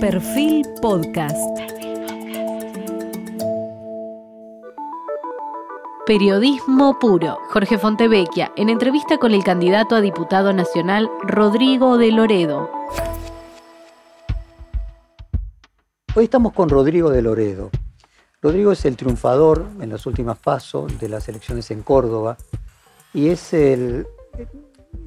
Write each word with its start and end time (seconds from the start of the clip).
Perfil 0.00 0.64
Podcast. 0.80 1.36
Periodismo 6.06 6.96
puro. 7.00 7.38
Jorge 7.50 7.78
Fontevecchia, 7.78 8.52
en 8.54 8.68
entrevista 8.68 9.18
con 9.18 9.34
el 9.34 9.42
candidato 9.42 9.96
a 9.96 10.00
diputado 10.00 10.52
nacional 10.52 11.10
Rodrigo 11.24 11.98
de 11.98 12.12
Loredo. 12.12 12.70
Hoy 16.14 16.24
estamos 16.24 16.52
con 16.52 16.68
Rodrigo 16.68 17.10
de 17.10 17.22
Loredo. 17.22 17.70
Rodrigo 18.40 18.70
es 18.70 18.84
el 18.84 18.96
triunfador 18.96 19.66
en 19.80 19.90
las 19.90 20.06
últimas 20.06 20.38
pasos 20.38 20.96
de 21.00 21.08
las 21.08 21.28
elecciones 21.28 21.72
en 21.72 21.82
Córdoba 21.82 22.36
y 23.12 23.30
es 23.30 23.52
el, 23.52 24.06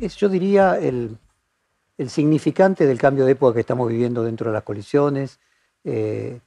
es, 0.01 0.17
yo 0.17 0.27
diría, 0.27 0.77
el, 0.77 1.17
el 2.01 2.09
significante 2.09 2.87
del 2.87 2.97
cambio 2.97 3.25
de 3.25 3.33
época 3.33 3.53
que 3.53 3.59
estamos 3.59 3.87
viviendo 3.87 4.23
dentro 4.23 4.49
de 4.49 4.53
las 4.55 4.63
coaliciones 4.63 5.39
eh, 5.83 6.39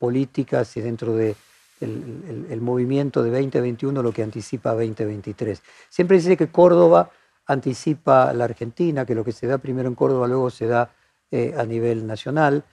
políticas 0.00 0.76
y 0.76 0.80
dentro 0.80 1.14
del 1.14 1.36
de 1.78 2.52
el, 2.52 2.60
movimiento 2.60 3.22
de 3.22 3.30
2021, 3.30 4.02
lo 4.02 4.10
que 4.10 4.24
anticipa 4.24 4.72
2023. 4.72 5.62
Siempre 5.88 6.16
dice 6.16 6.36
que 6.36 6.48
Córdoba 6.48 7.10
anticipa 7.46 8.32
la 8.32 8.46
Argentina, 8.46 9.06
que 9.06 9.14
lo 9.14 9.24
que 9.24 9.30
se 9.30 9.46
da 9.46 9.58
primero 9.58 9.88
en 9.88 9.94
Córdoba 9.94 10.26
luego 10.26 10.50
se 10.50 10.66
da 10.66 10.90
eh, 11.30 11.54
a 11.56 11.64
nivel 11.64 12.04
nacional. 12.04 12.64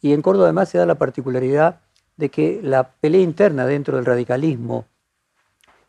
Y 0.00 0.12
en 0.12 0.22
Córdoba 0.22 0.46
además 0.46 0.68
se 0.68 0.78
da 0.78 0.86
la 0.86 0.94
particularidad 0.94 1.80
de 2.16 2.28
que 2.28 2.60
la 2.62 2.88
pelea 2.88 3.20
interna 3.20 3.66
dentro 3.66 3.96
del 3.96 4.06
radicalismo 4.06 4.84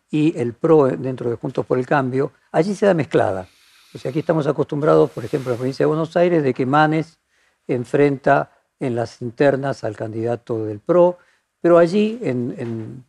y 0.10 0.36
el 0.40 0.54
PRO 0.54 0.88
dentro 0.88 1.30
de 1.30 1.36
Juntos 1.36 1.64
por 1.64 1.78
el 1.78 1.86
Cambio, 1.86 2.32
allí 2.52 2.74
se 2.74 2.88
da 2.88 2.96
mezclada. 2.96 3.48
O 3.94 3.98
sea, 3.98 4.10
aquí 4.10 4.20
estamos 4.20 4.48
acostumbrados, 4.48 5.12
por 5.12 5.26
ejemplo, 5.26 5.52
en 5.52 5.56
la 5.56 5.58
provincia 5.58 5.84
de 5.84 5.88
Buenos 5.88 6.16
Aires, 6.16 6.44
de 6.44 6.54
que 6.54 6.66
Manes 6.66 7.20
enfrenta 7.68 8.52
en 8.80 8.96
las 8.96 9.22
internas 9.22 9.84
al 9.84 9.96
candidato 9.96 10.66
del 10.66 10.80
PRO, 10.80 11.18
pero 11.60 11.78
allí, 11.78 12.20
en, 12.24 13.06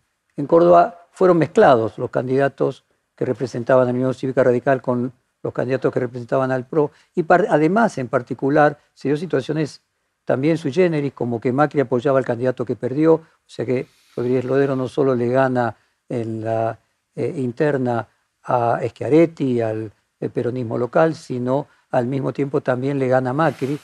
Córdoba, 0.47 1.07
fueron 1.13 1.39
mezclados 1.39 1.99
los 1.99 2.11
candidatos 2.11 2.85
que 3.17 3.25
representaban 3.25 3.85
a 3.85 3.93
la 3.93 3.97
Unión 3.97 4.13
Cívica 4.13 4.43
Radical 4.43 4.83
con 4.83 5.13
los 5.43 5.53
candidatos 5.53 5.93
que 5.93 6.01
representaban 6.01 6.51
al 6.51 6.67
PRO, 6.67 6.91
y 7.15 7.25
además, 7.29 7.97
en 7.99 8.09
particular, 8.09 8.79
se 8.93 9.09
dio 9.09 9.17
situaciones 9.17 9.83
también 10.25 10.59
sui 10.59 10.73
generis, 10.73 11.13
como 11.13 11.41
que 11.41 11.53
Macri 11.53 11.81
apoyaba 11.81 12.19
al 12.19 12.25
candidato 12.25 12.65
que 12.65 12.77
perdió, 12.77 13.15
o 13.15 13.25
sea 13.47 13.65
que 13.65 13.87
Rodríguez 14.17 14.45
Lodero 14.45 14.77
no 14.77 14.89
solo 14.89 15.15
le 15.15 15.29
gana 15.29 15.77
en 16.09 16.45
la 16.45 16.79
eh, 17.15 17.35
interna 17.37 18.09
a 18.43 18.81
Schiaretti, 18.85 19.61
al 19.61 19.93
el 20.23 20.31
peronismo 20.31 20.79
local, 20.79 21.15
sino 21.15 21.67
al 21.91 22.07
mismo 22.07 22.33
tiempo 22.33 22.61
también 22.61 22.99
le 22.99 23.09
gana 23.09 23.33
Macri. 23.33 23.79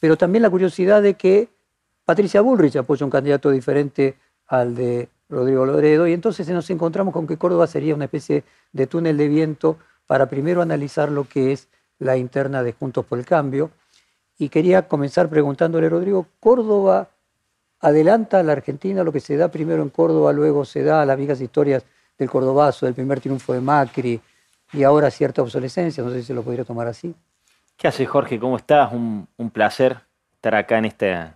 Pero 0.00 0.16
también 0.16 0.42
la 0.42 0.50
curiosidad 0.50 1.00
de 1.00 1.14
que 1.14 1.48
Patricia 2.04 2.40
Bullrich 2.40 2.76
apoya 2.76 3.06
un 3.06 3.10
candidato 3.10 3.50
diferente 3.50 4.16
al 4.48 4.74
de 4.74 5.08
Rodrigo 5.30 5.64
Loredo, 5.64 6.06
y 6.06 6.12
entonces 6.12 6.46
nos 6.50 6.68
encontramos 6.68 7.14
con 7.14 7.26
que 7.26 7.38
Córdoba 7.38 7.66
sería 7.66 7.94
una 7.94 8.04
especie 8.04 8.44
de 8.72 8.86
túnel 8.86 9.16
de 9.16 9.28
viento 9.28 9.78
para 10.06 10.26
primero 10.26 10.60
analizar 10.60 11.10
lo 11.10 11.24
que 11.24 11.52
es 11.52 11.68
la 11.98 12.16
interna 12.16 12.62
de 12.62 12.72
Juntos 12.72 13.06
por 13.06 13.18
el 13.18 13.24
Cambio. 13.24 13.70
Y 14.36 14.48
quería 14.48 14.86
comenzar 14.88 15.30
preguntándole, 15.30 15.88
Rodrigo, 15.88 16.26
¿Córdoba 16.40 17.08
adelanta 17.80 18.40
a 18.40 18.42
la 18.42 18.52
Argentina 18.52 19.04
lo 19.04 19.12
que 19.12 19.20
se 19.20 19.36
da 19.36 19.48
primero 19.48 19.82
en 19.82 19.90
Córdoba, 19.90 20.32
luego 20.32 20.64
se 20.64 20.82
da 20.82 21.02
a 21.02 21.06
las 21.06 21.16
viejas 21.16 21.40
historias 21.40 21.84
del 22.18 22.28
Cordobazo, 22.28 22.86
del 22.86 22.94
primer 22.94 23.20
triunfo 23.20 23.52
de 23.52 23.60
Macri, 23.60 24.20
y 24.74 24.82
ahora 24.82 25.10
cierta 25.10 25.42
obsolescencia, 25.42 26.02
no 26.02 26.10
sé 26.10 26.20
si 26.20 26.26
se 26.26 26.34
lo 26.34 26.42
podría 26.42 26.64
tomar 26.64 26.86
así. 26.86 27.14
¿Qué 27.76 27.88
haces, 27.88 28.08
Jorge? 28.08 28.38
¿Cómo 28.38 28.56
estás? 28.56 28.92
Un, 28.92 29.26
placer 29.52 29.98
estar 30.34 30.54
acá 30.54 30.78
en 30.78 30.84
este, 30.86 31.12
en 31.12 31.34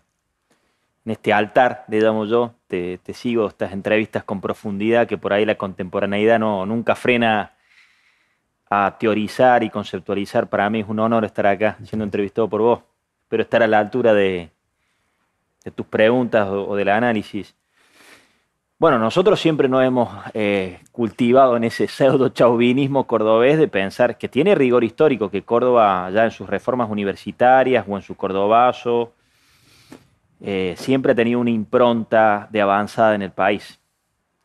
este 1.06 1.32
altar, 1.32 1.84
digamos 1.88 2.28
yo. 2.28 2.54
Te, 2.66 3.00
sigo 3.12 3.46
estas 3.46 3.72
entrevistas 3.72 4.24
con 4.24 4.40
profundidad, 4.40 5.06
que 5.06 5.18
por 5.18 5.32
ahí 5.32 5.44
la 5.44 5.56
contemporaneidad 5.56 6.38
no, 6.38 6.66
nunca 6.66 6.94
frena 6.94 7.54
a 8.70 8.96
teorizar 8.98 9.62
y 9.62 9.70
conceptualizar. 9.70 10.48
Para 10.48 10.68
mí 10.70 10.80
es 10.80 10.88
un 10.88 10.98
honor 10.98 11.24
estar 11.24 11.46
acá 11.46 11.78
siendo 11.84 12.04
entrevistado 12.04 12.48
por 12.48 12.60
vos. 12.60 12.80
Espero 13.22 13.42
estar 13.42 13.62
a 13.62 13.66
la 13.66 13.78
altura 13.78 14.14
de, 14.14 14.50
tus 15.74 15.86
preguntas 15.86 16.48
o 16.48 16.74
del 16.76 16.88
análisis. 16.88 17.54
Bueno, 18.80 19.00
nosotros 19.00 19.40
siempre 19.40 19.68
nos 19.68 19.82
hemos 19.82 20.08
eh, 20.34 20.78
cultivado 20.92 21.56
en 21.56 21.64
ese 21.64 21.88
pseudo 21.88 22.28
chauvinismo 22.28 23.08
cordobés 23.08 23.58
de 23.58 23.66
pensar 23.66 24.16
que 24.18 24.28
tiene 24.28 24.54
rigor 24.54 24.84
histórico, 24.84 25.32
que 25.32 25.42
Córdoba 25.42 26.08
ya 26.12 26.26
en 26.26 26.30
sus 26.30 26.48
reformas 26.48 26.88
universitarias 26.88 27.84
o 27.88 27.96
en 27.96 28.02
su 28.02 28.14
cordobazo 28.16 29.14
eh, 30.40 30.74
siempre 30.78 31.10
ha 31.10 31.14
tenido 31.16 31.40
una 31.40 31.50
impronta 31.50 32.46
de 32.52 32.60
avanzada 32.60 33.16
en 33.16 33.22
el 33.22 33.32
país. 33.32 33.80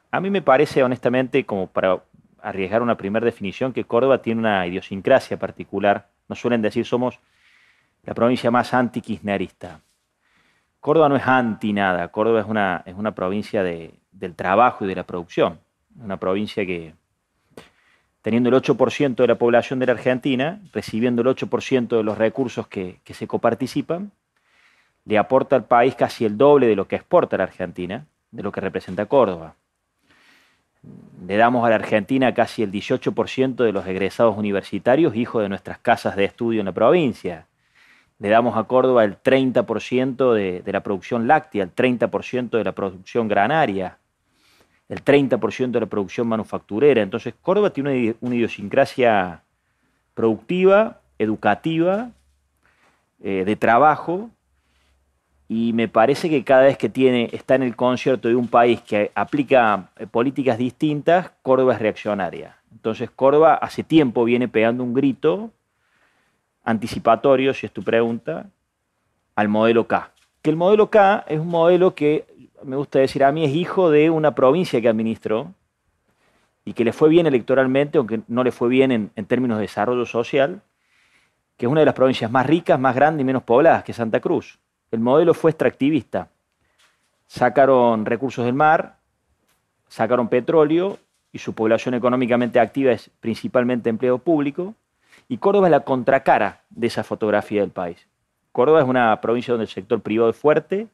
A 0.10 0.20
mí 0.20 0.32
me 0.32 0.42
parece, 0.42 0.82
honestamente, 0.82 1.46
como 1.46 1.68
para 1.68 2.02
arriesgar 2.42 2.82
una 2.82 2.98
primera 2.98 3.28
definición, 3.28 3.72
que 3.72 3.84
Córdoba 3.84 4.24
tiene 4.24 4.40
una 4.40 4.66
idiosincrasia 4.66 5.38
particular. 5.38 6.10
Nos 6.28 6.40
suelen 6.40 6.64
decir 6.64 6.88
somos 6.88 7.20
la 8.04 8.16
provincia 8.16 8.50
más 8.50 8.74
anti-kirchnerista. 8.74 9.80
Córdoba 10.84 11.08
no 11.08 11.16
es 11.16 11.26
anti 11.26 11.72
nada, 11.72 12.10
Córdoba 12.10 12.42
es 12.42 12.46
una, 12.46 12.84
es 12.86 12.94
una 12.96 13.16
provincia 13.16 13.64
de, 13.64 13.94
del 14.12 14.36
trabajo 14.36 14.84
y 14.84 14.88
de 14.90 14.96
la 14.96 15.06
producción. 15.06 15.62
Una 15.98 16.18
provincia 16.18 16.66
que, 16.66 16.94
teniendo 18.22 18.50
el 18.50 18.56
8% 18.56 19.16
de 19.16 19.28
la 19.28 19.36
población 19.36 19.80
de 19.80 19.86
la 19.86 19.94
Argentina, 19.94 20.60
recibiendo 20.74 21.22
el 21.22 21.30
8% 21.30 21.88
de 21.88 22.04
los 22.04 22.18
recursos 22.18 22.68
que, 22.68 23.00
se 23.06 23.28
coparticipan, 23.28 24.12
le 25.06 25.18
aporta 25.18 25.56
al 25.56 25.64
país 25.64 25.96
casi 25.96 26.26
el 26.26 26.38
doble 26.38 26.68
de 26.68 26.76
lo 26.76 26.86
que 26.86 26.98
exporta 26.98 27.38
la 27.38 27.46
Argentina, 27.46 28.06
de 28.32 28.44
lo 28.44 28.52
que 28.52 28.60
representa 28.60 29.06
Córdoba. 29.06 29.56
Le 31.26 31.38
damos 31.38 31.66
a 31.66 31.70
la 31.70 31.76
Argentina 31.76 32.34
casi 32.34 32.62
el 32.62 32.74
18% 32.74 33.56
de 33.56 33.72
los 33.72 33.88
egresados 33.88 34.38
universitarios, 34.38 35.16
hijos 35.16 35.44
de 35.44 35.48
nuestras 35.48 35.78
casas 35.78 36.18
de 36.18 36.26
estudio 36.26 36.60
en 36.60 36.66
la 36.66 36.74
provincia. 36.74 37.48
Le 38.20 38.30
damos 38.30 38.58
a 38.58 38.64
Córdoba 38.64 39.04
el 39.04 39.22
30% 39.22 40.34
de, 40.34 40.62
de 40.62 40.72
la 40.72 40.84
producción 40.84 41.28
láctea, 41.28 41.64
el 41.64 41.76
30% 41.76 42.50
de 42.52 42.64
la 42.64 42.72
producción 42.72 43.28
granaria, 43.28 43.98
el 44.90 45.04
30% 45.04 45.72
de 45.72 45.80
la 45.80 45.86
producción 45.86 46.28
manufacturera. 46.28 47.02
Entonces, 47.02 47.34
Córdoba 47.42 47.72
tiene 47.72 48.16
una, 48.22 48.36
idiosincrasia 48.36 49.44
productiva, 50.14 51.02
educativa, 51.18 52.12
eh, 53.22 53.44
de 53.46 53.56
trabajo, 53.56 54.30
y 55.48 55.74
me 55.74 55.88
parece 55.88 56.30
que 56.30 56.44
cada 56.44 56.64
vez 56.64 56.78
que 56.78 56.90
tiene, 56.90 57.30
está 57.34 57.56
en 57.56 57.64
el 57.64 57.76
concierto 57.76 58.28
de 58.28 58.36
un 58.36 58.48
país 58.48 58.82
que 58.82 59.12
aplica 59.16 59.90
eh, 59.98 60.08
políticas 60.08 60.58
distintas, 60.58 61.32
Córdoba 61.42 61.74
es 61.74 61.80
reaccionaria. 61.80 62.58
Entonces, 62.72 63.10
Córdoba 63.12 63.56
hace 63.56 63.84
tiempo 63.84 64.24
viene 64.24 64.48
pegando 64.48 64.84
un 64.84 64.94
grito 64.94 65.52
anticipatorio, 66.64 67.54
si 67.54 67.66
es 67.66 67.72
tu 67.72 67.84
pregunta, 67.84 68.50
al 69.36 69.48
modelo 69.48 69.88
K. 69.88 70.12
Que 70.42 70.50
el 70.50 70.56
modelo 70.56 70.90
K 70.90 71.26
es 71.28 71.40
un 71.40 71.48
modelo 71.48 71.96
que 71.96 72.26
me 72.64 72.76
gusta 72.76 73.00
decir 73.00 73.24
a 73.24 73.32
mí, 73.32 73.46
es 73.46 73.52
hijo 73.52 73.90
de 73.90 74.10
una 74.10 74.36
provincia 74.36 74.82
que 74.82 74.90
administró 74.90 75.54
y 76.66 76.74
que 76.74 76.84
le 76.84 76.94
fue 76.94 77.10
bien 77.10 77.28
electoralmente, 77.28 77.98
aunque 77.98 78.22
no 78.28 78.44
le 78.44 78.52
fue 78.52 78.70
bien 78.70 78.92
en, 78.92 79.26
términos 79.26 79.58
de 79.58 79.64
desarrollo 79.64 80.06
social, 80.06 80.62
que 81.58 81.66
es 81.66 81.72
una 81.72 81.82
de 81.82 81.86
las 81.86 81.96
provincias 81.96 82.32
más 82.32 82.46
ricas, 82.46 82.80
más 82.80 82.96
grandes 82.96 83.22
y 83.22 83.26
menos 83.26 83.44
pobladas 83.44 83.84
que 83.84 83.94
Santa 83.94 84.20
Cruz. 84.20 84.60
El 84.92 85.00
modelo 85.00 85.34
fue 85.34 85.52
extractivista. 85.52 86.30
Sacaron 87.28 88.06
recursos 88.06 88.46
del 88.46 88.54
mar, 88.54 88.98
sacaron 89.88 90.30
petróleo 90.30 91.00
y 91.32 91.40
su 91.40 91.54
población 91.54 91.96
económicamente 91.96 92.60
activa 92.60 92.92
es 92.92 93.10
principalmente 93.20 93.90
empleo 93.90 94.20
público. 94.20 94.76
Y 95.28 95.38
Córdoba 95.38 95.68
es 95.68 95.72
la 95.72 95.82
contracara 95.82 96.62
de 96.70 96.88
esa 96.88 97.04
fotografía 97.04 97.62
del 97.62 97.72
país. 97.72 98.08
Córdoba 98.52 98.82
es 98.82 98.88
una 98.88 99.20
provincia 99.22 99.52
donde 99.52 99.66
el 99.66 99.70
sector 99.70 100.02
privado 100.02 100.30
es 100.30 100.36
fuerte, 100.36 100.88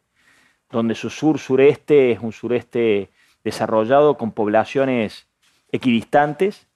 donde 0.70 0.96
su 0.96 1.10
sur-sureste 1.10 2.12
es 2.12 2.20
un 2.20 2.32
sureste 2.32 3.10
desarrollado 3.44 4.18
con 4.18 4.32
poblaciones 4.32 5.28
equidistantes 5.72 6.68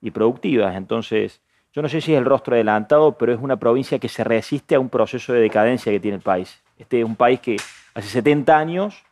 y 0.00 0.10
productivas. 0.10 0.76
Entonces, 0.76 1.40
yo 1.72 1.82
no 1.82 1.88
sé 1.88 2.00
si 2.00 2.12
es 2.12 2.18
el 2.18 2.24
rostro 2.24 2.54
adelantado, 2.54 3.16
pero 3.18 3.32
es 3.32 3.40
una 3.40 3.56
provincia 3.56 3.98
que 3.98 4.08
se 4.08 4.24
resiste 4.24 4.74
a 4.74 4.80
un 4.80 4.88
proceso 4.88 5.32
de 5.32 5.40
decadencia 5.40 5.90
que 5.90 6.00
tiene 6.00 6.16
el 6.16 6.22
país. 6.22 6.62
Este 6.78 7.00
es 7.00 7.04
un 7.04 7.16
país 7.16 7.40
que 7.40 7.56
hace 7.94 8.08
70 8.08 8.56
años 8.56 9.02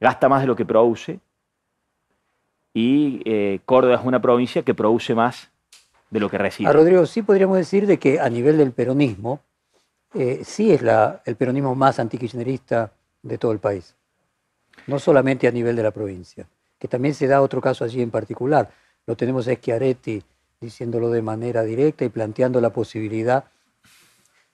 gasta 0.00 0.28
más 0.28 0.40
de 0.40 0.46
lo 0.46 0.56
que 0.56 0.64
produce 0.64 1.20
y 2.74 3.20
eh, 3.24 3.60
Córdoba 3.64 3.96
es 3.96 4.04
una 4.04 4.20
provincia 4.20 4.62
que 4.62 4.74
produce 4.74 5.14
más 5.14 5.50
de 6.12 6.20
lo 6.20 6.28
que 6.28 6.36
recibe. 6.38 6.68
A 6.68 6.72
Rodrigo, 6.72 7.06
sí 7.06 7.22
podríamos 7.22 7.56
decir 7.56 7.86
de 7.86 7.98
que 7.98 8.20
a 8.20 8.28
nivel 8.28 8.58
del 8.58 8.72
peronismo, 8.72 9.40
eh, 10.14 10.42
sí 10.44 10.70
es 10.70 10.82
el 11.24 11.36
peronismo 11.36 11.74
más 11.74 11.98
antikirchnerista 11.98 12.92
de 13.22 13.38
todo 13.38 13.52
el 13.52 13.58
país, 13.58 13.94
no 14.86 14.98
solamente 14.98 15.48
a 15.48 15.50
nivel 15.50 15.74
de 15.74 15.82
la 15.82 15.90
provincia, 15.90 16.46
que 16.78 16.86
también 16.86 17.14
se 17.14 17.26
da 17.26 17.40
otro 17.40 17.62
caso 17.62 17.82
allí 17.84 18.02
en 18.02 18.10
particular. 18.10 18.70
Lo 19.06 19.16
tenemos 19.16 19.48
a 19.48 19.54
Schiaretti 19.54 20.22
diciéndolo 20.60 21.08
de 21.10 21.22
manera 21.22 21.62
directa 21.62 22.04
y 22.04 22.10
planteando 22.10 22.60
la 22.60 22.70
posibilidad 22.70 23.44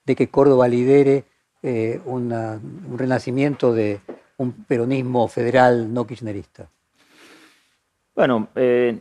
de 0.07 0.17
que 0.17 0.29
Córdoba 0.29 0.69
lidere 0.69 1.25
eh, 1.61 2.01
una- 2.05 2.53
un 2.89 2.97
renacimiento 2.97 3.75
de 3.75 4.01
un 4.37 4.53
peronismo 4.53 5.27
federal 5.27 5.93
no 5.93 6.07
kirchnerista? 6.07 6.71
Bueno, 8.15 8.49
eh, 8.55 8.97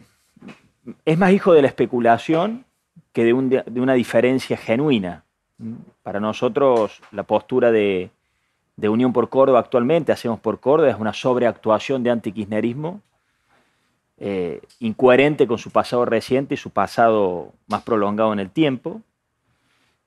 es 1.06 1.18
más 1.18 1.32
hijo 1.32 1.54
de 1.54 1.62
la 1.62 1.68
especulación 1.68 2.66
que 3.14 3.24
de, 3.24 3.34
un- 3.34 3.50
de 3.50 3.82
una 3.82 3.94
diferencia 3.94 4.58
genuina. 4.58 5.24
Para 6.04 6.20
nosotros, 6.20 7.02
la 7.12 7.24
postura 7.24 7.72
de, 7.72 8.12
de 8.76 8.90
Unión 8.90 9.12
por 9.12 9.30
Córdoba 9.30 9.60
actualmente, 9.60 10.12
Hacemos 10.12 10.40
por 10.40 10.60
Córdoba, 10.60 10.92
es 10.92 11.00
una 11.00 11.14
sobreactuación 11.14 12.04
de 12.04 12.12
antikirchnerismo, 12.12 13.02
eh, 14.20 14.62
incoherente 14.80 15.46
con 15.48 15.58
su 15.58 15.72
pasado 15.72 16.06
reciente 16.06 16.54
y 16.56 16.58
su 16.58 16.70
pasado 16.72 17.54
más 17.68 17.82
prolongado 17.84 18.34
en 18.34 18.40
el 18.40 18.50
tiempo. 18.50 19.02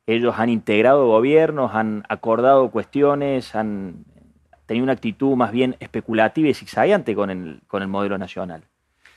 Ellos 0.06 0.34
han 0.38 0.48
integrado 0.48 1.06
gobiernos, 1.06 1.74
han 1.74 2.04
acordado 2.08 2.70
cuestiones, 2.70 3.54
han 3.54 4.04
tenido 4.66 4.84
una 4.84 4.92
actitud 4.94 5.36
más 5.36 5.52
bien 5.52 5.76
especulativa 5.80 6.48
y 6.48 6.54
zigzagueante 6.54 7.14
con 7.14 7.30
el, 7.30 7.60
con 7.68 7.82
el 7.82 7.88
modelo 7.88 8.18
nacional. 8.18 8.62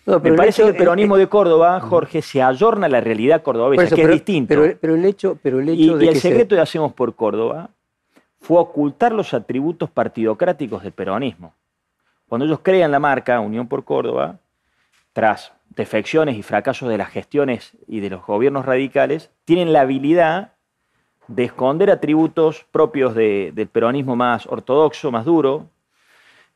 No, 0.05 0.15
Me 0.15 0.19
pero 0.19 0.35
parece 0.35 0.61
hecho- 0.61 0.71
que 0.71 0.77
el 0.77 0.83
peronismo 0.83 1.15
de 1.17 1.27
Córdoba, 1.27 1.79
Jorge, 1.79 2.21
se 2.21 2.41
ayorna 2.41 2.87
a 2.87 2.89
la 2.89 2.99
realidad 3.01 3.41
cordobesa, 3.41 3.83
eso, 3.83 3.95
que 3.95 4.01
pero, 4.01 4.13
es 4.13 4.19
distinto. 4.19 4.53
Pero, 4.55 4.77
pero 4.81 4.95
el 4.95 5.05
hecho, 5.05 5.37
pero 5.41 5.59
el 5.59 5.69
y 5.69 5.83
hecho 5.85 5.97
de 5.97 6.05
y 6.05 6.07
el 6.09 6.13
que 6.13 6.19
se- 6.19 6.29
secreto 6.29 6.55
de 6.55 6.61
Hacemos 6.61 6.91
por 6.93 7.15
Córdoba 7.15 7.69
fue 8.41 8.59
ocultar 8.59 9.13
los 9.13 9.33
atributos 9.33 9.89
partidocráticos 9.89 10.83
del 10.83 10.91
peronismo. 10.91 11.53
Cuando 12.27 12.45
ellos 12.45 12.59
crean 12.61 12.91
la 12.91 12.99
marca 12.99 13.39
Unión 13.39 13.67
por 13.67 13.85
Córdoba, 13.85 14.37
tras 15.13 15.53
defecciones 15.69 16.35
y 16.37 16.43
fracasos 16.43 16.89
de 16.89 16.97
las 16.97 17.09
gestiones 17.09 17.71
y 17.87 17.99
de 18.01 18.09
los 18.09 18.25
gobiernos 18.25 18.65
radicales, 18.65 19.29
tienen 19.45 19.71
la 19.71 19.81
habilidad 19.81 20.51
de 21.27 21.45
esconder 21.45 21.89
atributos 21.89 22.65
propios 22.71 23.15
de- 23.15 23.51
del 23.55 23.67
peronismo 23.67 24.15
más 24.17 24.45
ortodoxo, 24.47 25.11
más 25.11 25.23
duro, 25.23 25.67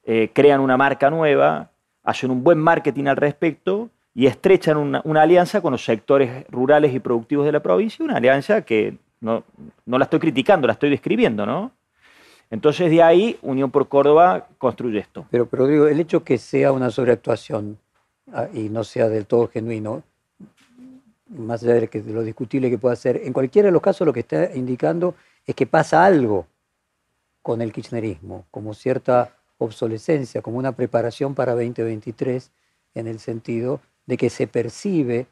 eh, 0.03 0.31
crean 0.33 0.59
una 0.59 0.75
marca 0.75 1.09
nueva, 1.09 1.69
hacen 2.07 2.31
un 2.31 2.41
buen 2.41 2.57
marketing 2.57 3.07
al 3.07 3.17
respecto 3.17 3.89
y 4.15 4.27
estrechan 4.27 4.77
una, 4.77 5.21
alianza 5.21 5.59
con 5.59 5.73
los 5.73 5.83
sectores 5.83 6.45
rurales 6.49 6.93
y 6.93 6.99
productivos 6.99 7.45
de 7.45 7.51
la 7.51 7.59
provincia, 7.59 8.03
una 8.03 8.15
alianza 8.15 8.61
que 8.61 8.97
no, 9.19 9.43
no 9.85 9.97
la 9.97 10.05
estoy 10.05 10.19
criticando, 10.19 10.67
la 10.67 10.73
estoy 10.73 10.89
describiendo, 10.89 11.45
¿no? 11.45 11.71
Entonces 12.49 12.89
de 12.89 13.03
ahí 13.03 13.37
Unión 13.41 13.71
por 13.71 13.89
Córdoba 13.89 14.47
construye 14.57 14.99
esto. 14.99 15.25
Pero, 15.29 15.47
pero 15.47 15.67
digo, 15.67 15.87
el 15.87 15.99
hecho 15.99 16.23
que 16.23 16.37
sea 16.37 16.71
una 16.71 16.91
sobreactuación 16.91 17.77
ah, 18.31 18.47
y 18.53 18.69
no 18.69 18.85
sea 18.85 19.09
del 19.09 19.25
todo 19.25 19.49
genuino, 19.49 20.01
más 21.27 21.61
allá 21.61 21.73
de 21.73 22.13
lo 22.13 22.23
discutible 22.23 22.69
que 22.69 22.77
pueda 22.77 22.95
ser, 22.95 23.19
en 23.21 23.33
cualquiera 23.33 23.65
de 23.65 23.73
los 23.73 23.81
casos 23.81 24.07
lo 24.07 24.13
que 24.13 24.21
está 24.21 24.55
indicando 24.55 25.15
es 25.45 25.55
que 25.55 25.67
pasa 25.67 26.05
algo 26.05 26.47
con 27.41 27.61
el 27.61 27.73
kirchnerismo, 27.73 28.45
como 28.49 28.73
cierta 28.73 29.36
obsolescencia, 29.57 30.41
como 30.41 30.57
una 30.57 30.73
preparación 30.73 31.35
para 31.35 31.53
2023, 31.53 32.51
en 32.95 33.07
el 33.07 33.19
sentido 33.19 33.81
de 34.05 34.17
que 34.17 34.29
se 34.29 34.47
percibe 34.47 35.27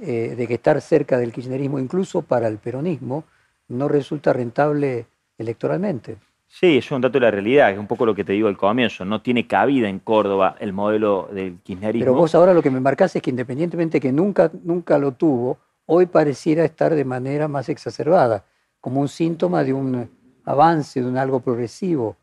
eh, 0.00 0.34
de 0.36 0.46
que 0.46 0.54
estar 0.54 0.80
cerca 0.80 1.18
del 1.18 1.32
kirchnerismo, 1.32 1.78
incluso 1.78 2.22
para 2.22 2.48
el 2.48 2.58
peronismo, 2.58 3.24
no 3.68 3.88
resulta 3.88 4.32
rentable 4.32 5.06
electoralmente. 5.36 6.16
Sí, 6.48 6.78
es 6.78 6.90
un 6.90 7.00
dato 7.00 7.14
de 7.18 7.20
la 7.20 7.30
realidad, 7.30 7.70
es 7.70 7.78
un 7.78 7.86
poco 7.86 8.04
lo 8.04 8.14
que 8.14 8.24
te 8.24 8.32
digo 8.32 8.48
al 8.48 8.56
comienzo. 8.56 9.04
No 9.04 9.22
tiene 9.22 9.46
cabida 9.46 9.88
en 9.88 9.98
Córdoba 9.98 10.56
el 10.60 10.72
modelo 10.72 11.28
del 11.32 11.58
kirchnerismo. 11.62 12.04
Pero 12.04 12.14
vos 12.14 12.34
ahora 12.34 12.52
lo 12.52 12.62
que 12.62 12.70
me 12.70 12.80
marcás 12.80 13.16
es 13.16 13.22
que 13.22 13.30
independientemente 13.30 14.00
que 14.00 14.12
nunca, 14.12 14.50
nunca 14.62 14.98
lo 14.98 15.12
tuvo, 15.12 15.58
hoy 15.86 16.06
pareciera 16.06 16.64
estar 16.64 16.94
de 16.94 17.04
manera 17.04 17.48
más 17.48 17.68
exacerbada, 17.68 18.44
como 18.80 19.00
un 19.00 19.08
síntoma 19.08 19.64
de 19.64 19.72
un 19.72 20.10
avance, 20.44 21.00
de 21.00 21.06
un 21.06 21.16
algo 21.16 21.40
progresivo. 21.40 22.16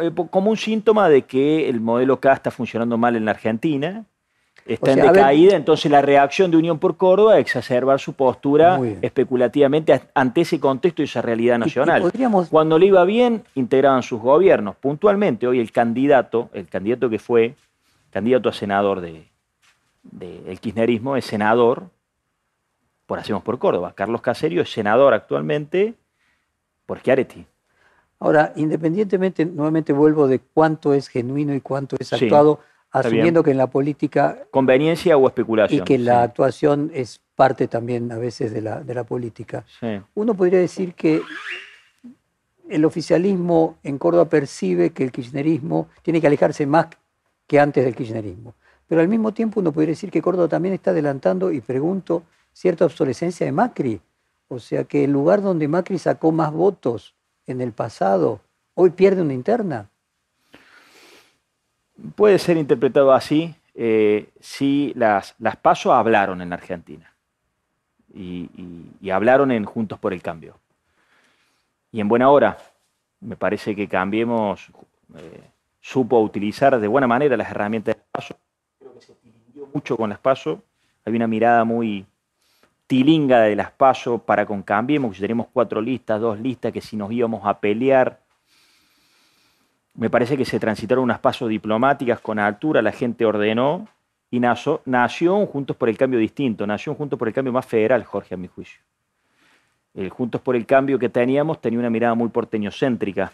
Eh, 0.00 0.10
como 0.30 0.50
un 0.50 0.56
síntoma 0.56 1.08
de 1.08 1.22
que 1.22 1.68
el 1.68 1.80
modelo 1.80 2.18
K 2.20 2.32
está 2.32 2.50
funcionando 2.50 2.96
mal 2.96 3.14
en 3.16 3.24
la 3.26 3.32
Argentina, 3.32 4.04
está 4.64 4.92
O 4.92 4.94
sea, 4.94 5.04
en 5.04 5.06
ver- 5.08 5.16
decaída, 5.16 5.56
entonces 5.56 5.90
la 5.90 6.00
reacción 6.00 6.50
de 6.50 6.56
Unión 6.56 6.78
por 6.78 6.96
Córdoba 6.96 7.34
es 7.38 7.42
exacerbar 7.42 8.00
su 8.00 8.14
postura 8.14 8.78
especulativamente 9.02 10.00
ante 10.14 10.42
ese 10.42 10.58
contexto 10.60 11.02
y 11.02 11.06
esa 11.06 11.20
realidad 11.20 11.54
Y- 11.54 11.56
y 11.56 11.60
nacional. 11.60 12.00
podríamos- 12.02 12.48
Cuando 12.48 12.78
le 12.78 12.86
iba 12.86 13.04
bien, 13.04 13.42
integraban 13.54 14.02
sus 14.02 14.20
gobiernos. 14.20 14.76
Puntualmente, 14.76 15.46
hoy 15.46 15.60
el 15.60 15.72
candidato, 15.72 16.48
el 16.54 16.68
candidato 16.68 17.10
que 17.10 17.18
fue 17.18 17.54
candidato 18.10 18.48
a 18.48 18.52
senador 18.52 19.00
del 19.00 19.26
de, 20.04 20.42
el 20.50 20.58
kirchnerismo, 20.58 21.16
es 21.16 21.24
senador 21.24 21.84
por 23.06 23.18
Hacemos 23.18 23.42
por 23.42 23.58
Córdoba. 23.58 23.92
Carlos 23.94 24.20
Caserio 24.22 24.62
es 24.62 24.72
senador 24.72 25.12
actualmente 25.12 25.94
por 26.86 26.98
Schiaretti. 27.00 27.44
Ahora, 28.22 28.52
independientemente, 28.54 29.44
nuevamente 29.44 29.92
vuelvo 29.92 30.28
de 30.28 30.38
cuánto 30.38 30.94
es 30.94 31.08
genuino 31.08 31.56
y 31.56 31.60
cuánto 31.60 31.96
es 31.98 32.12
actuado, 32.12 32.60
asumiendo 32.92 33.42
que 33.42 33.50
en 33.50 33.56
la 33.56 33.66
política 33.66 34.46
Conveniencia 34.52 35.16
o 35.16 35.26
especulación. 35.26 35.80
y 35.80 35.84
que 35.84 35.98
la 35.98 36.22
actuación 36.22 36.92
es 36.94 37.20
parte 37.34 37.66
también 37.66 38.12
a 38.12 38.18
veces 38.18 38.52
de 38.52 38.60
la, 38.60 38.80
de 38.80 38.94
la 38.94 39.02
política. 39.02 39.64
Sí. 39.80 40.00
Uno 40.14 40.34
podría 40.34 40.60
decir 40.60 40.94
que 40.94 41.20
el 42.68 42.84
oficialismo 42.84 43.78
en 43.82 43.98
Córdoba 43.98 44.26
percibe 44.26 44.90
que 44.90 45.02
el 45.02 45.10
kirchnerismo 45.10 45.88
tiene 46.02 46.20
que 46.20 46.28
alejarse 46.28 46.64
más 46.64 46.86
que 47.48 47.58
antes 47.58 47.84
del 47.84 47.96
kirchnerismo. 47.96 48.54
Pero 48.86 49.00
al 49.00 49.08
mismo 49.08 49.34
tiempo 49.34 49.58
uno 49.58 49.72
podría 49.72 49.90
decir 49.90 50.12
que 50.12 50.22
Córdoba 50.22 50.46
también 50.46 50.74
está 50.74 50.92
adelantando, 50.92 51.50
y 51.50 51.60
pregunto, 51.60 52.22
cierta 52.52 52.84
obsolescencia 52.84 53.46
de 53.46 53.50
Macri. 53.50 54.00
O 54.46 54.60
sea 54.60 54.84
que 54.84 55.02
el 55.02 55.10
lugar 55.10 55.42
donde 55.42 55.66
Macri 55.66 55.98
sacó 55.98 56.30
más 56.30 56.52
votos 56.52 57.16
en 57.46 57.60
el 57.60 57.72
pasado, 57.72 58.40
hoy 58.74 58.90
pierde 58.90 59.22
una 59.22 59.34
interna. 59.34 59.88
Puede 62.14 62.38
ser 62.38 62.56
interpretado 62.56 63.12
así 63.12 63.54
eh, 63.74 64.28
si 64.40 64.92
las, 64.96 65.34
las 65.38 65.56
PASO 65.56 65.92
hablaron 65.92 66.42
en 66.42 66.52
Argentina 66.52 67.12
y, 68.14 69.10
hablaron 69.10 69.50
en 69.50 69.64
Juntos 69.64 69.98
por 69.98 70.12
el 70.12 70.22
Cambio. 70.22 70.58
Y 71.90 72.00
en 72.00 72.08
buena 72.08 72.30
hora, 72.30 72.58
me 73.20 73.36
parece 73.36 73.76
que 73.76 73.88
Cambiemos 73.88 74.68
eh, 75.16 75.42
supo 75.80 76.20
utilizar 76.20 76.78
de 76.78 76.88
buena 76.88 77.06
manera 77.06 77.36
las 77.36 77.50
herramientas 77.50 77.96
de 77.96 78.02
PASO. 78.10 78.36
Creo 78.78 78.94
que 78.94 79.00
se 79.00 79.14
mucho 79.72 79.96
con 79.96 80.10
las 80.10 80.18
PASO. 80.18 80.62
Hay 81.04 81.14
una 81.14 81.26
mirada 81.26 81.64
muy 81.64 82.06
tilinga 82.92 83.40
de 83.40 83.56
las 83.56 83.70
PASO 83.70 84.18
para 84.18 84.44
con 84.44 84.62
Cambiemos, 84.62 85.14
que 85.14 85.22
tenemos 85.22 85.46
cuatro 85.50 85.80
listas, 85.80 86.20
dos 86.20 86.38
listas, 86.38 86.72
que 86.72 86.82
si 86.82 86.94
nos 86.94 87.10
íbamos 87.10 87.40
a 87.46 87.58
pelear 87.58 88.20
me 89.94 90.10
parece 90.10 90.36
que 90.36 90.44
se 90.44 90.60
transitaron 90.60 91.02
unas 91.02 91.18
pasos 91.18 91.48
diplomáticas 91.48 92.20
con 92.20 92.38
altura, 92.38 92.82
la 92.82 92.92
gente 92.92 93.24
ordenó 93.24 93.88
y 94.30 94.40
nació, 94.40 94.82
nació 94.84 95.36
un 95.36 95.46
Juntos 95.46 95.74
por 95.74 95.88
el 95.88 95.96
Cambio 95.96 96.18
distinto, 96.18 96.66
nació 96.66 96.92
un 96.92 96.98
Juntos 96.98 97.18
por 97.18 97.28
el 97.28 97.32
Cambio 97.32 97.50
más 97.50 97.64
federal, 97.64 98.04
Jorge, 98.04 98.34
a 98.34 98.36
mi 98.36 98.48
juicio. 98.48 98.82
El 99.94 100.10
Juntos 100.10 100.42
por 100.42 100.54
el 100.54 100.66
Cambio 100.66 100.98
que 100.98 101.08
teníamos 101.08 101.62
tenía 101.62 101.78
una 101.78 101.88
mirada 101.88 102.14
muy 102.14 102.28
porteñocéntrica, 102.28 103.32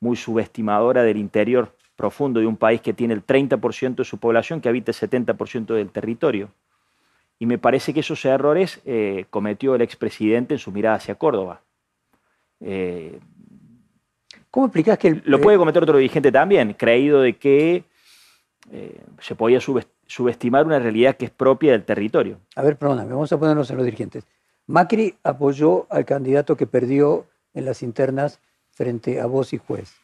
muy 0.00 0.16
subestimadora 0.16 1.04
del 1.04 1.16
interior 1.16 1.76
profundo 1.94 2.40
de 2.40 2.46
un 2.46 2.56
país 2.56 2.80
que 2.80 2.92
tiene 2.92 3.14
el 3.14 3.24
30% 3.24 3.94
de 3.94 4.04
su 4.04 4.18
población, 4.18 4.60
que 4.60 4.68
habita 4.68 4.90
el 4.90 4.96
70% 4.96 5.74
del 5.74 5.90
territorio. 5.90 6.50
Y 7.40 7.46
me 7.46 7.56
parece 7.58 7.94
que 7.94 8.00
esos 8.00 8.22
errores 8.26 8.80
eh, 8.84 9.24
cometió 9.30 9.74
el 9.74 9.80
expresidente 9.80 10.54
en 10.54 10.58
su 10.58 10.70
mirada 10.70 10.96
hacia 10.96 11.14
Córdoba. 11.14 11.62
Eh, 12.60 13.18
¿Cómo 14.50 14.66
explicás 14.66 14.98
que 14.98 15.08
el, 15.08 15.22
lo 15.24 15.38
eh, 15.38 15.40
puede 15.40 15.56
cometer 15.56 15.82
otro 15.82 15.96
dirigente 15.96 16.30
también, 16.30 16.74
creído 16.74 17.22
de 17.22 17.36
que 17.38 17.84
eh, 18.70 19.00
se 19.20 19.34
podía 19.34 19.58
subest- 19.58 19.88
subestimar 20.06 20.66
una 20.66 20.78
realidad 20.78 21.16
que 21.16 21.24
es 21.24 21.30
propia 21.30 21.72
del 21.72 21.84
territorio. 21.84 22.38
A 22.56 22.62
ver, 22.62 22.76
perdóname, 22.76 23.10
vamos 23.14 23.32
a 23.32 23.38
ponernos 23.38 23.70
en 23.70 23.76
los 23.78 23.86
dirigentes. 23.86 24.26
Macri 24.66 25.14
apoyó 25.24 25.86
al 25.88 26.04
candidato 26.04 26.56
que 26.58 26.66
perdió 26.66 27.26
en 27.54 27.64
las 27.64 27.82
internas 27.82 28.38
frente 28.70 29.18
a 29.18 29.24
vos 29.26 29.54
y 29.54 29.58
juez. 29.58 29.94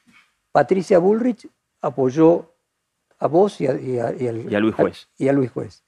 Patricia 0.52 0.98
Bullrich 0.98 1.46
apoyó 1.82 2.50
a 3.18 3.26
vos 3.26 3.60
y 3.60 3.66
a, 3.66 3.74
y 3.78 3.98
a- 3.98 4.14
y 4.18 4.26
al- 4.26 4.50
Y 4.50 4.54
a 4.54 4.60
Luis 4.60 4.74
Juez. 4.74 5.08
y 5.18 5.28
a 5.28 5.32
Luis 5.34 5.50
Juez. 5.50 5.82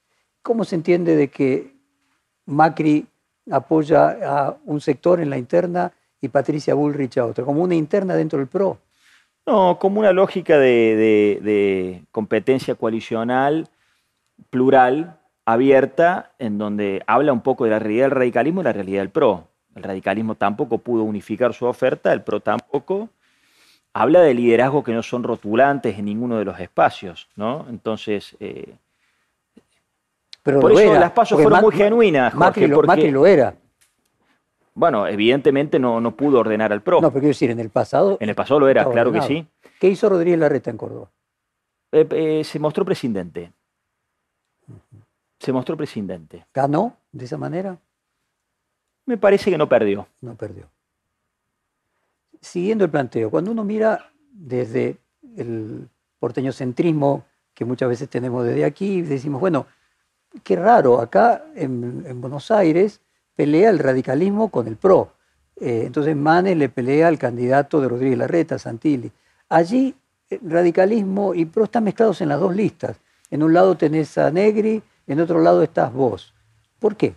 ¿Cómo 0.49 0.63
se 0.63 0.73
entiende 0.73 1.15
de 1.15 1.27
que 1.27 1.75
Macri 2.47 3.05
apoya 3.51 4.17
a 4.25 4.57
un 4.65 4.81
sector 4.81 5.21
en 5.21 5.29
la 5.29 5.37
interna 5.37 5.91
y 6.19 6.29
Patricia 6.29 6.73
Bullrich 6.73 7.19
a 7.19 7.27
otro? 7.27 7.45
Como 7.45 7.61
una 7.61 7.75
interna 7.75 8.15
dentro 8.15 8.39
del 8.39 8.47
PRO. 8.47 8.79
No, 9.45 9.77
como 9.77 9.99
una 9.99 10.11
lógica 10.11 10.57
de, 10.57 12.03
competencia 12.11 12.73
coalicional, 12.73 13.67
plural, 14.49 15.19
abierta, 15.45 16.31
en 16.39 16.57
donde 16.57 17.03
habla 17.05 17.31
un 17.31 17.41
poco 17.41 17.65
de 17.65 17.69
la 17.69 17.77
realidad 17.77 18.05
del 18.05 18.17
radicalismo 18.17 18.61
y 18.61 18.63
la 18.63 18.73
realidad 18.73 19.01
del 19.01 19.11
PRO. 19.11 19.49
El 19.75 19.83
radicalismo 19.83 20.33
tampoco 20.33 20.79
pudo 20.79 21.03
unificar 21.03 21.53
su 21.53 21.67
oferta, 21.67 22.11
el 22.11 22.23
PRO 22.23 22.39
tampoco. 22.39 23.09
Habla 23.93 24.21
de 24.21 24.33
liderazgos 24.33 24.83
que 24.83 24.93
no 24.93 25.03
son 25.03 25.21
rotulantes 25.21 25.99
en 25.99 26.05
ninguno 26.05 26.39
de 26.39 26.45
los 26.45 26.59
espacios, 26.59 27.29
¿no? 27.35 27.67
Entonces, 27.69 28.35
eh, 28.39 28.73
Pero 30.43 30.59
Por 30.59 30.71
eso 30.71 30.81
era, 30.81 30.99
las 30.99 31.11
pasos 31.11 31.41
fueron 31.41 31.61
muy 31.61 31.73
genuinas, 31.75 32.33
Jorge, 32.33 32.45
Macri 32.45 32.67
lo, 32.67 32.75
porque- 32.77 32.87
Macri 32.87 33.11
lo 33.11 33.25
era. 33.27 33.55
bueno, 34.73 35.05
evidentemente 35.07 35.79
no, 35.79 35.99
no 35.99 36.15
pudo 36.15 36.39
ordenar 36.39 36.71
al 36.71 36.81
PRO. 36.81 37.01
No, 37.01 37.09
pero 37.09 37.21
quiero 37.21 37.27
decir, 37.29 37.51
en 37.51 37.59
el 37.59 37.69
pasado. 37.69 38.17
En 38.19 38.29
el 38.29 38.35
pasado 38.35 38.59
lo 38.59 38.69
era, 38.69 38.89
claro 38.89 39.11
que 39.11 39.21
sí. 39.21 39.47
¿Qué 39.79 39.87
hizo 39.89 40.07
Rodríguez 40.09 40.39
Larreta 40.39 40.69
en 40.71 40.77
Córdoba? 40.77 41.11
Eh, 41.91 42.07
eh, 42.11 42.43
se 42.43 42.59
mostró 42.59 42.85
presidente. 42.85 43.51
Se 45.39 45.51
mostró 45.51 45.75
presidente. 45.77 46.45
¿Ganó 46.53 46.95
de 47.11 47.25
esa 47.25 47.37
manera? 47.37 47.77
Me 49.05 49.17
parece 49.17 49.49
que 49.49 49.57
no 49.57 49.67
perdió. 49.67 50.07
No 50.21 50.35
perdió. 50.35 50.69
Siguiendo 52.41 52.85
el 52.85 52.91
planteo, 52.91 53.29
cuando 53.29 53.51
uno 53.51 53.63
mira 53.63 54.11
desde 54.31 54.97
el 55.35 55.89
porteñocentrismo 56.19 57.25
que 57.53 57.65
muchas 57.65 57.89
veces 57.89 58.09
tenemos 58.09 58.45
desde 58.45 58.63
aquí, 58.65 59.01
decimos, 59.01 59.41
bueno, 59.41 59.65
qué 60.43 60.55
raro, 60.55 60.99
acá 61.01 61.45
en, 61.55 62.03
en 62.07 62.21
Buenos 62.21 62.51
Aires 62.51 63.01
pelea 63.35 63.69
el 63.69 63.79
radicalismo 63.79 64.49
con 64.49 64.67
el 64.67 64.75
PRO. 64.75 65.13
Eh, 65.61 65.83
entonces 65.85 66.15
Manes 66.15 66.57
le 66.57 66.69
pelea 66.69 67.07
al 67.07 67.17
candidato 67.17 67.81
de 67.81 67.87
Rodríguez 67.87 68.17
Larreta, 68.17 68.59
Santilli. 68.59 69.11
Allí 69.47 69.95
eh, 70.29 70.39
radicalismo 70.41 71.33
y 71.33 71.45
PRO 71.45 71.65
están 71.65 71.83
mezclados 71.85 72.21
en 72.21 72.29
las 72.29 72.39
dos 72.39 72.55
listas. 72.55 72.97
En 73.31 73.43
un 73.43 73.53
lado 73.53 73.75
tenés 73.75 74.17
a 74.17 74.31
Negri, 74.31 74.81
en 75.07 75.19
otro 75.19 75.39
lado 75.39 75.63
estás 75.63 75.93
vos. 75.93 76.33
¿Por 76.79 76.95
qué? 76.95 77.15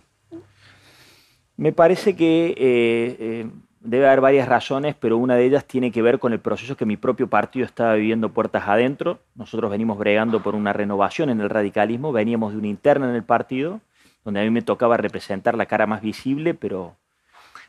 Me 1.57 1.71
parece 1.71 2.15
que 2.15 2.53
eh, 2.57 3.49
debe 3.83 4.07
haber 4.07 4.21
varias 4.21 4.47
razones, 4.47 4.95
pero 4.97 5.17
una 5.17 5.35
de 5.35 5.45
ellas 5.45 5.65
tiene 5.65 5.91
que 5.91 6.01
ver 6.01 6.17
con 6.17 6.31
el 6.33 6.39
proceso 6.39 6.77
que 6.77 6.85
mi 6.85 6.97
propio 6.97 7.27
partido 7.27 7.65
estaba 7.65 7.95
viviendo 7.95 8.29
puertas 8.29 8.67
adentro. 8.67 9.19
Nosotros 9.35 9.69
venimos 9.69 9.97
bregando 9.97 10.41
por 10.41 10.55
una 10.55 10.71
renovación 10.71 11.29
en 11.29 11.41
el 11.41 11.49
radicalismo, 11.49 12.11
veníamos 12.13 12.53
de 12.53 12.59
una 12.59 12.67
interna 12.67 13.09
en 13.09 13.15
el 13.15 13.23
partido, 13.23 13.81
donde 14.23 14.39
a 14.39 14.43
mí 14.43 14.49
me 14.49 14.61
tocaba 14.61 14.95
representar 14.97 15.55
la 15.55 15.65
cara 15.65 15.85
más 15.85 16.01
visible, 16.01 16.53
pero 16.53 16.95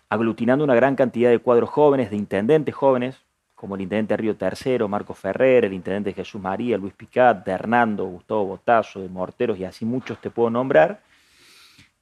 aglutinando 0.09 0.65
una 0.65 0.77
gran 0.77 0.95
cantidad 0.95 1.31
de 1.31 1.41
cuadros 1.41 1.71
jóvenes, 1.71 2.11
de 2.11 2.17
intendentes 2.17 2.75
jóvenes, 2.75 3.21
como 3.57 3.75
el 3.75 3.81
intendente 3.81 4.17
Río 4.17 4.37
Tercero, 4.37 4.89
Marco 4.89 5.15
Ferrer, 5.15 5.65
el 5.65 5.73
intendente 5.73 6.13
Jesús 6.13 6.41
María, 6.41 6.79
Luis 6.79 6.93
Picat, 6.95 7.45
de 7.45 7.53
Hernando, 7.53 8.05
Gustavo 8.05 8.45
Botazo, 8.45 9.01
de 9.01 9.09
Morteros 9.09 9.59
y 9.59 9.65
así 9.65 9.85
muchos 9.85 10.21
te 10.21 10.31
puedo 10.31 10.51
nombrar, 10.51 11.01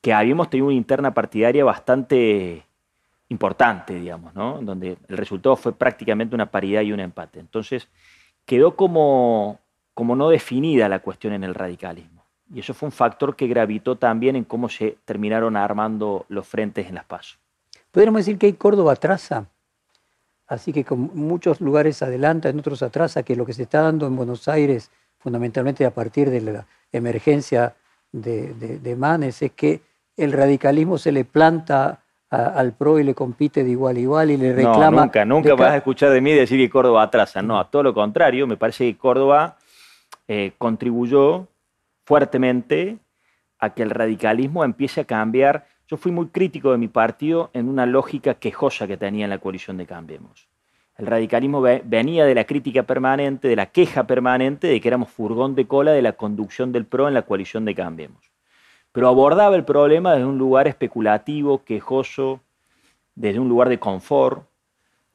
que 0.02 0.12
habíamos 0.12 0.50
tenido 0.50 0.66
una 0.66 0.74
interna 0.74 1.14
partidaria 1.14 1.64
bastante 1.64 2.64
importante, 3.32 3.94
digamos, 3.94 4.34
¿no? 4.34 4.60
Donde 4.62 4.96
el 5.08 5.16
resultado 5.16 5.56
fue 5.56 5.72
prácticamente 5.72 6.34
una 6.34 6.50
paridad 6.50 6.82
y 6.82 6.92
un 6.92 7.00
empate. 7.00 7.40
Entonces, 7.40 7.88
quedó 8.44 8.76
como, 8.76 9.58
como 9.94 10.14
no 10.14 10.28
definida 10.28 10.88
la 10.88 11.00
cuestión 11.00 11.32
en 11.32 11.42
el 11.42 11.54
radicalismo. 11.54 12.22
Y 12.54 12.60
eso 12.60 12.74
fue 12.74 12.86
un 12.86 12.92
factor 12.92 13.34
que 13.34 13.48
gravitó 13.48 13.96
también 13.96 14.36
en 14.36 14.44
cómo 14.44 14.68
se 14.68 14.98
terminaron 15.04 15.56
armando 15.56 16.26
los 16.28 16.46
frentes 16.46 16.86
en 16.86 16.94
las 16.94 17.04
pasos. 17.04 17.38
Podríamos 17.90 18.20
decir 18.20 18.38
que 18.38 18.46
hay 18.46 18.52
Córdoba 18.52 18.92
atrasa, 18.92 19.46
así 20.46 20.72
que 20.72 20.84
con 20.84 21.10
muchos 21.14 21.60
lugares 21.60 22.02
adelanta, 22.02 22.50
en 22.50 22.58
otros 22.58 22.82
atrasa, 22.82 23.22
que 23.22 23.36
lo 23.36 23.46
que 23.46 23.54
se 23.54 23.62
está 23.62 23.80
dando 23.80 24.06
en 24.06 24.16
Buenos 24.16 24.48
Aires, 24.48 24.90
fundamentalmente 25.18 25.84
a 25.86 25.92
partir 25.92 26.30
de 26.30 26.40
la 26.40 26.66
emergencia 26.92 27.74
de, 28.12 28.52
de 28.54 28.96
Manes, 28.96 29.40
es 29.40 29.52
que 29.52 29.80
el 30.16 30.32
radicalismo 30.32 30.98
se 30.98 31.12
le 31.12 31.24
planta 31.24 32.01
a, 32.32 32.46
al 32.46 32.72
PRO 32.72 32.98
y 32.98 33.04
le 33.04 33.14
compite 33.14 33.62
de 33.62 33.70
igual 33.70 33.96
a 33.96 34.00
igual 34.00 34.30
y 34.32 34.36
le 34.36 34.52
reclama... 34.54 34.90
No, 34.90 35.00
nunca, 35.02 35.24
nunca 35.24 35.54
vas 35.54 35.72
a 35.72 35.76
escuchar 35.76 36.10
de 36.10 36.20
mí 36.20 36.32
decir 36.32 36.58
que 36.58 36.68
Córdoba 36.70 37.02
atrasa. 37.04 37.42
No, 37.42 37.60
a 37.60 37.70
todo 37.70 37.84
lo 37.84 37.94
contrario, 37.94 38.46
me 38.46 38.56
parece 38.56 38.84
que 38.90 38.98
Córdoba 38.98 39.56
eh, 40.26 40.52
contribuyó 40.58 41.46
fuertemente 42.04 42.98
a 43.58 43.70
que 43.74 43.82
el 43.82 43.90
radicalismo 43.90 44.64
empiece 44.64 45.02
a 45.02 45.04
cambiar. 45.04 45.66
Yo 45.86 45.96
fui 45.96 46.10
muy 46.10 46.26
crítico 46.28 46.72
de 46.72 46.78
mi 46.78 46.88
partido 46.88 47.50
en 47.52 47.68
una 47.68 47.86
lógica 47.86 48.34
quejosa 48.34 48.86
que 48.86 48.96
tenía 48.96 49.24
en 49.24 49.30
la 49.30 49.38
coalición 49.38 49.76
de 49.76 49.86
Cambiemos. 49.86 50.48
El 50.98 51.06
radicalismo 51.06 51.60
ve- 51.60 51.82
venía 51.84 52.24
de 52.24 52.34
la 52.34 52.44
crítica 52.44 52.82
permanente, 52.82 53.46
de 53.48 53.56
la 53.56 53.66
queja 53.66 54.04
permanente 54.06 54.66
de 54.68 54.80
que 54.80 54.88
éramos 54.88 55.10
furgón 55.10 55.54
de 55.54 55.66
cola 55.66 55.92
de 55.92 56.02
la 56.02 56.12
conducción 56.12 56.72
del 56.72 56.86
PRO 56.86 57.08
en 57.08 57.14
la 57.14 57.22
coalición 57.22 57.64
de 57.64 57.74
Cambiemos. 57.74 58.31
Pero 58.92 59.08
abordaba 59.08 59.56
el 59.56 59.64
problema 59.64 60.12
desde 60.12 60.26
un 60.26 60.38
lugar 60.38 60.68
especulativo, 60.68 61.64
quejoso, 61.64 62.40
desde 63.14 63.40
un 63.40 63.48
lugar 63.48 63.68
de 63.68 63.78
confort, 63.78 64.46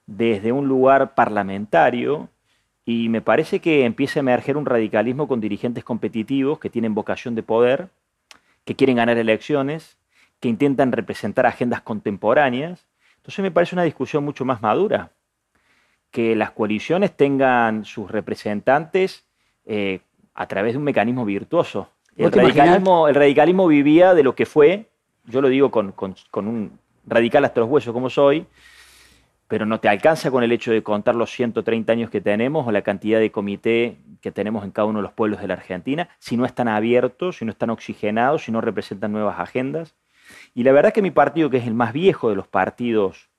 desde 0.07 0.51
un 0.51 0.67
lugar 0.67 1.13
parlamentario, 1.13 2.29
y 2.85 3.09
me 3.09 3.21
parece 3.21 3.59
que 3.59 3.85
empieza 3.85 4.19
a 4.19 4.21
emerger 4.21 4.55
un 4.55 4.65
radicalismo 4.65 5.27
con 5.27 5.41
dirigentes 5.41 5.83
competitivos 5.83 6.57
que 6.57 6.69
tienen 6.69 6.95
vocación 6.95 7.35
de 7.35 7.43
poder, 7.43 7.89
que 8.63 8.75
quieren 8.75 8.95
ganar 8.95 9.17
elecciones, 9.17 9.97
que 10.39 10.47
intentan 10.47 10.91
representar 10.91 11.45
agendas 11.45 11.81
contemporáneas. 11.81 12.87
Entonces 13.17 13.43
me 13.43 13.51
parece 13.51 13.75
una 13.75 13.83
discusión 13.83 14.23
mucho 14.23 14.45
más 14.45 14.61
madura, 14.61 15.11
que 16.11 16.35
las 16.35 16.51
coaliciones 16.51 17.11
tengan 17.15 17.83
sus 17.83 18.09
representantes 18.09 19.25
eh, 19.65 19.99
a 20.33 20.47
través 20.47 20.73
de 20.73 20.77
un 20.77 20.85
mecanismo 20.85 21.25
virtuoso. 21.25 21.89
El 22.25 22.31
radicalismo, 22.65 23.07
el 23.07 23.15
radicalismo 23.15 23.67
vivía 23.67 24.13
de 24.13 24.23
lo 24.23 24.35
que 24.35 24.45
fue, 24.45 24.89
yo 25.25 25.41
lo 25.41 25.49
digo 25.49 25.71
con, 25.71 25.91
con- 25.91 26.15
con 26.31 26.47
un 26.47 26.79
radical 27.05 27.45
hasta 27.45 27.61
los 27.61 27.69
huesos 27.69 27.93
como 27.93 28.09
soy, 28.09 28.45
pero 29.47 29.65
no 29.65 29.79
te 29.79 29.87
alcanza 29.87 30.29
con 30.29 30.43
el 30.43 30.51
hecho 30.51 30.71
de 30.71 30.83
contar 30.83 31.15
los 31.15 31.31
130 31.31 31.93
años 31.93 32.09
que 32.09 32.19
tenemos 32.19 32.67
o 32.67 32.71
la 32.71 32.81
cantidad 32.81 33.19
de 33.19 33.31
comité 33.31 33.97
que 34.21 34.31
tenemos 34.31 34.65
en 34.65 34.71
cada 34.71 34.87
uno 34.87 34.99
de 34.99 35.03
los 35.03 35.13
pueblos 35.13 35.39
de 35.39 35.47
la 35.47 35.53
Argentina, 35.53 36.09
si 36.19 36.35
no 36.35 36.45
están 36.45 36.67
abiertos, 36.67 37.37
si 37.37 37.45
no 37.45 37.51
están 37.51 37.69
oxigenados, 37.69 38.43
si 38.43 38.51
no 38.51 38.59
representan 38.59 39.11
nuevas 39.13 39.39
agendas. 39.39 39.95
Y 40.53 40.63
la 40.63 40.73
verdad 40.73 40.91
que 40.91 41.01
mi 41.01 41.11
partido, 41.11 41.49
que 41.49 41.57
es 41.57 41.67
el 41.67 41.73
más 41.75 41.93
viejo 41.93 42.29
de 42.29 42.35
los 42.35 42.47
partidos 42.47 43.29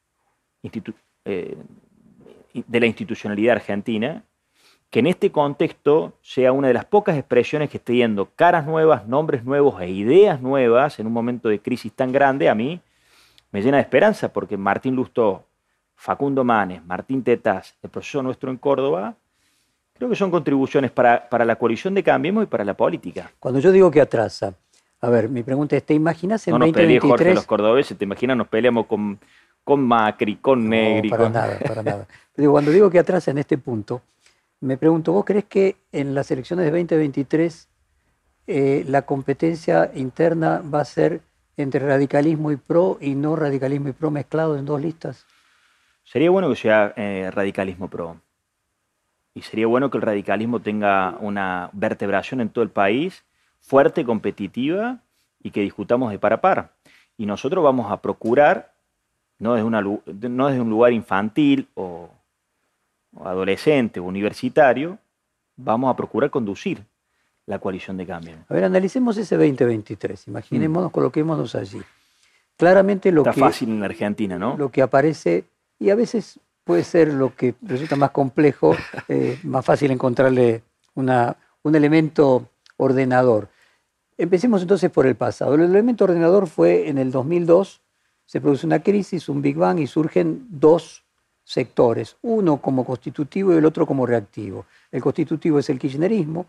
institu- 0.62 0.94
eh, 1.26 1.56
de 2.54 2.80
la 2.80 2.87
institucionalidad 2.87 3.56
argentina, 3.56 4.25
que 4.90 5.00
en 5.00 5.07
este 5.07 5.30
contexto 5.30 6.14
sea 6.23 6.52
una 6.52 6.68
de 6.68 6.75
las 6.75 6.85
pocas 6.87 7.16
expresiones 7.16 7.68
que 7.68 7.76
esté 7.76 7.97
yendo 7.97 8.30
caras 8.35 8.66
nuevas, 8.66 9.07
nombres 9.07 9.45
nuevos 9.45 9.80
e 9.83 9.88
ideas 9.90 10.40
nuevas 10.40 10.99
en 10.99 11.07
un 11.07 11.12
momento 11.12 11.49
de 11.49 11.61
crisis 11.61 11.92
tan 11.92 12.11
grande, 12.11 12.49
a 12.49 12.54
mí 12.54 12.80
me 13.52 13.61
llena 13.62 13.76
de 13.78 13.83
esperanza, 13.83 14.33
porque 14.33 14.57
Martín 14.57 14.95
Lustó, 14.95 15.45
Facundo 15.95 16.42
Manes, 16.45 16.85
Martín 16.85 17.23
Tetaz, 17.23 17.75
el 17.83 17.90
proceso 17.90 18.23
nuestro 18.23 18.50
en 18.50 18.57
Córdoba, 18.57 19.14
creo 19.95 20.09
que 20.09 20.16
son 20.16 20.30
contribuciones 20.30 20.90
para, 20.90 21.28
para 21.28 21.45
la 21.45 21.57
coalición 21.57 21.92
de 21.95 22.02
Cambiemos 22.02 22.45
y 22.45 22.47
para 22.47 22.64
la 22.64 22.75
política. 22.75 23.30
Cuando 23.38 23.61
yo 23.61 23.73
digo 23.73 23.90
que 23.90 24.00
atrasa, 24.00 24.54
a 25.00 25.11
ver, 25.11 25.28
mi 25.28 25.42
pregunta 25.42 25.76
es, 25.76 25.85
¿te 25.85 25.95
imaginas 25.95 26.47
en 26.49 26.52
No 26.52 26.59
nos 26.61 26.71
pelees, 26.73 27.00
Jorge, 27.00 27.09
2023? 27.25 27.35
los 27.35 27.47
cordobeses, 27.47 27.99
te 27.99 28.04
imaginas, 28.04 28.37
nos 28.37 28.49
peleamos 28.49 28.87
con, 28.87 29.18
con 29.64 29.80
Macri, 29.87 30.37
con 30.37 30.68
Negri. 30.68 31.09
No, 31.11 31.16
para 31.16 31.25
con- 31.25 31.33
nada, 31.35 31.59
para 31.66 31.83
nada. 31.83 32.07
Pero 32.35 32.52
cuando 32.52 32.71
digo 32.71 32.88
que 32.90 32.99
atrasa 32.99 33.30
en 33.30 33.38
este 33.38 33.59
punto, 33.59 34.02
me 34.61 34.77
pregunto, 34.77 35.12
¿vos 35.12 35.25
crees 35.25 35.45
que 35.45 35.77
en 35.93 36.15
las 36.15 36.31
elecciones 36.31 36.65
de 36.65 36.71
2023 36.71 37.69
eh, 38.47 38.85
la 38.88 39.03
competencia 39.03 39.91
interna 39.95 40.62
va 40.62 40.81
a 40.81 40.85
ser 40.85 41.21
entre 41.57 41.81
radicalismo 41.81 42.50
y 42.50 42.57
pro 42.57 42.99
y 43.00 43.15
no 43.15 43.37
radicalismo 43.37 43.88
y 43.88 43.93
pro 43.93 44.11
mezclados 44.11 44.59
en 44.59 44.65
dos 44.65 44.81
listas? 44.81 45.27
Sería 46.05 46.31
bueno 46.31 46.49
que 46.49 46.57
sea 46.57 46.93
eh, 46.97 47.31
radicalismo 47.33 47.88
pro. 47.88 48.21
Y 49.35 49.43
sería 49.43 49.67
bueno 49.67 49.91
que 49.91 49.99
el 49.99 50.03
radicalismo 50.03 50.61
tenga 50.61 51.17
una 51.21 51.71
vertebración 51.73 52.41
en 52.41 52.49
todo 52.49 52.65
el 52.65 52.71
país, 52.71 53.25
fuerte, 53.61 54.05
competitiva 54.05 55.00
y 55.43 55.50
que 55.50 55.61
discutamos 55.61 56.11
de 56.11 56.19
par 56.19 56.33
a 56.33 56.41
par. 56.41 56.73
Y 57.17 57.27
nosotros 57.27 57.62
vamos 57.62 57.93
a 57.93 58.00
procurar, 58.00 58.73
no 59.38 59.57
no 59.71 60.00
desde 60.07 60.61
un 60.61 60.71
lugar 60.71 60.93
infantil 60.93 61.69
o 61.75 62.11
adolescente 63.25 64.00
o 64.00 64.05
universitario, 64.05 64.99
vamos 65.57 65.91
a 65.93 65.97
procurar 65.97 66.31
conducir 66.31 66.85
la 67.47 67.59
coalición 67.59 67.97
de 67.97 68.07
cambio. 68.07 68.35
A 68.49 68.55
ver, 68.55 68.65
analicemos 68.65 69.17
ese 69.17 69.37
2023, 69.37 70.29
imaginémonos, 70.29 70.91
coloquémonos 70.93 71.55
allí. 71.55 71.81
Claramente 72.57 73.11
lo 73.12 73.23
Está 73.23 73.33
que, 73.33 73.41
fácil 73.41 73.71
en 73.71 73.81
la 73.81 73.87
Argentina, 73.87 74.38
¿no? 74.38 74.57
lo 74.57 74.71
que 74.71 74.83
aparece, 74.83 75.45
y 75.79 75.91
a 75.91 75.95
veces 75.95 76.38
puede 76.65 76.85
ser 76.85 77.12
lo 77.15 77.35
que 77.35 77.55
resulta 77.62 77.97
más 77.97 78.11
complejo, 78.11 78.77
eh, 79.09 79.38
más 79.45 79.65
fácil 79.65 79.91
encontrarle 79.91 80.62
una- 80.95 81.37
un 81.62 81.75
elemento 81.75 82.49
ordenador. 82.77 83.49
Empecemos 84.19 84.61
entonces 84.62 84.91
por 84.91 85.07
el 85.07 85.15
pasado. 85.15 85.55
El 85.55 85.62
elemento 85.62 86.05
ordenador 86.05 86.47
fue 86.49 86.88
en 86.88 86.99
el 86.99 87.11
2002, 87.12 87.81
se 88.27 88.41
produce 88.41 88.67
una 88.67 88.81
crisis, 88.83 89.29
un 89.29 89.41
Big 89.41 89.57
Bang, 89.57 89.79
y 89.79 89.87
surgen 89.87 90.47
dos 90.50 91.05
sectores, 91.52 92.17
uno 92.21 92.59
como 92.59 92.85
constitutivo 92.85 93.55
y 93.55 93.57
el 93.57 93.64
otro 93.64 93.87
como 93.87 94.05
reactivo. 94.05 94.67
El 94.93 95.00
constitutivo 95.00 95.59
es 95.59 95.71
el 95.71 95.78
kirchnerismo 95.78 96.45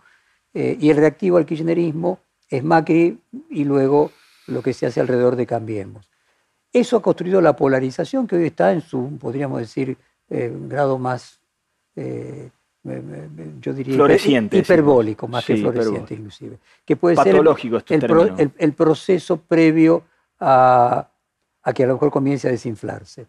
eh, 0.53 0.77
y 0.77 0.89
el 0.89 0.97
reactivo 0.97 1.37
al 1.37 1.45
kirchnerismo 1.45 2.19
es 2.49 2.61
Macri 2.65 3.17
y 3.49 3.63
luego 3.63 4.11
lo 4.47 4.61
que 4.61 4.73
se 4.73 4.87
hace 4.87 4.99
alrededor 4.99 5.37
de 5.37 5.45
Cambiemos. 5.47 6.09
Eso 6.73 6.97
ha 6.97 7.01
construido 7.01 7.39
la 7.39 7.55
polarización 7.55 8.27
que 8.27 8.35
hoy 8.35 8.47
está 8.47 8.73
en 8.73 8.81
su, 8.81 9.17
podríamos 9.17 9.59
decir, 9.61 9.95
eh, 10.29 10.53
grado 10.67 10.97
más, 10.99 11.39
eh, 11.95 12.49
me- 12.83 12.99
me- 13.01 13.53
yo 13.61 13.73
diría, 13.73 13.95
Floreciente, 13.95 14.57
hiperbólico, 14.57 15.29
más 15.29 15.45
que 15.45 15.55
Sí, 15.55 15.61
floreciente 15.61 15.91
hiperbólico. 15.95 16.13
inclusive. 16.15 16.57
Que 16.85 16.97
puede 16.97 17.15
ser 17.15 17.27
el- 17.27 17.31
Patológico 17.33 17.77
este 17.77 17.95
el, 17.95 18.01
término. 18.01 18.35
el- 18.37 18.51
el 18.57 18.73
proceso 18.73 19.37
previo 19.37 20.03
a, 20.41 21.07
a 21.63 21.73
que 21.73 21.83
a 21.85 21.87
lo 21.87 21.93
mejor 21.93 22.11
comience 22.11 22.49
a 22.49 22.51
desinflarse. 22.51 23.27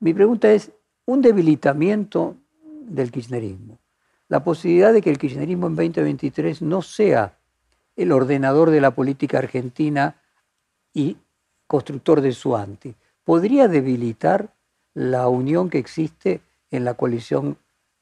Mi 0.00 0.12
pregunta 0.12 0.52
es, 0.52 0.72
un 1.06 1.20
debilitamiento 1.20 2.36
del 2.86 3.10
kirchnerismo, 3.10 3.78
la 4.28 4.42
posibilidad 4.42 4.92
de 4.92 5.02
que 5.02 5.10
el 5.10 5.18
kirchnerismo 5.18 5.66
en 5.66 5.76
2023 5.76 6.62
no 6.62 6.82
sea 6.82 7.38
el 7.96 8.10
ordenador 8.10 8.70
de 8.70 8.80
la 8.80 8.94
política 8.94 9.38
argentina 9.38 10.20
y 10.92 11.16
constructor 11.66 12.20
de 12.20 12.32
su 12.32 12.56
anti, 12.56 12.94
podría 13.24 13.68
debilitar 13.68 14.54
la 14.94 15.28
unión 15.28 15.70
que 15.70 15.78
existe 15.78 16.40
en 16.70 16.84
la 16.84 16.94
coalición 16.94 17.58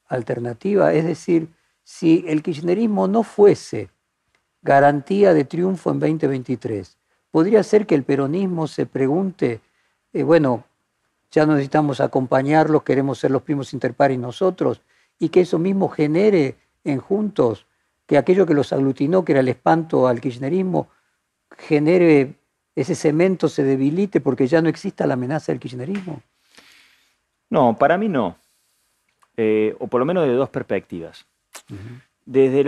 alternativa. 0.07 0.93
Es 0.93 1.05
decir, 1.05 1.49
si 1.83 2.23
el 2.27 2.41
kirchnerismo 2.41 3.07
no 3.07 3.23
fuese 3.23 3.89
garantía 4.61 5.33
de 5.33 5.43
triunfo 5.43 5.91
en 5.91 5.99
2023, 5.99 6.97
podría 7.31 7.63
ser 7.63 7.85
que 7.85 7.95
el 7.95 8.03
peronismo 8.03 8.67
se 8.67 8.85
pregunte, 8.85 9.61
eh, 10.13 10.23
bueno, 10.23 10.65
ya 11.33 11.47
no 11.47 11.53
necesitamos 11.53 11.99
acompañarlos, 11.99 12.83
queremos 12.83 13.17
ser 13.17 13.31
los 13.31 13.41
primos 13.41 13.73
inter 13.73 13.95
pares 13.95 14.19
nosotros, 14.19 14.81
y 15.17 15.29
que 15.29 15.41
eso 15.41 15.57
mismo 15.57 15.89
genere 15.89 16.55
en 16.83 16.99
Juntos 16.99 17.65
que 18.05 18.17
aquello 18.17 18.45
que 18.45 18.53
los 18.53 18.71
aglutinó, 18.71 19.25
que 19.25 19.31
era 19.31 19.41
el 19.41 19.47
espanto 19.47 20.07
al 20.07 20.21
kirchnerismo, 20.21 20.89
genere 21.57 22.35
ese 22.75 22.93
cemento, 22.93 23.49
se 23.49 23.63
debilite 23.63 24.21
porque 24.21 24.47
ya 24.47 24.61
no 24.61 24.69
exista 24.69 25.07
la 25.07 25.15
amenaza 25.15 25.51
del 25.51 25.59
kirchnerismo? 25.59 26.21
No, 27.49 27.77
para 27.77 27.97
mí 27.97 28.09
no. 28.09 28.37
Eh, 29.35 29.75
o 29.79 29.87
por 29.87 29.99
lo 29.99 30.05
menos 30.05 30.27
de 30.27 30.33
dos 30.33 30.49
perspectivas. 30.49 31.25
Desde 32.25 32.61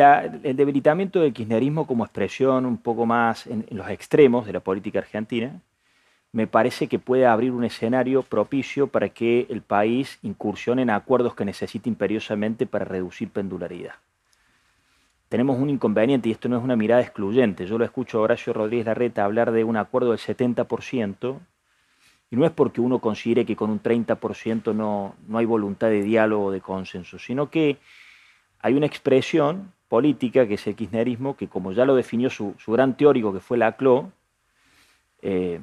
el 0.44 0.56
debilitamiento 0.56 1.20
del 1.20 1.34
kirchnerismo 1.34 1.86
como 1.86 2.04
expresión 2.04 2.66
un 2.66 2.78
poco 2.78 3.06
más 3.06 3.46
en, 3.46 3.66
los 3.70 3.90
extremos 3.90 4.46
de 4.48 4.54
la 4.54 4.60
política 4.60 5.00
argentina, 5.00 5.62
me 6.36 6.48
parece 6.48 6.88
que 6.88 7.00
puede 7.00 7.26
abrir 7.26 7.54
un 7.54 7.64
escenario 7.64 8.22
propicio 8.22 8.88
para 8.88 9.08
que 9.08 9.48
el 9.50 9.62
país 9.62 10.20
incursione 10.22 10.82
en 10.82 10.90
acuerdos 10.90 11.34
que 11.34 11.46
necesite 11.46 11.88
imperiosamente 11.88 12.66
para 12.66 12.84
reducir 12.84 13.30
pendularidad. 13.30 13.94
Tenemos 15.30 15.58
un 15.58 15.70
inconveniente 15.70 16.28
y 16.28 16.34
esto 16.34 16.50
no 16.50 16.58
es 16.58 16.64
una 16.64 16.76
mirada 16.76 17.02
excluyente. 17.02 17.66
Yo 17.66 17.78
lo 17.78 17.86
escucho 17.86 18.18
a 18.18 18.24
Horacio 18.24 18.52
Rodríguez 18.52 18.86
Larreta 18.86 19.24
hablar 19.24 19.54
de 19.54 19.64
un 19.64 19.78
acuerdo 19.78 20.10
del 20.10 20.20
70% 20.20 21.40
y 22.30 22.36
no 22.36 22.46
es 22.46 22.52
porque 22.52 22.82
uno 22.82 23.00
considere 23.00 23.46
que 23.46 23.56
con 23.56 23.70
un 23.70 23.82
30% 23.82 24.76
no, 24.76 25.16
no 25.30 25.38
hay 25.38 25.46
voluntad 25.46 25.88
de 25.88 26.02
diálogo 26.02 26.48
o 26.48 26.52
de 26.52 26.60
consenso, 26.60 27.18
sino 27.18 27.50
que 27.50 27.78
hay 28.60 28.74
una 28.74 28.88
expresión 28.88 29.72
política 29.88 30.46
que 30.46 30.56
es 30.56 30.68
el 30.68 30.76
kirchnerismo, 30.76 31.38
que 31.38 31.48
como 31.48 31.72
ya 31.72 31.86
lo 31.86 31.96
definió 31.96 32.30
su, 32.30 32.56
gran 32.68 32.98
teórico 32.98 33.32
que 33.32 33.40
fue 33.40 33.58
Laclau, 33.58 34.12
eh, 35.22 35.62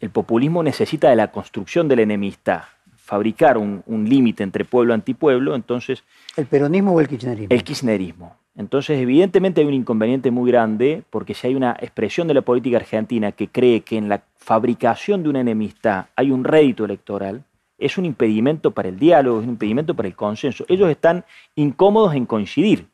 el 0.00 0.10
populismo 0.10 0.62
necesita 0.62 1.10
de 1.10 1.16
la 1.16 1.30
construcción 1.30 1.88
de 1.88 1.96
la 1.96 2.02
enemistad, 2.02 2.62
fabricar 2.96 3.58
un, 3.58 3.82
un 3.86 4.08
límite 4.08 4.42
entre 4.42 4.64
pueblo 4.64 4.92
y 4.92 4.96
antipueblo, 4.96 5.54
entonces... 5.54 6.04
¿El 6.36 6.46
peronismo 6.46 6.92
o 6.92 7.00
el 7.00 7.08
kirchnerismo? 7.08 7.48
El 7.50 7.62
kirchnerismo. 7.62 8.36
Entonces, 8.56 9.00
evidentemente 9.00 9.60
hay 9.60 9.66
un 9.66 9.74
inconveniente 9.74 10.30
muy 10.30 10.50
grande, 10.50 11.02
porque 11.10 11.34
si 11.34 11.48
hay 11.48 11.54
una 11.56 11.72
expresión 11.80 12.28
de 12.28 12.34
la 12.34 12.42
política 12.42 12.76
argentina 12.76 13.32
que 13.32 13.48
cree 13.48 13.80
que 13.80 13.96
en 13.96 14.08
la 14.08 14.22
fabricación 14.36 15.22
de 15.22 15.28
una 15.28 15.40
enemistad 15.40 16.06
hay 16.14 16.30
un 16.30 16.44
rédito 16.44 16.84
electoral, 16.84 17.42
es 17.78 17.98
un 17.98 18.04
impedimento 18.04 18.70
para 18.70 18.88
el 18.88 18.98
diálogo, 18.98 19.40
es 19.40 19.44
un 19.44 19.50
impedimento 19.50 19.94
para 19.94 20.08
el 20.08 20.14
consenso. 20.14 20.64
Ellos 20.68 20.88
están 20.88 21.24
incómodos 21.56 22.14
en 22.14 22.26
coincidir. 22.26 22.86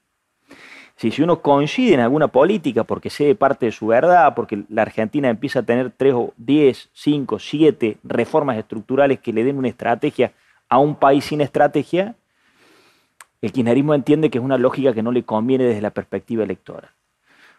Si, 1.00 1.11
si 1.11 1.23
uno 1.23 1.40
coincide 1.40 1.95
en 1.95 2.00
alguna 2.00 2.28
política 2.28 2.85
porque 2.85 3.09
sé 3.09 3.35
parte 3.35 3.64
de 3.64 3.73
su 3.73 3.87
verdad, 3.87 4.35
porque 4.35 4.64
la 4.69 4.83
Argentina 4.83 5.30
empieza 5.30 5.61
a 5.61 5.62
tener 5.62 5.90
tres 5.97 6.12
o 6.12 6.35
diez, 6.37 6.90
cinco, 6.92 7.38
siete 7.38 7.97
reformas 8.04 8.59
estructurales 8.59 9.19
que 9.19 9.33
le 9.33 9.42
den 9.42 9.57
una 9.57 9.69
estrategia 9.69 10.33
a 10.69 10.76
un 10.76 10.95
país 10.97 11.25
sin 11.25 11.40
estrategia, 11.40 12.16
el 13.40 13.50
kirchnerismo 13.50 13.95
entiende 13.95 14.28
que 14.28 14.37
es 14.37 14.45
una 14.45 14.59
lógica 14.59 14.92
que 14.92 15.02
no 15.02 15.11
le 15.11 15.23
conviene 15.23 15.64
desde 15.64 15.80
la 15.80 15.89
perspectiva 15.89 16.45
electoral. 16.45 16.91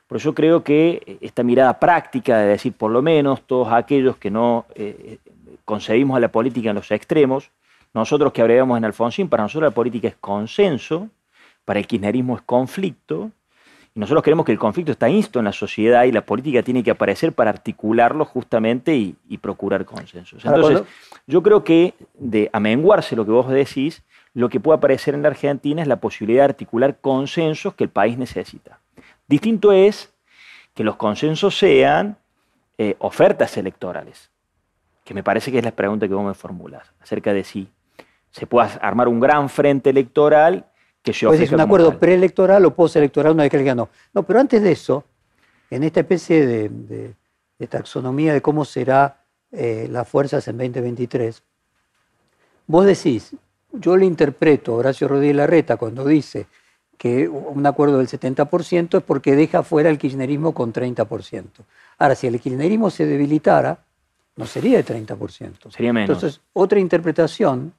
Por 0.06 0.17
eso 0.17 0.36
creo 0.36 0.63
que 0.63 1.17
esta 1.19 1.41
mirada 1.41 1.80
práctica 1.80 2.38
de 2.38 2.45
decir, 2.45 2.73
por 2.73 2.91
lo 2.91 3.01
menos, 3.01 3.41
todos 3.47 3.73
aquellos 3.73 4.17
que 4.17 4.30
no 4.30 4.67
eh, 4.75 5.17
concebimos 5.65 6.15
a 6.15 6.19
la 6.19 6.32
política 6.32 6.69
en 6.69 6.75
los 6.75 6.91
extremos, 6.91 7.49
nosotros 7.91 8.34
que 8.34 8.41
abreviamos 8.41 8.77
en 8.77 8.86
Alfonsín, 8.86 9.30
para 9.30 9.41
nosotros 9.41 9.71
la 9.71 9.73
política 9.73 10.10
es 10.10 10.15
consenso, 10.21 11.10
para 11.65 11.80
el 11.80 11.88
kirchnerismo 11.88 12.36
es 12.36 12.41
conflicto, 12.41 13.32
y 13.93 14.00
nosotros 14.00 14.24
creemos 14.24 14.45
que 14.45 14.54
el 14.54 14.60
conflicto 14.60 14.93
está 14.93 15.10
insto 15.10 15.39
en 15.39 15.45
la 15.45 15.52
sociedad 15.52 16.06
y 16.06 16.13
la 16.13 16.26
política 16.26 16.63
tiene 16.63 16.82
que 16.82 16.91
aparecer 16.91 17.34
para 17.34 17.50
articularlo 17.50 18.24
justamente 18.24 18.95
y, 18.95 19.38
procurar 19.39 19.84
consensos. 19.86 20.45
Entonces, 20.45 20.84
yo 21.28 21.43
creo 21.43 21.63
que 21.63 21.93
de 22.13 22.50
amenguarse 22.54 23.15
lo 23.17 23.26
que 23.26 23.32
vos 23.32 23.50
decís, 23.50 24.04
lo 24.34 24.47
que 24.47 24.62
puede 24.62 24.78
aparecer 24.78 25.13
en 25.13 25.24
la 25.24 25.28
Argentina 25.28 25.82
es 25.82 25.89
la 25.89 25.97
posibilidad 25.97 26.43
de 26.43 26.52
articular 26.52 27.00
consensos 27.02 27.74
que 27.74 27.84
el 27.84 27.89
país 27.89 28.17
necesita. 28.17 28.80
Distinto 29.28 29.74
es 29.74 30.13
que 30.74 30.86
los 30.86 30.95
consensos 30.95 31.58
sean 31.58 32.17
eh, 32.78 32.95
ofertas 33.00 33.58
electorales, 33.58 34.30
que 35.04 35.13
me 35.13 35.24
parece 35.24 35.52
que 35.52 35.58
es 35.58 35.65
la 35.65 35.71
pregunta 35.71 36.08
que 36.08 36.13
vos 36.13 36.26
me 36.26 36.34
formulas, 36.34 36.93
acerca 37.02 37.34
de 37.34 37.43
si 37.43 37.67
se 38.32 38.47
puede 38.47 38.69
armar 38.82 39.10
un 39.10 39.19
gran 39.19 39.50
frente 39.50 39.89
electoral 39.89 40.65
que 41.02 41.12
ofrezca. 41.12 41.44
es 41.44 41.52
un 41.52 41.62
acuerdo 41.62 41.98
preelectoral 41.98 42.66
o 42.66 42.74
postelectoral 42.74 43.34
una 43.34 43.44
vez 43.44 43.52
que 43.52 43.58
él 43.58 43.66
ganó. 43.66 43.90
No, 44.14 44.24
pero 44.24 44.40
antes 44.40 44.62
de 44.62 44.72
eso, 44.72 45.04
en 45.70 45.84
esta 45.84 46.02
especie 46.02 46.46
de, 46.46 47.16
taxonomía 47.70 48.34
de 48.34 48.42
cómo 48.42 48.66
será 48.66 49.24
eh, 49.52 49.88
las 49.90 50.08
fuerzas 50.08 50.48
en 50.48 50.58
2023, 50.58 51.44
vos 52.68 52.86
decís, 52.86 53.36
yo 53.72 53.96
le 53.98 54.06
interpreto 54.06 54.74
a 54.74 54.78
Horacio 54.78 55.08
Rodríguez 55.08 55.36
Larreta 55.36 55.78
cuando 55.78 56.06
dice 56.06 56.48
que 56.98 57.28
un 57.28 57.66
acuerdo 57.66 57.98
del 57.98 58.08
70% 58.08 58.98
es 58.98 59.04
porque 59.04 59.36
deja 59.36 59.64
fuera 59.64 59.90
el 59.90 59.98
kirchnerismo 59.98 60.54
con 60.54 60.72
30%. 60.72 61.46
Ahora, 61.98 62.16
si 62.16 62.28
el 62.28 62.40
kirchnerismo 62.40 62.92
se 62.92 63.06
debilitara, 63.06 63.80
no 64.36 64.46
sería 64.46 64.78
de 64.78 64.86
30%. 64.86 65.72
Sería 65.72 65.94
menos. 65.94 66.10
Entonces, 66.10 66.42
otra 66.54 66.80
interpretación 66.80 67.74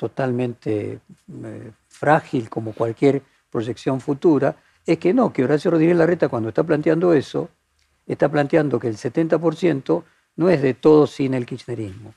totalmente 0.00 0.98
eh, 1.44 1.72
frágil 1.88 2.48
como 2.48 2.72
cualquier 2.72 3.20
proyección 3.50 4.00
futura, 4.00 4.56
es 4.86 4.96
que 4.96 5.12
no, 5.12 5.30
que 5.30 5.44
Horacio 5.44 5.70
Rodríguez 5.70 5.94
Larreta 5.94 6.30
cuando 6.30 6.48
está 6.48 6.62
planteando 6.64 7.12
eso, 7.12 7.50
está 8.06 8.30
planteando 8.30 8.80
que 8.80 8.88
el 8.88 8.96
70% 8.96 10.02
no 10.36 10.48
es 10.48 10.62
de 10.62 10.72
todo 10.72 11.06
sin 11.06 11.34
el 11.34 11.44
kirchnerismo, 11.44 12.14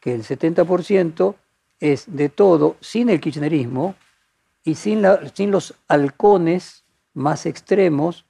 que 0.00 0.12
el 0.12 0.24
70% 0.24 1.36
es 1.78 2.04
de 2.08 2.28
todo 2.30 2.76
sin 2.80 3.08
el 3.10 3.20
kirchnerismo 3.20 3.94
y 4.64 4.74
sin, 4.74 5.04
sin 5.32 5.52
los 5.52 5.74
halcones 5.86 6.82
más 7.14 7.46
extremos 7.46 8.24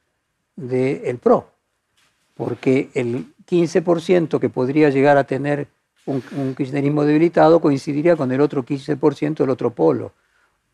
del 0.57 1.17
PRO. 1.17 1.51
Porque 2.35 2.91
el 2.93 3.35
15% 3.47 4.39
que 4.39 4.51
podría 4.51 4.91
llegar 4.91 5.17
a 5.17 5.25
tener 5.25 5.69
un, 6.07 6.55
kirchnerismo 6.57 7.05
debilitado 7.05 7.61
coincidiría 7.61 8.17
con 8.17 8.33
el 8.33 8.41
otro 8.41 8.65
15% 8.65 9.37
del 9.37 9.51
otro 9.51 9.71
polo. 9.71 10.13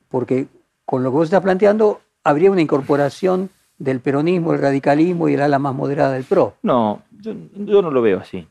Porque 0.09 0.47
con 0.85 1.03
lo 1.03 1.11
que 1.11 1.17
vos 1.17 1.25
estás 1.25 1.43
planteando, 1.43 2.01
habría 2.25 2.51
una 2.51 2.61
incorporación 2.61 3.51
del 3.79 4.01
peronismo, 4.01 4.55
el 4.55 4.61
radicalismo 4.61 5.29
y 5.29 5.35
el 5.35 5.43
ala 5.43 5.59
más 5.59 5.75
moderada 5.75 6.13
del 6.13 6.25
PRO. 6.25 6.55
No, 6.63 7.03
yo 7.11 7.83
no 7.83 7.91
lo 7.91 8.03
veo 8.03 8.21
así. 8.21 8.47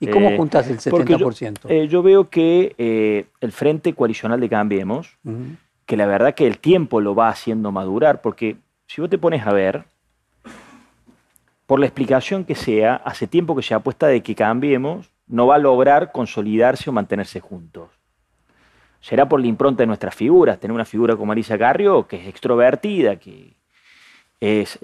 ¿Y 0.00 0.06
cómo 0.08 0.30
eh, 0.30 0.36
juntas 0.36 0.68
el 0.68 0.78
70%? 0.78 1.58
Eh, 1.68 1.88
yo, 1.88 2.02
veo 2.02 2.28
que 2.28 2.74
eh, 2.78 3.26
el 3.40 3.52
Frente 3.52 3.94
Coalicional 3.94 4.40
de 4.40 4.48
Cambiemos, 4.48 5.18
que 5.86 5.96
la 5.96 6.06
verdad 6.06 6.34
que 6.34 6.46
el 6.46 6.58
tiempo 6.58 7.00
lo 7.00 7.14
va 7.14 7.28
haciendo 7.28 7.72
madurar, 7.72 8.20
porque 8.20 8.56
si 8.86 9.00
vos 9.00 9.10
te 9.10 9.18
pones 9.18 9.46
a 9.46 9.52
ver, 9.52 9.84
por 11.66 11.80
la 11.80 11.86
explicación 11.86 12.44
que 12.44 12.54
sea, 12.54 12.94
hace 12.96 13.26
tiempo 13.26 13.56
que 13.56 13.62
se 13.62 13.74
apuesta 13.74 14.06
de 14.06 14.22
que 14.22 14.34
Cambiemos 14.34 15.10
no 15.28 15.46
va 15.46 15.56
a 15.56 15.58
lograr 15.58 16.12
consolidarse 16.12 16.90
o 16.90 16.92
mantenerse 16.92 17.40
juntos. 17.40 17.90
Será 19.00 19.28
por 19.28 19.40
la 19.40 19.46
impronta 19.46 19.82
de 19.82 19.86
nuestras 19.86 20.14
figuras, 20.14 20.58
tener 20.58 20.74
una 20.74 20.84
figura 20.84 21.16
como 21.16 21.32
Alicia 21.32 21.58
Carrio, 21.58 22.06
que 22.06 22.16
es 22.16 22.26
extrovertida, 22.26 23.16
que 23.16 23.54
es 24.40 24.78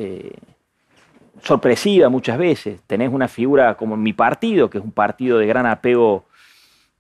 sorpresiva 1.42 2.08
muchas 2.08 2.38
veces. 2.38 2.80
Tenés 2.86 3.12
una 3.12 3.28
figura 3.28 3.76
como 3.76 3.96
mi 3.96 4.12
partido, 4.12 4.70
que 4.70 4.78
es 4.78 4.84
un 4.84 4.92
partido 4.92 5.38
de 5.38 5.46
gran 5.46 5.66
apego 5.66 6.24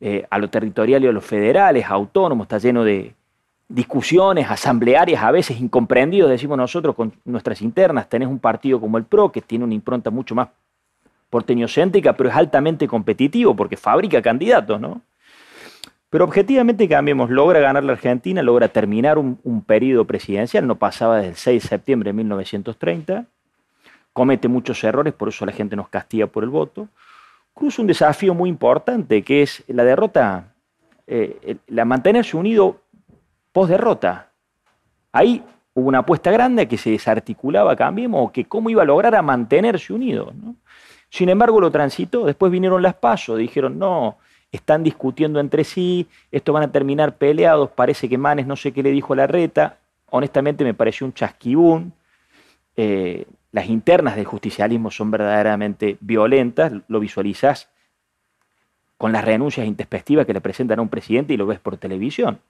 eh, 0.00 0.26
a 0.28 0.38
lo 0.38 0.50
territorial 0.50 1.04
y 1.04 1.06
a 1.06 1.12
los 1.12 1.24
federales, 1.24 1.86
autónomo, 1.86 2.42
está 2.42 2.58
lleno 2.58 2.84
de 2.84 3.14
discusiones 3.68 4.50
asamblearias, 4.50 5.22
a 5.22 5.30
veces 5.30 5.60
incomprendidos, 5.60 6.30
decimos 6.30 6.58
nosotros, 6.58 6.94
con 6.94 7.12
nuestras 7.24 7.62
internas. 7.62 8.08
Tenés 8.08 8.28
un 8.28 8.38
partido 8.38 8.80
como 8.80 8.98
el 8.98 9.04
PRO, 9.04 9.32
que 9.32 9.40
tiene 9.40 9.64
una 9.64 9.74
impronta 9.74 10.10
mucho 10.10 10.34
más 10.34 10.48
porteñocéntrica, 11.34 12.12
pero 12.12 12.28
es 12.28 12.36
altamente 12.36 12.86
competitivo 12.86 13.56
porque 13.56 13.76
fabrica 13.76 14.22
candidatos, 14.22 14.80
¿no? 14.80 15.00
Pero 16.08 16.26
objetivamente 16.26 16.88
cambiemos, 16.88 17.28
logra 17.28 17.58
ganar 17.58 17.82
la 17.82 17.94
Argentina, 17.94 18.40
logra 18.40 18.68
terminar 18.68 19.18
un, 19.18 19.40
un 19.42 19.64
periodo 19.64 20.04
presidencial, 20.04 20.64
no 20.64 20.76
pasaba 20.76 21.16
desde 21.16 21.30
el 21.30 21.34
6 21.34 21.62
de 21.62 21.68
septiembre 21.68 22.10
de 22.10 22.12
1930, 22.12 23.24
comete 24.12 24.46
muchos 24.46 24.84
errores, 24.84 25.12
por 25.12 25.28
eso 25.28 25.44
la 25.44 25.50
gente 25.50 25.74
nos 25.74 25.88
castiga 25.88 26.28
por 26.28 26.44
el 26.44 26.50
voto, 26.50 26.86
cruza 27.52 27.82
un 27.82 27.88
desafío 27.88 28.32
muy 28.32 28.48
importante, 28.48 29.22
que 29.22 29.42
es 29.42 29.64
la 29.66 29.82
derrota, 29.82 30.54
eh, 31.08 31.56
la 31.66 31.84
mantenerse 31.84 32.36
unido 32.36 32.80
post-derrota. 33.50 34.28
Ahí 35.10 35.42
hubo 35.74 35.88
una 35.88 35.98
apuesta 35.98 36.30
grande 36.30 36.68
que 36.68 36.78
se 36.78 36.90
desarticulaba 36.90 37.74
Cambiemos, 37.74 38.30
que 38.30 38.44
cómo 38.44 38.70
iba 38.70 38.82
a 38.82 38.86
lograr 38.86 39.16
a 39.16 39.22
mantenerse 39.22 39.92
unido. 39.92 40.32
Sin 41.14 41.28
embargo, 41.28 41.60
lo 41.60 41.70
transitó, 41.70 42.26
después 42.26 42.50
vinieron 42.50 42.82
las 42.82 42.94
pasos, 42.94 43.38
dijeron, 43.38 43.78
no, 43.78 44.18
están 44.50 44.82
discutiendo 44.82 45.38
entre 45.38 45.62
sí, 45.62 46.08
esto 46.32 46.52
van 46.52 46.64
a 46.64 46.72
terminar 46.72 47.18
peleados, 47.18 47.70
parece 47.70 48.08
que 48.08 48.18
Manes 48.18 48.48
no 48.48 48.56
sé 48.56 48.72
qué 48.72 48.82
le 48.82 48.90
dijo 48.90 49.12
a 49.12 49.18
la 49.18 49.28
reta, 49.28 49.78
honestamente 50.10 50.64
me 50.64 50.74
pareció 50.74 51.06
un 51.06 51.12
chasquibún. 51.12 51.92
Eh, 52.76 53.26
las 53.52 53.68
internas 53.68 54.16
del 54.16 54.24
justicialismo 54.24 54.90
son 54.90 55.12
verdaderamente 55.12 55.98
violentas, 56.00 56.72
lo 56.88 56.98
visualizas 56.98 57.70
con 58.98 59.12
las 59.12 59.24
renuncias 59.24 59.68
intempestivas 59.68 60.26
que 60.26 60.34
le 60.34 60.40
presentan 60.40 60.80
a 60.80 60.82
un 60.82 60.88
presidente 60.88 61.32
y 61.32 61.36
lo 61.36 61.46
ves 61.46 61.60
por 61.60 61.76
televisión. 61.76 62.40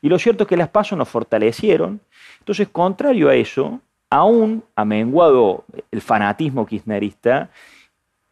Y 0.00 0.08
lo 0.08 0.18
cierto 0.18 0.44
es 0.44 0.48
que 0.48 0.56
las 0.56 0.70
pasos 0.70 0.96
nos 0.96 1.10
fortalecieron. 1.10 2.00
Entonces, 2.38 2.66
contrario 2.68 3.28
a 3.28 3.34
eso, 3.34 3.82
aún 4.08 4.64
ha 4.74 4.86
menguado 4.86 5.64
el 5.90 6.00
fanatismo 6.00 6.64
kirchnerista 6.64 7.50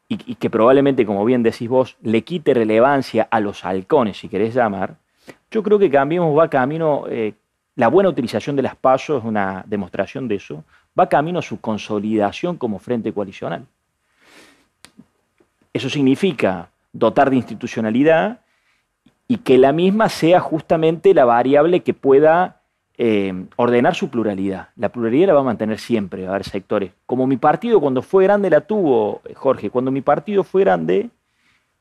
y, 0.08 0.36
que 0.36 0.48
probablemente, 0.48 1.04
como 1.04 1.24
bien 1.24 1.42
decís 1.42 1.68
vos, 1.68 1.96
le 2.02 2.22
quite 2.22 2.54
relevancia 2.54 3.28
a 3.30 3.40
los 3.40 3.64
halcones, 3.64 4.18
si 4.18 4.28
querés 4.28 4.54
llamar, 4.54 4.96
yo 5.50 5.62
creo 5.62 5.78
que 5.78 5.90
Cambiemos 5.90 6.36
va 6.36 6.48
camino, 6.48 7.04
eh, 7.10 7.34
la 7.76 7.88
buena 7.88 8.08
utilización 8.08 8.56
de 8.56 8.62
las 8.62 8.74
pasos 8.74 9.20
es 9.20 9.28
una 9.28 9.64
demostración 9.66 10.26
de 10.26 10.36
eso, 10.36 10.64
va 10.98 11.08
camino 11.08 11.38
a 11.38 11.42
su 11.42 11.60
consolidación 11.60 12.56
como 12.56 12.78
frente 12.78 13.12
coalicional. 13.12 13.66
Eso 15.74 15.90
significa 15.90 16.70
dotar 16.92 17.28
de 17.28 17.36
institucionalidad 17.36 18.40
y 19.28 19.36
que 19.36 19.58
la 19.58 19.72
misma 19.72 20.08
sea 20.08 20.40
justamente 20.40 21.12
la 21.12 21.26
variable 21.26 21.80
que 21.80 21.92
pueda 21.92 22.57
eh, 23.00 23.32
ordenar 23.54 23.94
su 23.94 24.10
pluralidad. 24.10 24.70
La 24.76 24.88
pluralidad 24.88 25.28
la 25.28 25.34
va 25.34 25.40
a 25.40 25.44
mantener 25.44 25.78
siempre, 25.78 26.22
va 26.24 26.30
a 26.30 26.34
haber 26.34 26.44
sectores. 26.44 26.90
Como 27.06 27.28
mi 27.28 27.36
partido 27.36 27.80
cuando 27.80 28.02
fue 28.02 28.24
grande 28.24 28.50
la 28.50 28.60
tuvo, 28.60 29.22
Jorge, 29.34 29.70
cuando 29.70 29.92
mi 29.92 30.00
partido 30.00 30.42
fue 30.42 30.62
grande, 30.62 31.08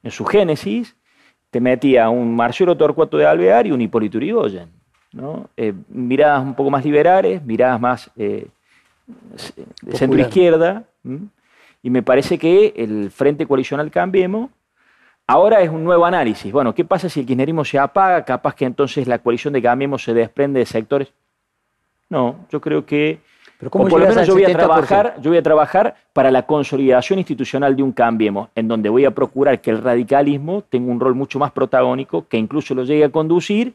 en 0.04 0.12
su 0.12 0.26
génesis, 0.26 0.96
te 1.50 1.60
metía 1.60 2.10
un 2.10 2.36
Marcelo 2.36 2.78
Torcuato 2.78 3.18
de 3.18 3.26
Alvear 3.26 3.66
y 3.66 3.72
un 3.72 3.82
Hipólito 3.82 4.20
Yrigoyen. 4.20 4.70
¿no? 5.12 5.50
Eh, 5.58 5.74
miradas 5.90 6.44
un 6.44 6.54
poco 6.54 6.70
más 6.70 6.86
liberales, 6.86 7.44
miradas 7.44 7.82
más 7.82 8.12
eh, 8.16 8.48
de 9.82 9.98
centro 9.98 10.20
izquierda, 10.20 10.84
y 11.82 11.90
me 11.90 12.04
parece 12.04 12.38
que 12.38 12.74
el 12.76 13.10
Frente 13.10 13.48
Coalicional 13.48 13.90
Cambiemos 13.90 14.52
ahora 15.28 15.62
es 15.62 15.70
un 15.70 15.84
nuevo 15.84 16.06
análisis. 16.06 16.52
Bueno, 16.52 16.74
¿qué 16.74 16.86
pasa 16.86 17.10
si 17.10 17.20
el 17.20 17.26
kirchnerismo 17.26 17.66
se 17.66 17.78
apaga? 17.78 18.24
Capaz 18.24 18.56
que 18.56 18.66
entonces 18.66 19.08
la 19.08 19.20
coalición 19.20 19.54
de 19.54 19.62
Cambiemos 19.62 20.04
se 20.04 20.14
desprende 20.14 20.60
de 20.62 20.66
sectores. 20.66 21.10
No, 22.10 22.48
yo 22.50 22.62
creo 22.62 22.86
que 22.86 23.20
Pero 23.60 23.70
por 23.70 23.92
lo 23.92 24.00
menos 24.00 24.26
yo 24.26 24.34
voy, 24.34 24.46
a 24.46 24.54
trabajar, 24.54 25.16
yo 25.22 25.30
voy 25.30 25.38
a 25.38 25.44
trabajar 25.44 25.96
para 26.14 26.32
la 26.32 26.44
consolidación 26.44 27.20
institucional 27.20 27.76
de 27.76 27.84
un 27.84 27.92
Cambiemos, 27.92 28.50
en 28.56 28.70
donde 28.70 28.88
voy 28.88 29.04
a 29.04 29.12
procurar 29.12 29.60
que 29.60 29.72
el 29.72 29.84
radicalismo 29.84 30.64
tenga 30.64 30.90
un 30.90 31.02
rol 31.02 31.16
mucho 31.16 31.38
más 31.38 31.52
protagónico, 31.52 32.28
que 32.28 32.38
incluso 32.38 32.74
lo 32.74 32.86
llegue 32.86 33.04
a 33.04 33.10
conducir, 33.10 33.74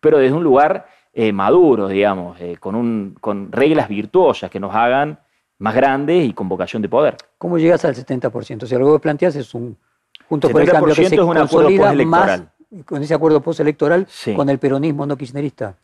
pero 0.00 0.18
desde 0.18 0.34
un 0.34 0.42
lugar 0.42 0.88
eh, 1.14 1.32
maduros, 1.32 1.90
digamos, 1.90 2.40
eh, 2.40 2.56
con, 2.58 2.74
un, 2.74 3.16
con 3.20 3.52
reglas 3.52 3.88
virtuosas 3.88 4.50
que 4.50 4.58
nos 4.58 4.74
hagan 4.74 5.20
más 5.58 5.74
grandes 5.74 6.24
y 6.24 6.32
con 6.32 6.48
vocación 6.48 6.82
de 6.82 6.88
poder. 6.88 7.16
¿Cómo 7.36 7.58
llegas 7.58 7.84
al 7.84 7.94
70%? 7.94 8.64
O 8.64 8.66
sea, 8.66 8.78
lo 8.78 8.92
que 8.92 9.00
planteas 9.00 9.36
es 9.36 9.54
un, 9.54 9.76
junto 10.28 10.50
con 10.50 10.62
el 10.62 10.70
cambio 10.70 10.94
que 10.94 11.08
se 11.08 11.14
es 11.14 11.20
un 11.20 11.36
acuerdo 11.36 12.04
más 12.06 12.42
con 12.84 13.02
ese 13.02 13.14
acuerdo 13.14 13.40
postelectoral 13.40 14.06
con 14.36 14.50
el 14.50 14.58
peronismo 14.58 15.06
no 15.06 15.16
kirchnerista. 15.16 15.76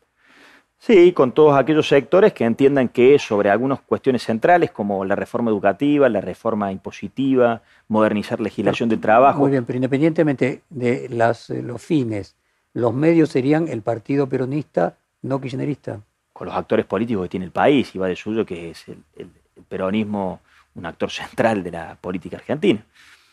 Sí, 0.79 1.13
con 1.13 1.33
todos 1.33 1.57
aquellos 1.57 1.89
sectores 1.89 2.35
que 2.35 2.45
entiendan 2.45 2.89
que 2.91 3.19
sobre 3.19 3.49
algunas 3.49 3.81
cuestiones 3.81 4.23
centrales 4.23 4.71
como 4.71 5.03
la 5.07 5.15
reforma 5.15 5.51
educativa, 5.51 6.11
la 6.11 6.21
reforma 6.21 6.71
impositiva, 6.71 7.63
modernizar 7.89 8.39
legislación 8.39 8.91
de 8.91 8.99
trabajo. 8.99 9.39
Muy 9.39 9.53
bien, 9.53 9.65
pero 9.65 9.79
independientemente 9.79 10.63
de 10.69 11.09
las, 11.09 11.49
los 11.49 11.81
fines, 11.81 12.37
los 12.75 12.93
medios 12.93 13.31
serían 13.31 13.69
el 13.69 13.81
Partido 13.81 14.29
Peronista 14.29 14.99
no 15.23 15.41
kirchnerista. 15.41 16.01
Con 16.35 16.49
los 16.49 16.57
actores 16.57 16.85
políticos 16.85 17.23
que 17.23 17.29
tiene 17.31 17.47
el 17.47 17.53
país, 17.53 17.95
y 17.95 17.99
va 17.99 18.09
de 18.09 18.17
suyo 18.17 18.45
que 18.45 18.71
es 18.71 18.85
el, 18.89 19.31
peronismo 19.67 20.41
un 20.75 20.85
actor 20.85 21.11
central 21.11 21.63
de 21.63 21.71
la 21.71 21.97
política 21.99 22.37
argentina. 22.37 22.85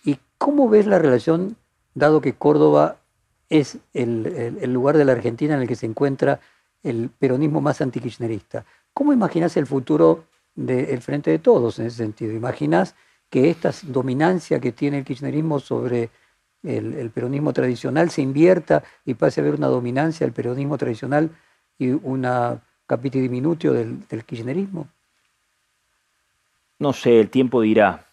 ¿Y 0.04 0.18
cómo 0.38 0.70
ves 0.70 0.88
la 0.88 1.00
relación, 1.00 1.56
dado 1.94 2.22
que 2.22 2.34
Córdoba 2.34 2.98
es 3.50 3.78
el, 3.94 4.60
lugar 4.72 4.98
de 4.98 5.06
la 5.06 5.12
Argentina 5.12 5.56
en 5.56 5.62
el 5.62 5.68
que 5.68 5.76
se 5.76 5.86
encuentra 5.86 6.40
el 6.84 7.10
peronismo 7.10 7.62
más 7.62 7.82
antikirchnerista? 7.82 8.66
¿Cómo 8.94 9.14
imaginas 9.14 9.56
el 9.58 9.68
futuro 9.68 10.26
del 10.56 11.02
Frente 11.02 11.32
de 11.32 11.40
Todos 11.40 11.80
en 11.80 11.88
ese 11.88 11.98
sentido? 11.98 12.34
¿Imaginas 12.34 12.96
que 13.30 13.50
esta 13.50 13.72
dominancia 13.84 14.60
que 14.60 14.72
tiene 14.72 15.00
el 15.00 15.06
kirchnerismo 15.06 15.60
sobre 15.60 16.10
el, 16.64 17.10
peronismo 17.12 17.54
tradicional 17.54 18.10
se 18.10 18.22
invierta 18.22 18.84
y 19.06 19.14
pase 19.14 19.40
a 19.40 19.44
haber 19.44 19.56
una 19.56 19.68
dominancia 19.68 20.26
del 20.26 20.34
peronismo 20.34 20.78
tradicional 20.78 21.32
y 21.78 21.90
una 21.90 22.62
capite 22.86 23.20
diminutio 23.20 23.74
del, 23.74 24.04
kirchnerismo? 24.26 24.88
No 26.80 26.94
sé, 26.94 27.20
el 27.20 27.30
tiempo 27.30 27.62
dirá. 27.62 28.06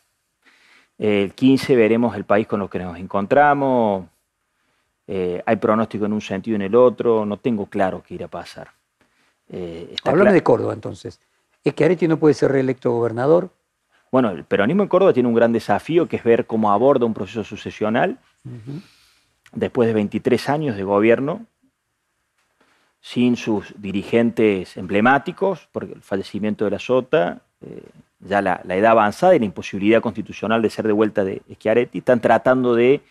El 0.98 1.32
15 1.32 1.76
veremos 1.76 2.16
el 2.16 2.24
país 2.24 2.46
con 2.46 2.60
el 2.60 2.68
que 2.68 2.80
nos 2.80 2.98
encontramos. 2.98 4.06
Eh, 5.06 5.42
hay 5.46 5.56
pronóstico 5.56 6.06
en 6.06 6.12
un 6.12 6.20
sentido 6.20 6.54
y 6.54 6.56
en 6.56 6.62
el 6.62 6.74
otro. 6.74 7.24
No 7.24 7.36
tengo 7.36 7.66
claro 7.66 8.02
qué 8.06 8.14
irá 8.14 8.26
a 8.26 8.30
pasar. 8.30 8.68
Eh, 9.48 9.94
Háblame 10.04 10.32
de 10.32 10.42
Córdoba 10.42 10.74
entonces. 10.74 11.20
¿Es 11.64 11.74
que 11.74 11.84
Areti 11.84 12.08
no 12.08 12.18
puede 12.18 12.34
ser 12.34 12.52
reelecto 12.52 12.90
gobernador? 12.90 13.50
Bueno, 14.10 14.30
el 14.30 14.44
peronismo 14.44 14.82
en 14.82 14.88
Córdoba 14.88 15.12
tiene 15.12 15.28
un 15.28 15.34
gran 15.34 15.52
desafío 15.52 16.08
que 16.08 16.16
es 16.16 16.24
ver 16.24 16.46
cómo 16.46 16.72
aborda 16.72 17.06
un 17.06 17.14
proceso 17.14 17.44
sucesional. 17.44 18.18
Después 19.52 19.86
de 19.86 19.94
23 19.94 20.48
años 20.48 20.76
de 20.76 20.84
gobierno, 20.84 21.46
sin 23.00 23.36
sus 23.36 23.74
dirigentes 23.76 24.76
emblemáticos, 24.76 25.68
porque 25.72 25.92
el 25.92 26.02
fallecimiento 26.02 26.64
de 26.64 26.70
la 26.70 26.78
Sota, 26.78 27.42
eh, 27.60 27.82
ya 28.20 28.42
la, 28.42 28.62
edad 28.68 28.92
avanzada 28.92 29.34
y 29.34 29.38
la 29.38 29.44
imposibilidad 29.44 30.00
constitucional 30.00 30.62
de 30.62 30.70
ser 30.70 30.86
de 30.86 30.92
vuelta 30.92 31.24
de 31.24 31.42
Schiaretti, 31.52 31.98
están 31.98 32.20
tratando 32.20 32.74
de 32.74 33.02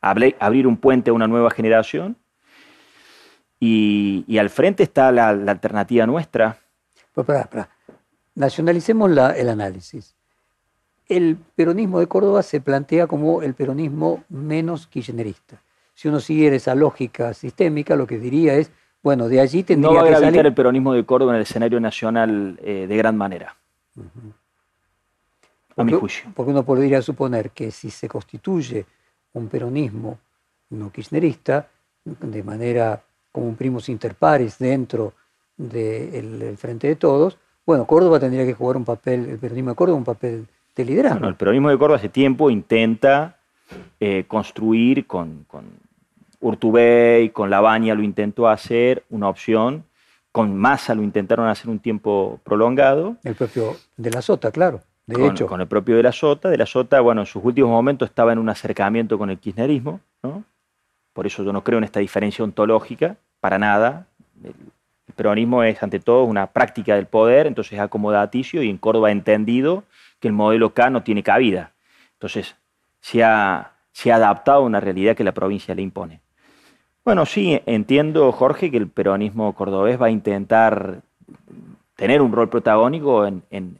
abrir 0.00 0.66
un 0.66 0.76
puente 0.76 1.10
a 1.10 1.12
una 1.12 1.26
nueva 1.26 1.50
generación. 1.50 2.16
Y, 3.60 4.36
al 4.38 4.50
frente 4.50 4.82
está 4.82 5.10
la, 5.10 5.28
alternativa 5.30 6.06
nuestra. 6.06 6.58
Pues 7.14 7.26
Nacionalicemos 8.34 9.10
el 9.10 9.48
análisis. 9.48 10.14
El 11.08 11.36
peronismo 11.54 12.00
de 12.00 12.06
Córdoba 12.06 12.42
se 12.42 12.60
plantea 12.60 13.06
como 13.06 13.42
el 13.42 13.54
peronismo 13.54 14.24
menos 14.28 14.86
kirchnerista. 14.86 15.62
Si 15.94 16.08
uno 16.08 16.18
siguiera 16.18 16.56
esa 16.56 16.74
lógica 16.74 17.32
sistémica, 17.32 17.94
lo 17.94 18.06
que 18.06 18.18
diría 18.18 18.54
es, 18.54 18.72
bueno, 19.02 19.28
de 19.28 19.40
allí 19.40 19.62
tendría 19.62 19.90
no 19.90 19.96
va 19.96 20.02
a 20.02 20.18
gravitar 20.18 20.46
el 20.46 20.54
peronismo 20.54 20.92
de 20.92 21.04
Córdoba 21.04 21.32
en 21.32 21.36
el 21.36 21.42
escenario 21.42 21.78
nacional 21.78 22.58
eh, 22.62 22.86
de 22.88 22.96
gran 22.96 23.16
manera. 23.16 23.56
A 25.76 25.84
mi 25.84 25.92
juicio. 25.92 26.30
Porque 26.34 26.50
uno 26.50 26.64
podría 26.64 27.02
suponer 27.02 27.50
que 27.50 27.70
si 27.70 27.90
se 27.90 28.08
constituye 28.08 28.86
un 29.32 29.48
peronismo 29.48 30.18
no 30.70 30.90
kirchnerista, 30.90 31.68
de 32.04 32.42
manera 32.42 33.02
como 33.32 33.46
un 33.46 33.56
primos 33.56 33.88
inter 33.88 34.14
pares 34.14 34.58
dentro 34.58 35.14
del 35.56 36.56
Frente 36.56 36.88
de 36.88 36.96
Todos, 36.96 37.38
bueno, 37.66 37.86
Córdoba 37.86 38.20
tendría 38.20 38.44
que 38.44 38.54
jugar 38.54 38.76
un 38.76 38.84
papel, 38.84 39.28
el 39.30 39.38
peronismo 39.38 39.70
de 39.70 39.76
Córdoba, 39.76 39.98
un 39.98 40.04
papel 40.04 40.46
de 40.76 40.84
liderazgo. 40.84 41.18
Bueno, 41.18 41.28
el 41.28 41.36
peronismo 41.36 41.70
de 41.70 41.78
Córdoba 41.78 41.96
hace 41.96 42.08
tiempo 42.08 42.50
intenta 42.50 43.38
eh, 44.00 44.24
construir 44.28 45.06
con 45.06 45.46
Urtubey, 46.40 47.30
con 47.30 47.48
Lavagna 47.48 47.94
lo 47.94 48.02
intentó 48.02 48.48
hacer, 48.48 49.04
una 49.08 49.28
opción. 49.28 49.84
Con 50.34 50.56
Massa 50.56 50.96
lo 50.96 51.04
intentaron 51.04 51.46
hacer 51.46 51.70
un 51.70 51.78
tiempo 51.78 52.40
prolongado. 52.42 53.14
El 53.22 53.36
propio 53.36 53.76
de 53.96 54.10
la 54.10 54.20
Sota, 54.20 54.50
claro. 54.50 54.80
De 55.06 55.14
con, 55.14 55.30
hecho. 55.30 55.46
Con 55.46 55.60
el 55.60 55.68
propio 55.68 55.96
de 55.96 56.02
la 56.02 56.10
Sota. 56.10 56.48
De 56.48 56.58
la 56.58 56.66
Sota, 56.66 57.00
bueno, 57.00 57.20
en 57.20 57.26
sus 57.28 57.44
últimos 57.44 57.70
momentos 57.70 58.08
estaba 58.08 58.32
en 58.32 58.40
un 58.40 58.48
acercamiento 58.48 59.16
con 59.16 59.30
el 59.30 59.38
kirchnerismo, 59.38 60.00
¿no? 60.24 60.42
Por 61.12 61.28
eso 61.28 61.44
yo 61.44 61.52
no 61.52 61.62
creo 61.62 61.78
en 61.78 61.84
esta 61.84 62.00
diferencia 62.00 62.42
ontológica, 62.42 63.14
para 63.38 63.60
nada. 63.60 64.08
El, 64.42 64.54
peronismo 65.14 65.62
es, 65.62 65.80
ante 65.84 66.00
todo, 66.00 66.24
una 66.24 66.48
práctica 66.48 66.96
del 66.96 67.06
poder, 67.06 67.46
entonces 67.46 67.74
es 67.74 67.78
acomodaticio 67.78 68.60
y 68.64 68.70
en 68.70 68.78
Córdoba 68.78 69.10
ha 69.10 69.12
entendido 69.12 69.84
que 70.18 70.26
el 70.26 70.34
modelo 70.34 70.74
K 70.74 70.90
no 70.90 71.04
tiene 71.04 71.22
cabida. 71.22 71.70
Entonces, 72.14 72.56
se 73.00 73.22
ha, 73.22 73.70
se 73.92 74.10
ha 74.10 74.16
adaptado 74.16 74.58
a 74.58 74.66
una 74.66 74.80
realidad 74.80 75.14
que 75.14 75.22
la 75.22 75.30
provincia 75.30 75.76
le 75.76 75.82
impone. 75.82 76.23
Bueno, 77.04 77.26
sí, 77.26 77.60
entiendo, 77.66 78.32
Jorge, 78.32 78.70
que 78.70 78.78
el 78.78 78.88
peronismo 78.88 79.54
cordobés 79.54 80.00
va 80.00 80.06
a 80.06 80.10
intentar 80.10 81.02
tener 81.96 82.22
un 82.22 82.32
rol 82.32 82.48
protagónico 82.48 83.26
en, 83.26 83.78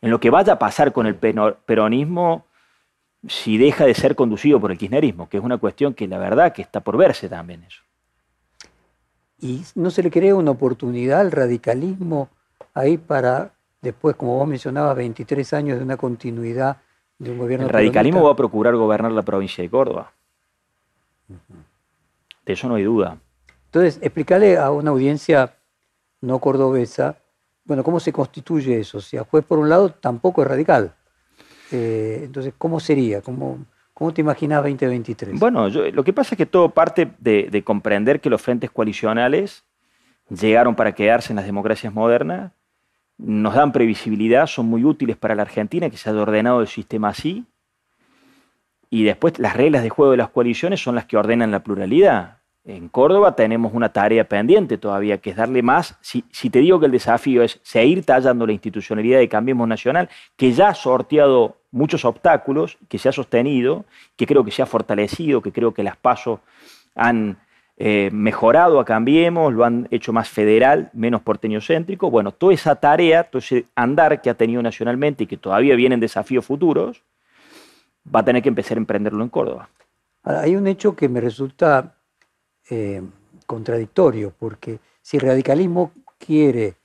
lo 0.00 0.20
que 0.20 0.30
vaya 0.30 0.54
a 0.54 0.58
pasar 0.58 0.92
con 0.92 1.06
el 1.06 1.14
peronismo. 1.14 2.44
si 3.28 3.56
deja 3.58 3.86
de 3.86 3.94
ser 3.94 4.14
conducido 4.14 4.60
por 4.60 4.70
el 4.70 4.78
kirchnerismo, 4.78 5.28
que 5.28 5.38
es 5.38 5.42
una 5.42 5.58
cuestión 5.58 5.94
que 5.94 6.06
la 6.06 6.18
verdad 6.18 6.52
que 6.52 6.62
está 6.62 6.80
por 6.80 6.96
verse 6.96 7.28
también 7.28 7.64
eso. 7.64 7.82
¿Y 9.40 9.62
no 9.74 9.90
se 9.90 10.02
le 10.02 10.10
crea 10.10 10.34
una 10.34 10.52
oportunidad 10.52 11.20
al 11.20 11.32
radicalismo 11.32 12.28
ahí 12.72 12.98
para 12.98 13.52
después, 13.80 14.16
como 14.16 14.36
vos 14.36 14.48
mencionabas, 14.48 14.96
23 14.96 15.52
años 15.54 15.78
de 15.78 15.84
una 15.84 15.96
continuidad 15.96 16.78
de 17.18 17.30
un 17.30 17.38
gobierno? 17.38 17.66
El 17.66 17.72
radicalismo 17.72 18.24
va 18.24 18.32
a 18.32 18.36
procurar 18.36 18.74
gobernar 18.76 19.12
la 19.12 19.22
provincia 19.22 19.62
de 19.62 19.70
Córdoba. 19.70 20.12
De 22.46 22.52
eso 22.54 22.68
no 22.68 22.76
hay 22.76 22.84
duda. 22.84 23.18
Entonces, 23.66 23.98
explicarle 24.00 24.56
a 24.56 24.70
una 24.70 24.92
audiencia 24.92 25.56
no 26.22 26.38
cordobesa, 26.38 27.16
bueno, 27.64 27.82
¿cómo 27.82 28.00
se 28.00 28.12
constituye 28.12 28.78
eso? 28.78 28.98
O 28.98 29.00
sea, 29.00 29.24
juez 29.24 29.44
por 29.44 29.58
un 29.58 29.68
lado 29.68 29.90
tampoco 29.90 30.42
es 30.42 30.48
radical. 30.48 30.94
Eh, 31.72 32.22
entonces, 32.22 32.54
¿cómo 32.56 32.78
sería? 32.80 33.20
¿Cómo, 33.20 33.58
¿Cómo 33.92 34.12
te 34.12 34.20
imaginas 34.20 34.62
2023? 34.62 35.40
Bueno, 35.40 35.68
lo 35.68 36.04
que 36.04 36.12
pasa 36.12 36.34
es 36.34 36.36
que 36.36 36.44
todo 36.44 36.68
parte 36.68 37.10
de, 37.18 37.62
comprender 37.64 38.20
que 38.20 38.28
los 38.30 38.42
frentes 38.42 38.70
coalicionales 38.70 39.64
llegaron 40.28 40.74
para 40.74 40.92
quedarse 40.92 41.32
en 41.32 41.36
las 41.36 41.46
democracias 41.46 41.94
modernas, 41.94 42.52
nos 43.16 43.54
dan 43.54 43.72
previsibilidad, 43.72 44.46
son 44.46 44.66
muy 44.66 44.84
útiles 44.84 45.16
para 45.16 45.34
la 45.34 45.42
Argentina, 45.42 45.88
que 45.88 45.96
se 45.96 46.10
haya 46.10 46.20
ordenado 46.20 46.60
el 46.60 46.68
sistema 46.68 47.08
así, 47.08 47.46
y 48.90 49.04
después 49.04 49.38
las 49.38 49.56
reglas 49.56 49.82
de 49.82 49.88
juego 49.88 50.10
de 50.10 50.18
las 50.18 50.28
coaliciones 50.28 50.82
son 50.82 50.94
las 50.94 51.06
que 51.06 51.16
ordenan 51.16 51.50
la 51.50 51.60
pluralidad. 51.60 52.35
En 52.68 52.88
Córdoba 52.88 53.36
tenemos 53.36 53.72
una 53.74 53.90
tarea 53.92 54.24
pendiente 54.24 54.76
todavía, 54.76 55.18
que 55.18 55.30
es 55.30 55.36
darle 55.36 55.62
más. 55.62 55.96
Si, 56.00 56.22
te 56.50 56.58
digo 56.58 56.80
que 56.80 56.86
el 56.86 56.92
desafío 56.92 57.44
es 57.44 57.60
seguir 57.62 58.04
tallando 58.04 58.44
la 58.44 58.52
institucionalidad 58.52 59.20
de 59.20 59.28
Cambiemos 59.28 59.68
Nacional, 59.68 60.08
que 60.36 60.50
ya 60.50 60.70
ha 60.70 60.74
sorteado 60.74 61.58
muchos 61.70 62.04
obstáculos, 62.04 62.76
que 62.88 62.98
se 62.98 63.08
ha 63.08 63.12
sostenido, 63.12 63.84
que 64.16 64.26
creo 64.26 64.44
que 64.44 64.50
se 64.50 64.62
ha 64.62 64.66
fortalecido, 64.66 65.42
que 65.42 65.52
creo 65.52 65.72
que 65.72 65.84
las 65.84 65.96
pasos 65.96 66.40
han 66.96 67.38
eh, 67.76 68.10
mejorado 68.12 68.80
a 68.80 68.84
Cambiemos, 68.84 69.54
lo 69.54 69.64
han 69.64 69.86
hecho 69.92 70.12
más 70.12 70.28
federal, 70.28 70.90
menos 70.92 71.22
porteño-céntrico. 71.22 72.10
Bueno, 72.10 72.32
toda 72.32 72.52
esa 72.52 72.74
tarea, 72.74 73.22
todo 73.22 73.38
ese 73.38 73.66
andar 73.76 74.20
que 74.20 74.28
ha 74.28 74.34
tenido 74.34 74.60
nacionalmente 74.60 75.22
y 75.22 75.26
que 75.28 75.36
todavía 75.36 75.76
vienen 75.76 76.00
desafíos 76.00 76.44
futuros, 76.44 77.04
va 78.12 78.20
a 78.20 78.24
tener 78.24 78.42
que 78.42 78.48
empezar 78.48 78.76
a 78.76 78.80
emprenderlo 78.80 79.22
en 79.22 79.28
Córdoba. 79.28 79.68
hay 80.24 80.56
un 80.56 80.66
hecho 80.66 80.96
que 80.96 81.08
me 81.08 81.20
resulta 81.20 81.95
eh, 82.70 83.02
contradictorio, 83.46 84.32
porque 84.38 84.78
si 85.02 85.16
el 85.16 85.22
radicalismo 85.22 85.92
quiere 86.18 86.76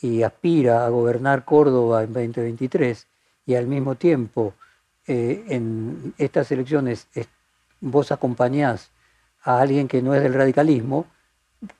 y 0.00 0.22
aspira 0.22 0.84
a 0.84 0.88
gobernar 0.90 1.44
Córdoba 1.44 2.02
en 2.02 2.12
2023 2.12 3.06
y 3.46 3.54
al 3.54 3.66
mismo 3.66 3.94
tiempo 3.94 4.54
eh, 5.06 5.44
en 5.48 6.14
estas 6.18 6.50
elecciones 6.52 7.08
vos 7.80 8.12
acompañás 8.12 8.90
a 9.42 9.60
alguien 9.60 9.88
que 9.88 10.02
no 10.02 10.14
es 10.14 10.22
del 10.22 10.34
radicalismo, 10.34 11.06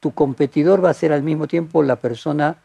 tu 0.00 0.12
competidor 0.12 0.84
va 0.84 0.90
a 0.90 0.94
ser 0.94 1.12
al 1.12 1.22
mismo 1.22 1.46
tiempo 1.46 1.82
la 1.82 1.96
persona 1.96 2.58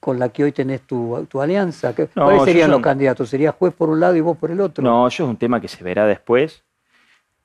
con 0.00 0.18
la 0.18 0.28
que 0.28 0.44
hoy 0.44 0.52
tenés 0.52 0.82
tu, 0.82 1.16
alianza. 1.40 1.94
¿Cuáles 2.14 2.44
serían 2.44 2.70
los 2.70 2.82
candidatos? 2.82 3.28
¿Sería 3.30 3.52
juez 3.52 3.72
por 3.72 3.88
un 3.88 4.00
lado 4.00 4.14
y 4.16 4.20
vos 4.20 4.36
por 4.36 4.50
el 4.50 4.60
otro? 4.60 4.84
No, 4.84 5.06
eso 5.06 5.24
es 5.24 5.30
un 5.30 5.36
tema 5.36 5.60
que 5.60 5.68
se 5.68 5.82
verá 5.82 6.06
después. 6.06 6.62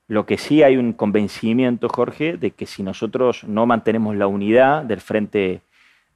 Lo 0.10 0.26
que 0.26 0.40
sí 0.40 0.64
hay 0.64 0.76
un 0.76 0.94
convencimiento, 0.94 1.88
Jorge, 1.88 2.36
de 2.36 2.50
que 2.50 2.66
si 2.66 2.82
nosotros 2.82 3.44
no 3.44 3.68
mantenemos 3.68 4.16
la 4.16 4.26
unidad 4.26 4.84
del 4.84 5.02
frente 5.02 5.62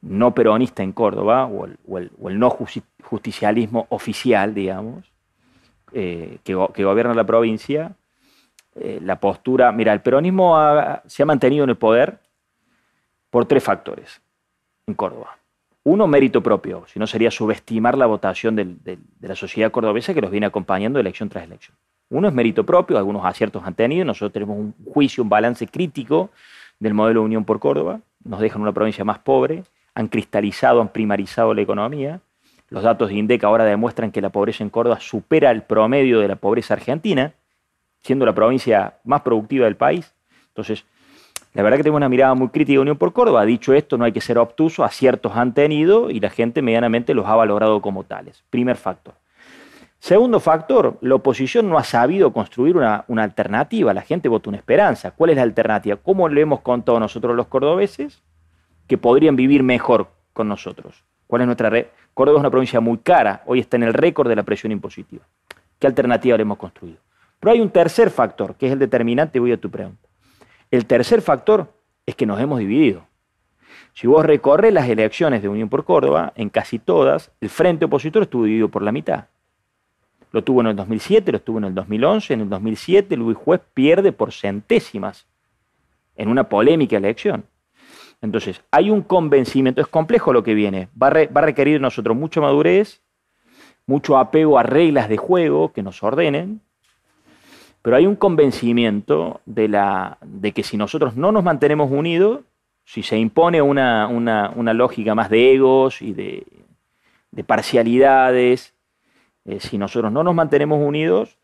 no 0.01 0.33
peronista 0.33 0.81
en 0.81 0.93
Córdoba, 0.93 1.45
o 1.45 1.65
el, 1.67 2.39
no 2.39 2.49
justicialismo 2.49 3.85
oficial, 3.89 4.55
digamos, 4.55 5.05
eh, 5.91 6.39
que, 6.43 6.55
gobierna 6.55 7.13
la 7.13 7.23
provincia, 7.23 7.95
eh, 8.73 8.97
la 8.99 9.19
postura, 9.19 9.71
mira, 9.71 9.93
el 9.93 10.01
peronismo 10.01 10.57
se 11.05 11.21
ha 11.21 11.27
mantenido 11.27 11.63
en 11.63 11.69
el 11.69 11.77
poder 11.77 12.17
por 13.29 13.45
tres 13.45 13.63
factores 13.63 14.23
en 14.87 14.95
Córdoba. 14.95 15.37
Uno, 15.83 16.07
mérito 16.07 16.41
propio, 16.41 16.83
si 16.87 16.97
no 16.97 17.05
sería 17.05 17.29
subestimar 17.29 17.95
la 17.95 18.07
votación 18.07 18.55
de 18.55 18.97
la 19.21 19.35
sociedad 19.35 19.69
cordobesa 19.69 20.15
que 20.15 20.21
los 20.21 20.31
viene 20.31 20.47
acompañando 20.47 20.99
elección 20.99 21.29
tras 21.29 21.43
elección. 21.43 21.77
Uno 22.09 22.27
es 22.27 22.33
mérito 22.33 22.65
propio, 22.65 22.97
algunos 22.97 23.25
aciertos 23.25 23.63
han 23.65 23.73
tenido, 23.73 24.05
nosotros 24.05 24.33
tenemos 24.33 24.57
un 24.57 24.73
juicio, 24.85 25.23
un 25.23 25.29
balance 25.29 25.67
crítico 25.67 26.29
del 26.79 26.93
modelo 26.93 27.21
de 27.21 27.25
Unión 27.25 27.45
por 27.45 27.59
Córdoba, 27.59 28.01
nos 28.23 28.39
dejan 28.39 28.61
una 28.61 28.71
provincia 28.71 29.03
más 29.03 29.19
pobre, 29.19 29.63
han 29.95 30.07
cristalizado, 30.07 30.81
han 30.81 30.89
primarizado 30.89 31.53
la 31.53 31.61
economía. 31.61 32.19
Los 32.69 32.83
datos 32.83 33.09
de 33.09 33.15
INDEC 33.15 33.43
ahora 33.43 33.65
demuestran 33.65 34.11
que 34.11 34.21
la 34.21 34.29
pobreza 34.29 34.63
en 34.63 34.69
Córdoba 34.69 34.99
supera 34.99 35.51
el 35.51 35.63
promedio 35.63 36.19
de 36.19 36.27
la 36.27 36.35
pobreza 36.35 36.73
argentina, 36.73 37.33
siendo 38.01 38.25
la 38.25 38.33
provincia 38.33 38.95
más 39.03 39.21
productiva 39.21 39.65
del 39.65 39.75
país. 39.75 40.13
Entonces, 40.47 40.85
la 41.53 41.61
verdad 41.61 41.77
que 41.77 41.83
tenemos 41.83 41.99
una 41.99 42.09
mirada 42.09 42.33
muy 42.33 42.49
crítica 42.49 42.77
de 42.77 42.79
Unión 42.79 42.97
por 42.97 43.13
Córdoba. 43.13 43.45
Dicho 43.45 43.73
esto, 43.73 43.97
no 43.97 44.05
hay 44.05 44.11
que 44.11 44.21
ser 44.21 44.39
obtuso, 44.39 44.83
aciertos 44.83 45.35
han 45.35 45.53
tenido 45.53 46.09
y 46.09 46.19
la 46.19 46.31
gente 46.31 46.61
medianamente 46.63 47.13
los 47.13 47.27
ha 47.27 47.35
valorado 47.35 47.81
como 47.81 48.03
tales. 48.03 48.43
Primer 48.49 48.75
factor. 48.75 49.13
Segundo 50.03 50.41
factor, 50.41 50.97
la 50.99 51.15
oposición 51.15 51.69
no 51.69 51.77
ha 51.77 51.85
sabido 51.85 52.33
construir 52.33 52.75
una, 52.75 53.05
alternativa. 53.23 53.93
La 53.93 54.01
gente 54.01 54.27
vota 54.27 54.49
una 54.49 54.57
esperanza. 54.57 55.11
¿Cuál 55.11 55.29
es 55.29 55.37
la 55.37 55.43
alternativa? 55.43 55.95
¿Cómo 55.95 56.27
le 56.27 56.41
hemos 56.41 56.59
contado 56.59 56.99
nosotros 56.99 57.37
los 57.37 57.47
cordobeses 57.47 58.21
que 58.85 58.97
podrían 58.97 59.37
vivir 59.37 59.63
mejor 59.63 60.09
con 60.33 60.49
nosotros? 60.49 61.05
¿Cuál 61.25 61.43
es 61.43 61.45
nuestra 61.45 61.69
red? 61.69 61.85
Córdoba 62.13 62.39
es 62.39 62.41
una 62.41 62.49
provincia 62.49 62.81
muy 62.81 62.97
cara. 62.97 63.43
Hoy 63.45 63.61
está 63.61 63.77
en 63.77 63.83
el 63.83 63.93
récord 63.93 64.27
de 64.27 64.35
la 64.35 64.43
presión 64.43 64.73
impositiva. 64.73 65.23
¿Qué 65.79 65.87
alternativa 65.87 66.35
le 66.35 66.41
hemos 66.41 66.57
construido? 66.57 66.97
Pero 67.39 67.53
hay 67.53 67.61
un 67.61 67.69
tercer 67.69 68.09
factor, 68.09 68.55
que 68.55 68.65
es 68.65 68.73
el 68.73 68.79
determinante. 68.79 69.39
Voy 69.39 69.53
a 69.53 69.57
tu 69.57 69.71
pregunta. 69.71 70.05
El 70.69 70.85
tercer 70.85 71.21
factor 71.21 71.71
es 72.05 72.13
que 72.15 72.25
nos 72.25 72.41
hemos 72.41 72.59
dividido. 72.59 73.05
Si 73.93 74.07
vos 74.07 74.25
recorres 74.25 74.73
las 74.73 74.89
elecciones 74.89 75.41
de 75.41 75.47
Unión 75.47 75.69
por 75.69 75.85
Córdoba, 75.85 76.33
en 76.35 76.49
casi 76.49 76.77
todas, 76.77 77.31
el 77.39 77.47
frente 77.47 77.85
opositor 77.85 78.23
estuvo 78.23 78.43
dividido 78.43 78.67
por 78.67 78.81
la 78.81 78.91
mitad. 78.91 79.27
Lo 80.33 80.43
tuvo 80.43 80.61
en 80.61 80.67
el 80.67 80.75
2007, 80.75 81.31
lo 81.31 81.39
tuvo 81.41 81.59
en 81.59 81.65
el 81.65 81.75
2011, 81.75 82.33
en 82.33 82.41
el 82.41 82.49
2007 82.49 83.15
Luis 83.15 83.37
Juez 83.37 83.61
pierde 83.75 84.11
por 84.11 84.33
centésimas 84.33 85.27
en 86.15 86.27
una 86.27 86.49
polémica 86.49 86.97
elección. 86.97 87.45
Entonces, 88.19 88.61
hay 88.71 88.89
un 88.89 89.03
convencimiento, 89.03 89.79
es 89.79 89.87
complejo 89.87 90.33
lo 90.33 90.41
que 90.41 90.55
viene, 90.55 90.89
va 91.01 91.07
a, 91.07 91.41
requerir 91.41 91.79
nosotros 91.79 92.17
mucha 92.17 92.41
madurez, 92.41 93.03
mucho 93.85 94.17
apego 94.17 94.57
a 94.57 94.63
reglas 94.63 95.07
de 95.07 95.17
juego 95.17 95.71
que 95.71 95.83
nos 95.83 96.01
ordenen, 96.01 96.61
pero 97.83 97.95
hay 97.95 98.07
un 98.07 98.15
convencimiento 98.15 99.39
de, 99.45 99.67
la, 99.67 100.17
de 100.21 100.51
que 100.51 100.63
si 100.63 100.77
nosotros 100.77 101.15
no 101.15 101.31
nos 101.31 101.43
mantenemos 101.43 101.91
unidos, 101.91 102.41
si 102.85 103.03
se 103.03 103.19
impone 103.19 103.61
una, 103.61 104.07
lógica 104.73 105.13
más 105.13 105.29
de 105.29 105.53
egos 105.53 106.01
y 106.01 106.13
de, 106.13 106.43
de 107.29 107.43
parcialidades, 107.43 108.73
eh, 109.45 109.59
si 109.59 109.77
nosotros 109.77 110.11
no 110.11 110.23
nos 110.23 110.35
mantenemos 110.35 110.79
unidos, 110.81 111.37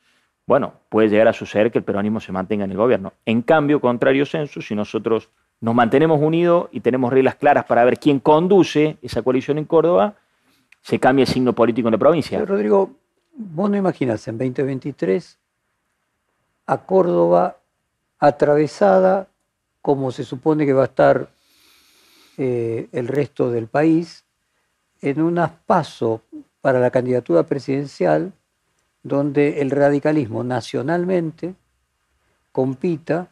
bueno, 0.45 0.73
puede 0.89 1.09
llegar 1.09 1.27
a 1.27 1.33
suceder 1.33 1.71
que 1.71 1.77
el 1.77 1.83
peronismo 1.83 2.19
se 2.19 2.31
mantenga 2.31 2.65
en 2.65 2.71
el 2.71 2.77
gobierno. 2.77 3.13
En 3.25 3.41
cambio, 3.41 3.79
contrario 3.79 4.25
censo, 4.25 4.61
si 4.61 4.73
nosotros 4.73 5.29
nos 5.61 5.75
mantenemos 5.75 6.19
unidos 6.21 6.69
y 6.71 6.79
tenemos 6.79 7.11
reglas 7.11 7.35
claras 7.35 7.65
para 7.65 7.83
ver 7.83 7.99
quién 7.99 8.19
conduce 8.19 8.97
esa 9.01 9.21
coalición 9.21 9.57
en 9.57 9.65
Córdoba, 9.65 10.15
se 10.81 10.99
cambia 10.99 11.23
el 11.23 11.27
signo 11.27 11.53
político 11.53 11.89
en 11.89 11.91
la 11.91 11.97
provincia. 11.97 12.43
Rodrigo, 12.43 12.91
vos 13.35 13.69
no 13.69 13.77
imaginas 13.77 14.27
en 14.27 14.37
2023 14.37 15.37
a 16.65 16.77
Córdoba 16.77 17.57
atravesada 18.17 19.27
como 19.81 20.11
se 20.11 20.23
supone 20.23 20.65
que 20.65 20.73
va 20.73 20.83
a 20.83 20.85
estar 20.85 21.29
eh, 22.37 22.87
el 22.91 23.07
resto 23.07 23.51
del 23.51 23.67
país 23.67 24.25
en 25.01 25.21
un 25.21 25.41
paso 25.65 26.23
para 26.61 26.79
la 26.79 26.91
candidatura 26.91 27.43
presidencial 27.43 28.33
donde 29.03 29.61
el 29.61 29.71
radicalismo 29.71 30.43
nacionalmente 30.43 31.55
compita 32.51 33.31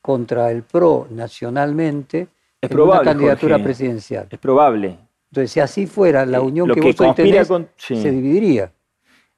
contra 0.00 0.50
el 0.50 0.62
PRO 0.62 1.06
nacionalmente 1.10 2.28
en 2.60 2.80
una 2.80 3.02
candidatura 3.02 3.62
presidencial. 3.62 4.26
Es 4.30 4.38
probable. 4.38 4.98
Entonces, 5.30 5.52
si 5.52 5.60
así 5.60 5.86
fuera, 5.86 6.26
la 6.26 6.40
unión 6.40 6.68
que, 6.68 6.80
vos 6.80 7.00
hoy 7.00 7.14
tenés 7.14 7.48
se 7.76 8.10
dividiría. 8.10 8.72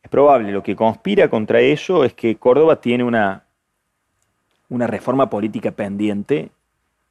Es 0.03 0.11
probable. 0.11 0.53
Lo 0.53 0.63
que 0.63 0.77
conspira 0.77 1.29
contra 1.29 1.61
eso 1.61 2.05
es 2.05 2.15
que 2.15 2.37
Córdoba 2.37 2.81
tiene 2.81 3.05
una, 3.05 3.45
una 4.69 4.87
reforma 4.87 5.31
política 5.31 5.71
pendiente. 5.71 6.41
El 6.41 6.51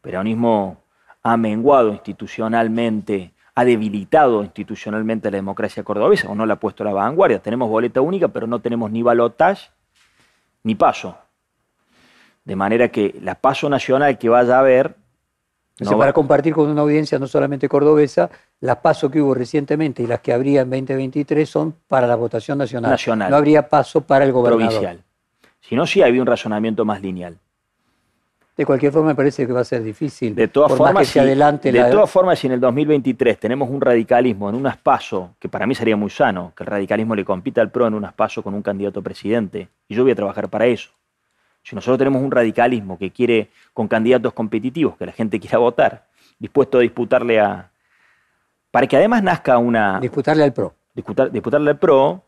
peronismo 0.02 0.78
ha 1.24 1.38
menguado 1.38 1.92
institucionalmente 1.92 3.33
ha 3.56 3.66
debilitado 3.66 4.44
institucionalmente 4.44 5.30
la 5.30 5.38
democracia 5.38 5.84
cordobesa 5.84 6.28
o 6.30 6.36
no 6.36 6.46
la 6.46 6.56
ha 6.56 6.60
puesto 6.60 6.84
a 6.84 6.88
la 6.88 6.94
vanguardia. 6.94 7.40
Tenemos 7.40 7.70
boleta 7.70 8.02
única, 8.02 8.28
pero 8.28 8.48
no 8.48 8.60
tenemos 8.60 8.92
ni 8.92 9.04
balotage 9.04 9.70
ni 10.64 10.76
paso. 10.76 11.18
De 12.44 12.56
manera 12.56 12.90
que 12.90 13.16
la 13.22 13.36
paso 13.36 13.70
nacional 13.70 14.18
que 14.18 14.28
vaya 14.30 14.56
a 14.56 14.60
haber 14.60 14.96
O 15.80 15.86
sea, 15.86 15.98
para 15.98 16.14
compartir 16.14 16.54
con 16.54 16.70
una 16.70 16.82
audiencia 16.82 17.20
no 17.20 17.28
solamente 17.28 17.70
cordobesa, 17.70 18.30
las 18.60 18.78
pasos 18.78 19.12
que 19.12 19.22
hubo 19.22 19.34
recientemente 19.34 20.04
y 20.04 20.08
las 20.08 20.20
que 20.20 20.34
habría 20.34 20.62
en 20.62 20.70
2023 20.70 21.48
son 21.48 21.76
para 21.88 22.08
la 22.08 22.16
votación 22.16 22.58
nacional. 22.58 22.92
Nacional. 22.92 23.30
No 23.30 23.38
habría 23.38 23.70
paso 23.70 24.02
para 24.02 24.26
el 24.26 24.32
gobernador. 24.32 24.70
Provincial. 24.70 25.04
Si 25.62 25.76
no, 25.76 25.86
sí 25.86 26.02
había 26.02 26.22
un 26.22 26.28
razonamiento 26.28 26.86
más 26.86 27.02
lineal. 27.02 27.38
De 28.56 28.66
cualquier 28.68 28.92
forma, 28.92 29.10
me 29.10 29.16
parece 29.16 29.48
que 29.48 29.52
va 29.54 29.62
a 29.62 29.64
ser 29.64 29.82
difícil. 29.82 30.36
De 30.36 30.48
todas 30.48 30.72
formas, 30.78 31.08
si, 31.08 31.18
adelante 31.18 31.72
de 31.72 31.80
la- 31.80 31.90
todas 31.90 32.10
formas, 32.10 32.38
si 32.38 32.46
en 32.48 32.54
el 32.54 32.60
2023 32.60 33.40
tenemos 33.40 33.68
un 33.70 33.82
radicalismo 33.82 34.48
en 34.50 34.56
un 34.56 34.68
aspaso, 34.68 35.32
que 35.40 35.50
para 35.50 35.66
mí 35.66 35.74
sería 35.74 35.98
muy 35.98 36.12
sano, 36.12 36.54
que 36.56 36.64
el 36.64 36.68
radicalismo 36.68 37.16
le 37.16 37.26
compita 37.26 37.62
al 37.62 37.72
PRO 37.72 37.88
en 37.88 37.96
un 37.96 38.06
aspaso 38.06 38.44
con 38.44 38.54
un 38.54 38.62
candidato 38.62 39.00
a 39.00 39.04
presidente, 39.04 39.70
y 39.88 39.96
yo 39.96 40.04
voy 40.04 40.12
a 40.12 40.16
trabajar 40.16 40.50
para 40.50 40.68
eso. 40.68 40.92
Si 41.64 41.76
nosotros 41.76 41.98
tenemos 41.98 42.22
un 42.22 42.30
radicalismo 42.30 43.00
que 43.00 43.10
quiere, 43.10 43.50
con 43.74 43.88
candidatos 43.88 44.34
competitivos, 44.34 44.98
que 44.98 45.06
la 45.08 45.14
gente 45.14 45.40
quiera 45.40 45.58
votar, 45.58 46.06
dispuesto 46.38 46.78
a 46.78 46.82
disputarle 46.82 47.40
a. 47.40 47.72
para 48.70 48.86
que 48.86 48.98
además 48.98 49.24
nazca 49.24 49.58
una. 49.58 50.00
disputarle 50.00 50.44
al 50.44 50.54
PRO. 50.54 50.74
disputar- 50.96 51.32
disputarle 51.32 51.72
al 51.72 51.80
PRO, 51.80 52.22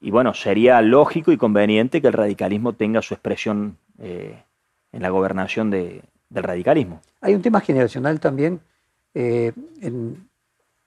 y 0.00 0.10
bueno, 0.10 0.34
sería 0.34 0.80
lógico 0.82 1.30
y 1.30 1.36
conveniente 1.36 2.00
que 2.00 2.06
el 2.08 2.14
radicalismo 2.14 2.72
tenga 2.72 3.00
su 3.02 3.14
expresión 3.14 3.76
eh, 4.00 4.42
en 4.92 5.02
la 5.02 5.10
gobernación 5.10 5.70
de- 5.70 6.02
del 6.28 6.42
radicalismo. 6.44 7.00
Hay 7.20 7.34
un 7.34 7.42
tema 7.42 7.60
generacional 7.60 8.20
también. 8.20 8.60
eh, 9.12 9.52
en 9.80 10.28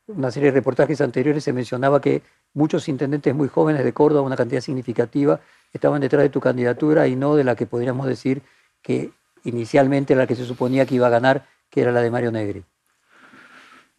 una 0.07 0.31
serie 0.31 0.51
de 0.51 0.55
reportajes 0.55 1.01
anteriores 1.01 1.43
se 1.43 1.51
mencionaba 1.51 1.99
que 1.99 2.21
muchos 2.53 2.87
intendentes 2.87 3.35
muy 3.35 3.49
jóvenes 3.49 3.83
de 3.83 3.91
Córdoba, 3.91 4.21
una 4.21 4.37
cantidad 4.37 4.61
significativa, 4.61 5.41
estaban 5.73 5.99
detrás 5.99 6.21
de 6.23 6.29
tu 6.29 6.39
candidatura 6.39 7.07
y 7.07 7.15
no 7.17 7.35
de 7.35 7.43
la 7.43 7.55
que 7.55 7.65
podríamos 7.65 8.07
decir 8.07 8.41
que 8.81 9.11
inicialmente 9.43 10.15
la 10.15 10.25
que 10.27 10.35
se 10.35 10.45
suponía 10.45 10.85
que 10.85 10.95
iba 10.95 11.07
a 11.07 11.09
ganar, 11.09 11.45
que 11.69 11.81
era 11.81 11.91
la 11.91 12.01
de 12.01 12.11
Mario 12.11 12.31
Negri. 12.31 12.63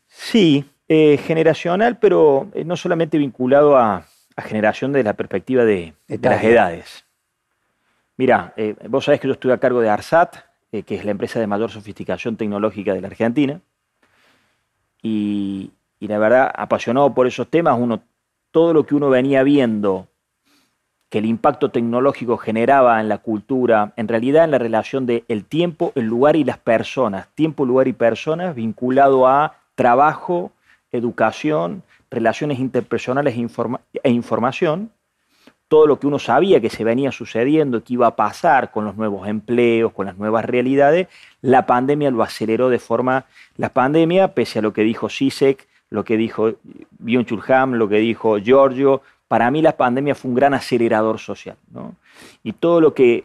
Sí, 0.07 0.71
eh, 0.89 1.19
generacional, 1.19 1.99
pero 1.99 2.49
eh, 2.55 2.65
no 2.65 2.77
solamente 2.77 3.19
vinculado 3.19 3.77
a, 3.77 4.07
a 4.37 4.43
generación 4.43 4.93
de 4.93 5.03
la 5.03 5.15
perspectiva 5.15 5.65
de, 5.65 5.95
de 6.09 6.19
las 6.31 6.43
edades. 6.45 7.04
Mira, 8.17 8.53
eh, 8.57 8.77
vos 8.89 9.05
sabés 9.05 9.21
que 9.21 9.29
yo 9.29 9.35
estuve 9.35 9.53
a 9.53 9.59
cargo 9.59 9.81
de 9.81 9.91
ARSAT, 9.91 10.37
eh, 10.73 10.83
que 10.83 10.95
es 10.95 11.05
la 11.05 11.11
empresa 11.11 11.41
de 11.41 11.47
mayor 11.47 11.71
sofisticación 11.71 12.37
tecnológica 12.37 12.95
de 12.95 13.01
la 13.01 13.09
Argentina, 13.09 13.61
y, 15.03 15.73
y 15.99 16.09
la 16.09 16.19
verdad, 16.19 16.51
apasionado 16.55 17.13
por 17.13 17.27
esos 17.27 17.49
temas, 17.49 17.79
todo 18.51 18.73
lo 18.73 18.87
que 18.87 18.95
uno 18.95 19.11
venía 19.11 19.43
viendo 19.43 20.09
que 21.15 21.19
el 21.19 21.27
impacto 21.27 21.71
tecnológico 21.71 22.37
generaba 22.37 23.01
en 23.01 23.09
la 23.09 23.19
cultura, 23.19 23.93
en 23.97 24.09
realidad 24.09 24.45
en 24.45 24.51
la 24.51 24.59
relación 24.59 25.07
de 25.07 25.25
el 25.29 25.45
tiempo, 25.45 25.93
el 25.95 26.07
lugar 26.07 26.35
y 26.35 26.45
las 26.45 26.59
personas, 26.59 27.29
tiempo, 27.35 27.65
lugar 27.65 27.87
y 27.87 27.93
personas 27.93 28.55
vinculado 28.55 29.29
a 29.29 29.55
trabajo, 29.77 30.51
educación, 30.91 31.85
relaciones 32.11 32.59
interpersonales 32.59 33.37
e, 33.37 33.47
e 34.03 34.11
información, 34.11 34.91
todo 35.75 35.89
lo 35.89 35.99
que 35.99 36.07
uno 36.07 36.21
sabía 36.21 36.61
que 36.61 36.71
se 36.71 36.85
venía 36.85 37.11
sucediendo, 37.11 37.83
que 37.83 37.95
iba 37.95 38.07
a 38.07 38.15
pasar 38.15 38.71
con 38.71 38.85
los 38.85 38.95
nuevos 38.95 39.27
empleos, 39.27 39.93
con 39.93 40.07
las 40.07 40.17
nuevas 40.17 40.45
realidades, 40.45 41.09
la 41.43 41.67
pandemia 41.67 42.13
lo 42.13 42.23
aceleró 42.23 42.69
de 42.69 42.79
forma... 42.79 43.25
La 43.57 43.71
pandemia, 43.71 44.35
pese 44.35 44.61
a 44.61 44.63
lo 44.63 44.73
que 44.73 44.83
dijo 44.83 45.09
Sisek, 45.09 45.67
lo 45.91 46.05
que 46.05 46.17
dijo 46.17 46.53
Byung-Chul 47.03 47.43
Han, 47.51 47.77
lo 47.77 47.89
que 47.89 47.97
dijo 47.97 48.39
Giorgio, 48.39 49.03
para 49.27 49.51
mí 49.51 49.63
la 49.63 49.77
pandemia 49.77 50.15
fue 50.15 50.29
un 50.29 50.37
gran 50.37 50.55
acelerador 50.55 51.19
social. 51.19 51.57
¿no? 51.73 51.97
Y 52.45 52.53
todo 52.53 52.81
lo 52.81 52.95
que 52.95 53.25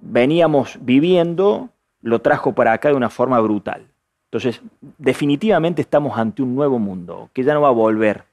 veníamos 0.00 0.76
viviendo 0.82 1.70
lo 2.02 2.18
trajo 2.20 2.52
para 2.52 2.74
acá 2.74 2.90
de 2.90 2.94
una 2.94 3.08
forma 3.08 3.40
brutal. 3.40 3.86
Entonces, 4.26 4.60
definitivamente 4.98 5.80
estamos 5.80 6.18
ante 6.18 6.42
un 6.42 6.54
nuevo 6.54 6.78
mundo 6.78 7.30
que 7.32 7.42
ya 7.42 7.54
no 7.54 7.62
va 7.62 7.68
a 7.68 7.72
volver. 7.72 8.24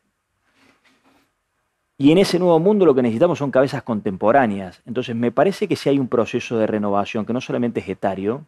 Y 2.02 2.14
en 2.14 2.18
ese 2.18 2.40
nuevo 2.40 2.58
mundo 2.60 2.86
lo 2.86 2.96
que 2.96 3.02
necesitamos 3.02 3.40
son 3.40 3.52
cabezas 3.52 3.84
contemporáneas. 3.84 4.82
Entonces, 4.86 5.18
me 5.18 5.34
parece 5.34 5.68
que 5.68 5.76
sí 5.76 5.90
hay 5.90 6.00
un 6.00 6.08
proceso 6.08 6.58
de 6.58 6.66
renovación 6.66 7.26
que 7.26 7.34
no 7.34 7.42
solamente 7.42 7.82
es 7.82 7.90
etario, 7.90 8.46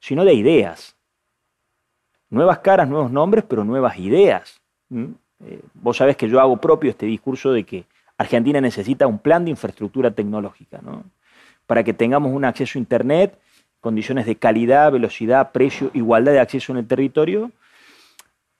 sino 0.00 0.24
de 0.24 0.32
ideas. 0.32 0.96
Nuevas 2.30 2.60
caras, 2.60 2.88
nuevos 2.88 3.10
nombres, 3.10 3.44
pero 3.46 3.62
nuevas 3.62 3.98
ideas. 3.98 4.62
¿Mm? 4.88 5.04
Eh, 5.44 5.60
vos 5.74 5.98
sabés 5.98 6.16
que 6.16 6.30
yo 6.30 6.40
hago 6.40 6.56
propio 6.56 6.88
este 6.88 7.04
discurso 7.04 7.52
de 7.52 7.64
que 7.64 7.84
Argentina 8.16 8.58
necesita 8.58 9.06
un 9.06 9.18
plan 9.18 9.44
de 9.44 9.50
infraestructura 9.50 10.10
tecnológica, 10.10 10.80
¿no? 10.82 11.04
Para 11.66 11.84
que 11.84 11.92
tengamos 11.92 12.32
un 12.32 12.46
acceso 12.46 12.78
a 12.78 12.80
Internet, 12.80 13.38
condiciones 13.82 14.24
de 14.24 14.36
calidad, 14.36 14.90
velocidad, 14.90 15.52
precio, 15.52 15.90
igualdad 15.92 16.32
de 16.32 16.40
acceso 16.40 16.72
en 16.72 16.78
el 16.78 16.86
territorio. 16.86 17.52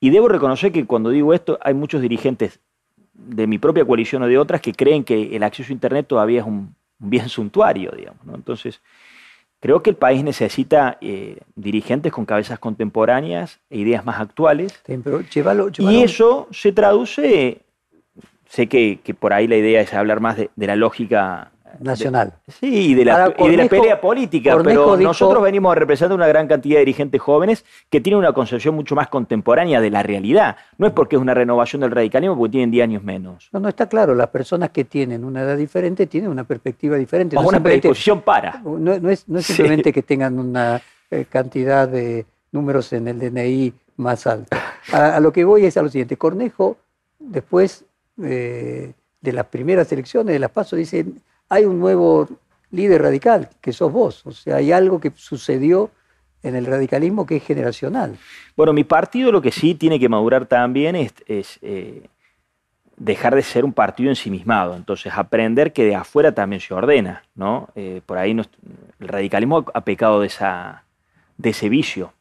Y 0.00 0.10
debo 0.10 0.28
reconocer 0.28 0.70
que 0.70 0.84
cuando 0.84 1.08
digo 1.08 1.32
esto, 1.32 1.58
hay 1.62 1.72
muchos 1.72 2.02
dirigentes 2.02 2.60
de 3.18 3.46
mi 3.46 3.58
propia 3.58 3.84
coalición 3.84 4.22
o 4.22 4.26
de 4.26 4.38
otras 4.38 4.60
que 4.60 4.72
creen 4.72 5.04
que 5.04 5.36
el 5.36 5.42
acceso 5.42 5.70
a 5.70 5.74
Internet 5.74 6.06
todavía 6.06 6.40
es 6.40 6.46
un, 6.46 6.74
un 7.00 7.10
bien 7.10 7.28
suntuario, 7.28 7.92
digamos. 7.92 8.24
¿no? 8.24 8.34
Entonces, 8.34 8.80
creo 9.60 9.82
que 9.82 9.90
el 9.90 9.96
país 9.96 10.22
necesita 10.24 10.98
eh, 11.00 11.38
dirigentes 11.54 12.12
con 12.12 12.24
cabezas 12.24 12.58
contemporáneas 12.58 13.60
e 13.70 13.78
ideas 13.78 14.04
más 14.04 14.20
actuales. 14.20 14.80
Sí, 14.86 14.98
Pero 15.02 15.20
llévalo, 15.22 15.70
Y 15.78 16.02
eso 16.02 16.48
se 16.50 16.72
traduce, 16.72 17.62
sé 18.48 18.66
que, 18.68 19.00
que 19.02 19.14
por 19.14 19.32
ahí 19.32 19.46
la 19.46 19.56
idea 19.56 19.80
es 19.80 19.92
hablar 19.94 20.20
más 20.20 20.36
de, 20.36 20.50
de 20.54 20.66
la 20.66 20.76
lógica 20.76 21.52
de- 21.78 21.84
nacional. 21.84 22.32
Sí, 22.48 22.90
y 22.90 22.94
de 22.94 23.04
la, 23.04 23.34
y 23.38 23.48
de 23.48 23.56
la 23.56 23.66
pelea 23.68 24.00
política, 24.00 24.52
Cornejo 24.52 24.80
pero 24.84 24.96
dijo- 24.96 25.08
nosotros 25.08 25.42
venimos 25.42 25.76
representando 25.76 26.14
una 26.14 26.26
gran 26.26 26.46
cantidad 26.48 26.76
de 26.76 26.80
dirigentes 26.80 27.20
jóvenes 27.20 27.64
que 27.90 28.00
tienen 28.00 28.18
una 28.18 28.32
concepción 28.32 28.74
mucho 28.74 28.94
más 28.94 29.08
contemporánea 29.08 29.80
de 29.80 29.90
la 29.90 30.02
realidad. 30.02 30.56
No 30.78 30.86
es 30.86 30.92
porque 30.92 31.16
es 31.16 31.22
una 31.22 31.34
renovación 31.34 31.80
del 31.82 31.90
radicalismo, 31.90 32.36
porque 32.36 32.52
tienen 32.52 32.70
10 32.70 32.84
años 32.84 33.02
menos. 33.02 33.48
No, 33.52 33.60
no 33.60 33.68
está 33.68 33.88
claro. 33.88 34.14
Las 34.14 34.28
personas 34.28 34.70
que 34.70 34.84
tienen 34.84 35.24
una 35.24 35.42
edad 35.42 35.56
diferente 35.56 36.06
tienen 36.06 36.30
una 36.30 36.44
perspectiva 36.44 36.96
diferente. 36.96 37.36
O 37.36 37.42
No 37.42 37.48
una 37.48 37.62
predisposición 37.62 38.20
para. 38.22 38.60
No, 38.64 38.78
no 38.78 39.10
es, 39.10 39.28
no 39.28 39.38
es 39.38 39.46
Sí. 39.46 39.52
simplemente 39.54 39.92
que 39.92 40.02
tengan 40.02 40.38
una 40.38 40.80
eh, 41.10 41.24
cantidad 41.28 41.88
de 41.88 42.26
números 42.52 42.92
en 42.92 43.08
el 43.08 43.18
DNI 43.18 43.72
más 43.96 44.26
alta. 44.26 44.58
A, 44.92 45.16
a 45.16 45.20
lo 45.20 45.32
que 45.32 45.44
voy 45.44 45.64
es 45.64 45.76
a 45.76 45.82
lo 45.82 45.88
siguiente. 45.88 46.16
Cornejo, 46.16 46.76
después 47.18 47.84
eh, 48.22 48.92
de 49.20 49.32
las 49.32 49.46
primeras 49.46 49.90
elecciones 49.92 50.32
de 50.32 50.38
las 50.38 50.50
PASO, 50.50 50.76
dice, 50.76 51.04
hay 51.48 51.64
un 51.64 51.78
nuevo 51.78 52.28
líder 52.70 53.02
radical, 53.02 53.48
que 53.60 53.72
sos 53.72 53.92
vos. 53.92 54.26
O 54.26 54.32
sea, 54.32 54.56
hay 54.56 54.72
algo 54.72 55.00
que 55.00 55.12
sucedió 55.14 55.90
en 56.42 56.54
el 56.54 56.66
radicalismo 56.66 57.26
que 57.26 57.36
es 57.36 57.44
generacional. 57.44 58.16
Bueno, 58.56 58.72
mi 58.72 58.84
partido 58.84 59.32
lo 59.32 59.42
que 59.42 59.50
sí 59.50 59.74
tiene 59.74 59.98
que 59.98 60.08
madurar 60.08 60.46
también 60.46 60.94
es, 60.96 61.12
eh, 61.62 62.08
dejar 62.96 63.34
de 63.34 63.42
ser 63.42 63.64
un 63.64 63.72
partido 63.72 64.10
ensimismado. 64.10 64.74
Entonces, 64.76 65.12
aprender 65.14 65.72
que 65.72 65.84
de 65.84 65.94
afuera 65.94 66.32
también 66.32 66.60
se 66.60 66.74
ordena, 66.74 67.22
¿no? 67.34 67.68
Eh, 67.74 68.02
por 68.04 68.18
ahí 68.18 68.34
nos- 68.34 68.50
el 69.00 69.08
radicalismo 69.08 69.64
ha 69.72 69.80
pecado 69.82 70.20
de 70.20 70.28
ese 71.44 71.68
vicio. 71.68 72.12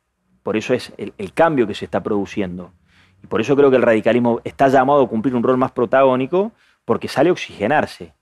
Por 0.43 0.55
eso 0.55 0.73
es 0.73 0.93
el, 0.97 1.13
el 1.17 1.33
cambio 1.33 1.67
que 1.67 1.73
se 1.75 1.85
está 1.85 2.01
produciendo. 2.01 2.71
Y 3.23 3.27
por 3.27 3.41
eso 3.41 3.55
creo 3.55 3.69
que 3.69 3.75
el 3.77 3.81
radicalismo 3.81 4.39
está 4.43 4.67
llamado 4.67 5.01
a 5.03 5.09
cumplir 5.09 5.35
un 5.35 5.43
rol 5.43 5.57
más 5.57 5.71
protagónico 5.71 6.51
porque 6.85 7.07
sale 7.07 7.29
a 7.29 7.33
oxigenarse 7.33 8.13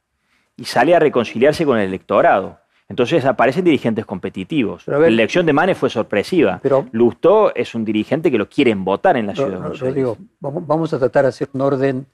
y 0.58 0.66
sale 0.66 0.96
a 0.96 1.00
reconciliarse 1.00 1.66
con 1.66 1.78
el 1.78 1.88
electorado. 1.88 2.60
Entonces 2.88 3.26
aparecen 3.26 3.66
dirigentes 3.66 4.06
competitivos. 4.06 4.84
Pero 4.86 4.98
a 4.98 5.00
ver- 5.00 5.10
la 5.12 5.16
elección 5.16 5.46
de 5.46 5.54
Manes 5.54 5.78
fue 5.78 5.90
sorpresiva. 5.90 6.60
Pero- 6.62 6.86
Lustó 6.92 7.54
es 7.56 7.74
un 7.74 7.84
dirigente 7.84 8.30
que 8.30 8.38
lo 8.38 8.48
quieren 8.48 8.86
votar 8.86 9.18
en 9.18 9.26
la 9.28 9.34
ciudad 9.34 9.50
de 9.50 9.56
Ro- 9.56 9.62
Buenos 9.62 9.80
Rodrigo, 9.80 10.12
Aires. 10.20 10.28
vamos, 10.68 10.94
a 10.94 11.00
tratar 11.00 11.24
de 11.24 11.30
hacer 11.30 11.50
un 11.54 11.62
orden 11.62 12.06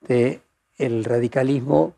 de 0.00 0.40
el 0.78 1.04
radicalismo 1.04 1.92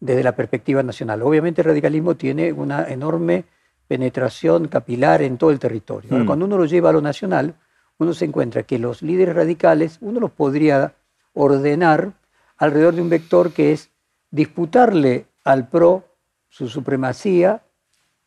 desde 0.00 0.22
la 0.22 0.32
perspectiva 0.36 0.82
nacional. 0.84 1.20
Obviamente 1.22 1.60
el 1.62 1.66
radicalismo 1.66 2.14
tiene 2.14 2.52
una 2.52 2.86
enorme 2.88 3.44
penetración 3.88 4.68
capilar 4.68 5.22
en 5.22 5.36
todo 5.38 5.50
el 5.50 5.58
territorio. 5.58 6.10
Ahora, 6.12 6.24
Mm. 6.24 6.26
Cuando 6.26 6.44
uno 6.44 6.58
lo 6.58 6.64
lleva 6.66 6.90
a 6.90 6.92
lo 6.92 7.00
nacional, 7.00 7.54
uno 7.98 8.12
se 8.12 8.24
encuentra 8.26 8.62
que 8.62 8.78
los 8.78 9.02
líderes 9.02 9.34
radicales, 9.34 9.98
uno 10.00 10.20
los 10.20 10.30
podría 10.30 10.94
ordenar 11.34 12.12
alrededor 12.56 12.94
de 12.94 13.02
un 13.02 13.08
vector 13.10 13.50
que 13.52 13.72
es 13.72 13.90
disputarle 14.30 15.26
al 15.44 15.68
PRO 15.68 16.04
su 16.48 16.68
supremacía 16.68 17.62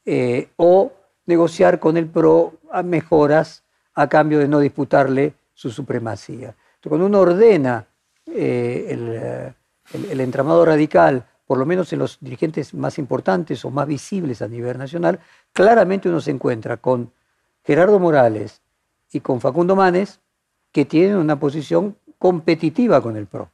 eh, 0.05 0.49
o 0.57 0.91
negociar 1.25 1.79
con 1.79 1.97
el 1.97 2.07
PRO 2.07 2.53
a 2.71 2.83
mejoras 2.83 3.63
a 3.93 4.07
cambio 4.07 4.39
de 4.39 4.47
no 4.47 4.59
disputarle 4.59 5.33
su 5.53 5.69
supremacía. 5.69 6.49
Entonces, 6.75 6.89
cuando 6.89 7.05
uno 7.05 7.19
ordena 7.19 7.85
eh, 8.27 8.87
el, 8.89 9.09
el- 9.93 10.11
el 10.11 10.21
entramado 10.21 10.63
radical, 10.65 11.25
por 11.45 11.57
lo 11.57 11.65
menos 11.65 11.91
en 11.91 11.99
los 11.99 12.17
dirigentes 12.21 12.73
más 12.73 12.97
importantes 12.97 13.65
o 13.65 13.69
más 13.69 13.85
visibles 13.85 14.41
a 14.41 14.47
nivel 14.47 14.77
nacional, 14.77 15.19
claramente 15.51 16.07
uno 16.07 16.21
se 16.21 16.31
encuentra 16.31 16.77
con 16.77 17.11
Gerardo 17.65 17.99
Morales 17.99 18.61
y 19.11 19.19
con 19.19 19.41
Facundo 19.41 19.75
Manes, 19.75 20.21
que 20.71 20.85
tienen 20.85 21.17
una 21.17 21.37
posición 21.37 21.97
competitiva 22.17 23.01
con 23.01 23.17
el 23.17 23.27
PRO. 23.27 23.51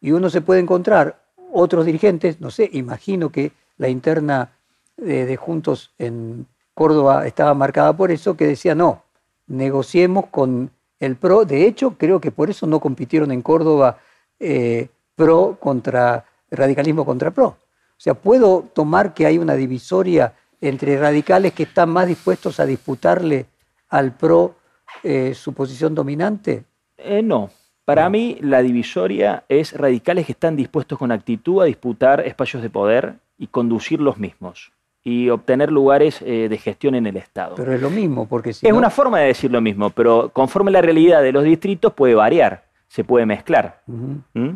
Y 0.00 0.12
uno 0.12 0.30
se 0.30 0.40
puede 0.40 0.60
encontrar 0.60 1.25
otros 1.56 1.86
dirigentes, 1.86 2.40
no 2.40 2.50
sé, 2.50 2.68
imagino 2.72 3.30
que 3.30 3.52
la 3.78 3.88
interna 3.88 4.50
de, 4.96 5.36
Juntos 5.36 5.92
en, 5.98 6.46
Córdoba 6.74 7.26
estaba 7.26 7.54
marcada 7.54 7.96
por 7.96 8.10
eso, 8.10 8.36
que 8.36 8.46
decía, 8.46 8.74
no, 8.74 9.02
negociemos 9.46 10.26
con 10.26 10.70
el 11.00 11.16
PRO. 11.16 11.46
De 11.46 11.66
hecho, 11.66 11.96
creo 11.96 12.20
que 12.20 12.30
por 12.30 12.50
eso 12.50 12.66
no 12.66 12.80
compitieron 12.80 13.32
en 13.32 13.40
Córdoba 13.40 13.98
eh, 14.38 14.88
PRO 15.14 15.56
contra 15.58 16.26
radicalismo 16.50 17.06
contra 17.06 17.30
PRO. 17.30 17.46
O 17.46 17.56
sea, 17.96 18.12
¿puedo 18.12 18.68
tomar 18.74 19.14
que 19.14 19.24
hay 19.24 19.38
una 19.38 19.54
divisoria 19.54 20.34
entre 20.60 20.98
radicales 20.98 21.54
que 21.54 21.62
están 21.62 21.88
más 21.88 22.08
dispuestos 22.08 22.60
a 22.60 22.66
disputarle 22.66 23.46
al 23.88 24.14
PRO 24.14 24.56
eh, 25.02 25.32
su 25.34 25.54
posición 25.54 25.94
dominante? 25.94 26.64
Eh, 26.98 27.22
no. 27.22 27.48
Para 27.86 28.10
mí 28.10 28.36
la 28.40 28.62
divisoria 28.62 29.44
es 29.48 29.72
radicales 29.72 30.26
que 30.26 30.32
están 30.32 30.56
dispuestos 30.56 30.98
con 30.98 31.12
actitud 31.12 31.62
a 31.62 31.66
disputar 31.66 32.20
espacios 32.20 32.62
de 32.62 32.68
poder 32.68 33.14
y 33.38 33.46
conducir 33.46 34.00
los 34.00 34.18
mismos 34.18 34.72
y 35.04 35.30
obtener 35.30 35.70
lugares 35.70 36.20
eh, 36.22 36.48
de 36.50 36.58
gestión 36.58 36.96
en 36.96 37.06
el 37.06 37.16
Estado. 37.16 37.54
Pero 37.54 37.72
es 37.72 37.80
lo 37.80 37.88
mismo, 37.90 38.26
porque 38.26 38.52
si 38.52 38.66
Es 38.66 38.72
no- 38.72 38.78
una 38.78 38.90
forma 38.90 39.20
de 39.20 39.28
decir 39.28 39.52
lo 39.52 39.60
mismo, 39.60 39.90
pero 39.90 40.30
conforme 40.32 40.72
la 40.72 40.82
realidad 40.82 41.22
de 41.22 41.30
los 41.30 41.44
distritos 41.44 41.92
puede 41.92 42.14
variar, 42.16 42.64
se 42.88 43.04
puede 43.04 43.24
mezclar. 43.24 43.82
¿Mm? 43.86 44.50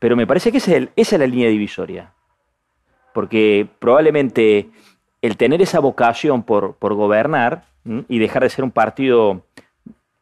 Pero 0.00 0.16
me 0.16 0.26
parece 0.26 0.50
que 0.50 0.58
ese 0.58 0.72
es 0.72 0.76
el- 0.78 0.90
esa 0.96 1.14
es 1.16 1.20
la 1.20 1.26
línea 1.28 1.48
divisoria. 1.48 2.12
Porque 3.14 3.68
probablemente 3.78 4.68
el 5.22 5.36
tener 5.36 5.62
esa 5.62 5.78
vocación 5.80 6.42
por, 6.42 6.74
por 6.74 6.94
gobernar 6.94 7.64
y 8.08 8.18
dejar 8.18 8.42
de 8.42 8.50
ser 8.50 8.64
un 8.64 8.70
partido 8.70 9.42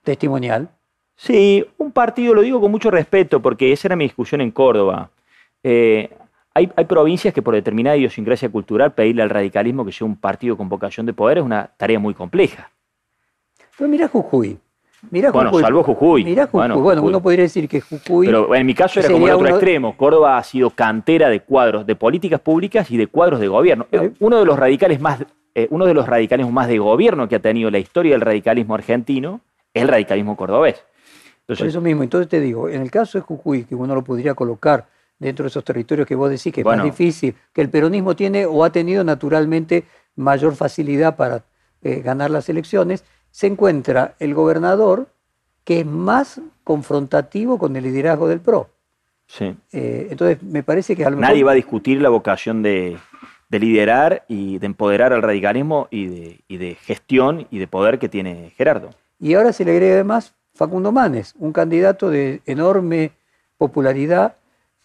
testimonial. 0.04 0.68
Sí, 1.16 1.64
un 1.78 1.92
partido, 1.92 2.34
lo 2.34 2.42
digo 2.42 2.60
con 2.60 2.70
mucho 2.70 2.90
respeto, 2.90 3.40
porque 3.40 3.72
esa 3.72 3.88
era 3.88 3.96
mi 3.96 4.04
discusión 4.04 4.40
en 4.42 4.50
Córdoba. 4.50 5.10
Eh, 5.62 6.10
hay, 6.54 6.70
hay 6.76 6.84
provincias 6.84 7.32
que 7.34 7.42
por 7.42 7.54
determinada 7.54 7.96
idiosincrasia 7.96 8.48
cultural 8.50 8.92
pedirle 8.92 9.22
al 9.22 9.30
radicalismo 9.30 9.84
que 9.84 9.92
sea 9.92 10.06
un 10.06 10.16
partido 10.16 10.56
con 10.56 10.68
vocación 10.68 11.06
de 11.06 11.12
poder 11.12 11.38
es 11.38 11.44
una 11.44 11.70
tarea 11.76 11.98
muy 11.98 12.14
compleja. 12.14 12.70
Pero 13.76 13.88
mira 13.88 14.08
Jujuy. 14.08 14.58
Mirá 15.10 15.30
Bueno, 15.30 15.50
Jujuy. 15.50 15.62
salvo 15.62 15.82
Jujuy. 15.82 16.24
Mirá 16.24 16.44
Jujuy. 16.46 16.58
Bueno, 16.60 16.80
Bueno, 16.80 17.00
Jujuy. 17.02 17.10
uno 17.10 17.22
podría 17.22 17.42
decir 17.42 17.68
que 17.68 17.80
Jujuy. 17.80 18.26
Pero 18.26 18.54
en 18.54 18.66
mi 18.66 18.74
caso 18.74 18.98
era 19.00 19.10
como 19.10 19.26
el 19.26 19.32
otro 19.34 19.46
uno- 19.46 19.56
extremo. 19.56 19.96
Córdoba 19.96 20.38
ha 20.38 20.42
sido 20.42 20.70
cantera 20.70 21.28
de 21.28 21.40
cuadros 21.40 21.86
de 21.86 21.94
políticas 21.96 22.40
públicas 22.40 22.90
y 22.90 22.96
de 22.96 23.06
cuadros 23.06 23.38
de 23.40 23.48
gobierno. 23.48 23.86
Ahí. 23.92 24.12
Uno 24.20 24.38
de 24.38 24.46
los 24.46 24.58
radicales 24.58 24.98
más, 25.00 25.24
eh, 25.54 25.66
uno 25.70 25.84
de 25.86 25.94
los 25.94 26.06
radicalismos 26.06 26.52
más 26.52 26.68
de 26.68 26.78
gobierno 26.78 27.28
que 27.28 27.36
ha 27.36 27.40
tenido 27.40 27.70
la 27.70 27.78
historia 27.78 28.12
del 28.12 28.22
radicalismo 28.22 28.74
argentino 28.74 29.40
es 29.74 29.82
el 29.82 29.88
radicalismo 29.88 30.36
cordobés. 30.36 30.82
Por 31.46 31.54
Entonces, 31.54 31.74
eso 31.74 31.80
mismo, 31.80 32.02
entonces 32.02 32.28
te 32.28 32.40
digo, 32.40 32.68
en 32.68 32.82
el 32.82 32.90
caso 32.90 33.18
de 33.18 33.22
Jujuy, 33.22 33.64
que 33.64 33.76
uno 33.76 33.94
lo 33.94 34.02
podría 34.02 34.34
colocar 34.34 34.88
dentro 35.18 35.44
de 35.44 35.48
esos 35.48 35.64
territorios 35.64 36.06
que 36.06 36.16
vos 36.16 36.28
decís 36.28 36.52
que 36.52 36.60
es 36.60 36.66
más 36.66 36.82
difícil, 36.82 37.34
que 37.52 37.60
el 37.60 37.70
peronismo 37.70 38.16
tiene 38.16 38.46
o 38.46 38.64
ha 38.64 38.70
tenido 38.70 39.04
naturalmente 39.04 39.84
mayor 40.16 40.56
facilidad 40.56 41.16
para 41.16 41.44
eh, 41.82 42.00
ganar 42.00 42.30
las 42.30 42.48
elecciones, 42.48 43.04
se 43.30 43.46
encuentra 43.46 44.14
el 44.18 44.34
gobernador 44.34 45.08
que 45.64 45.80
es 45.80 45.86
más 45.86 46.40
confrontativo 46.64 47.58
con 47.58 47.76
el 47.76 47.84
liderazgo 47.84 48.28
del 48.28 48.40
PRO. 48.40 48.68
sí. 49.26 49.54
Eh, 49.72 50.08
entonces, 50.10 50.42
me 50.42 50.62
parece 50.62 50.96
que 50.96 51.04
a 51.04 51.10
lo 51.10 51.16
mejor... 51.16 51.30
Nadie 51.30 51.44
va 51.44 51.52
a 51.52 51.54
discutir 51.56 52.00
la 52.00 52.08
vocación 52.08 52.62
de, 52.62 52.96
de 53.48 53.58
liderar 53.58 54.24
y 54.28 54.58
de 54.58 54.66
empoderar 54.66 55.12
al 55.12 55.22
radicalismo 55.22 55.88
y 55.90 56.06
de, 56.06 56.40
y 56.48 56.56
de 56.56 56.74
gestión 56.74 57.46
y 57.50 57.58
de 57.58 57.68
poder 57.68 57.98
que 57.98 58.08
tiene 58.08 58.52
Gerardo. 58.56 58.90
Y 59.18 59.34
ahora 59.34 59.52
se 59.52 59.64
le 59.64 59.72
agrega 59.72 59.94
además 59.94 60.34
Facundo 60.56 60.90
Manes, 60.90 61.34
un 61.38 61.52
candidato 61.52 62.10
de 62.10 62.40
enorme 62.46 63.12
popularidad 63.58 64.36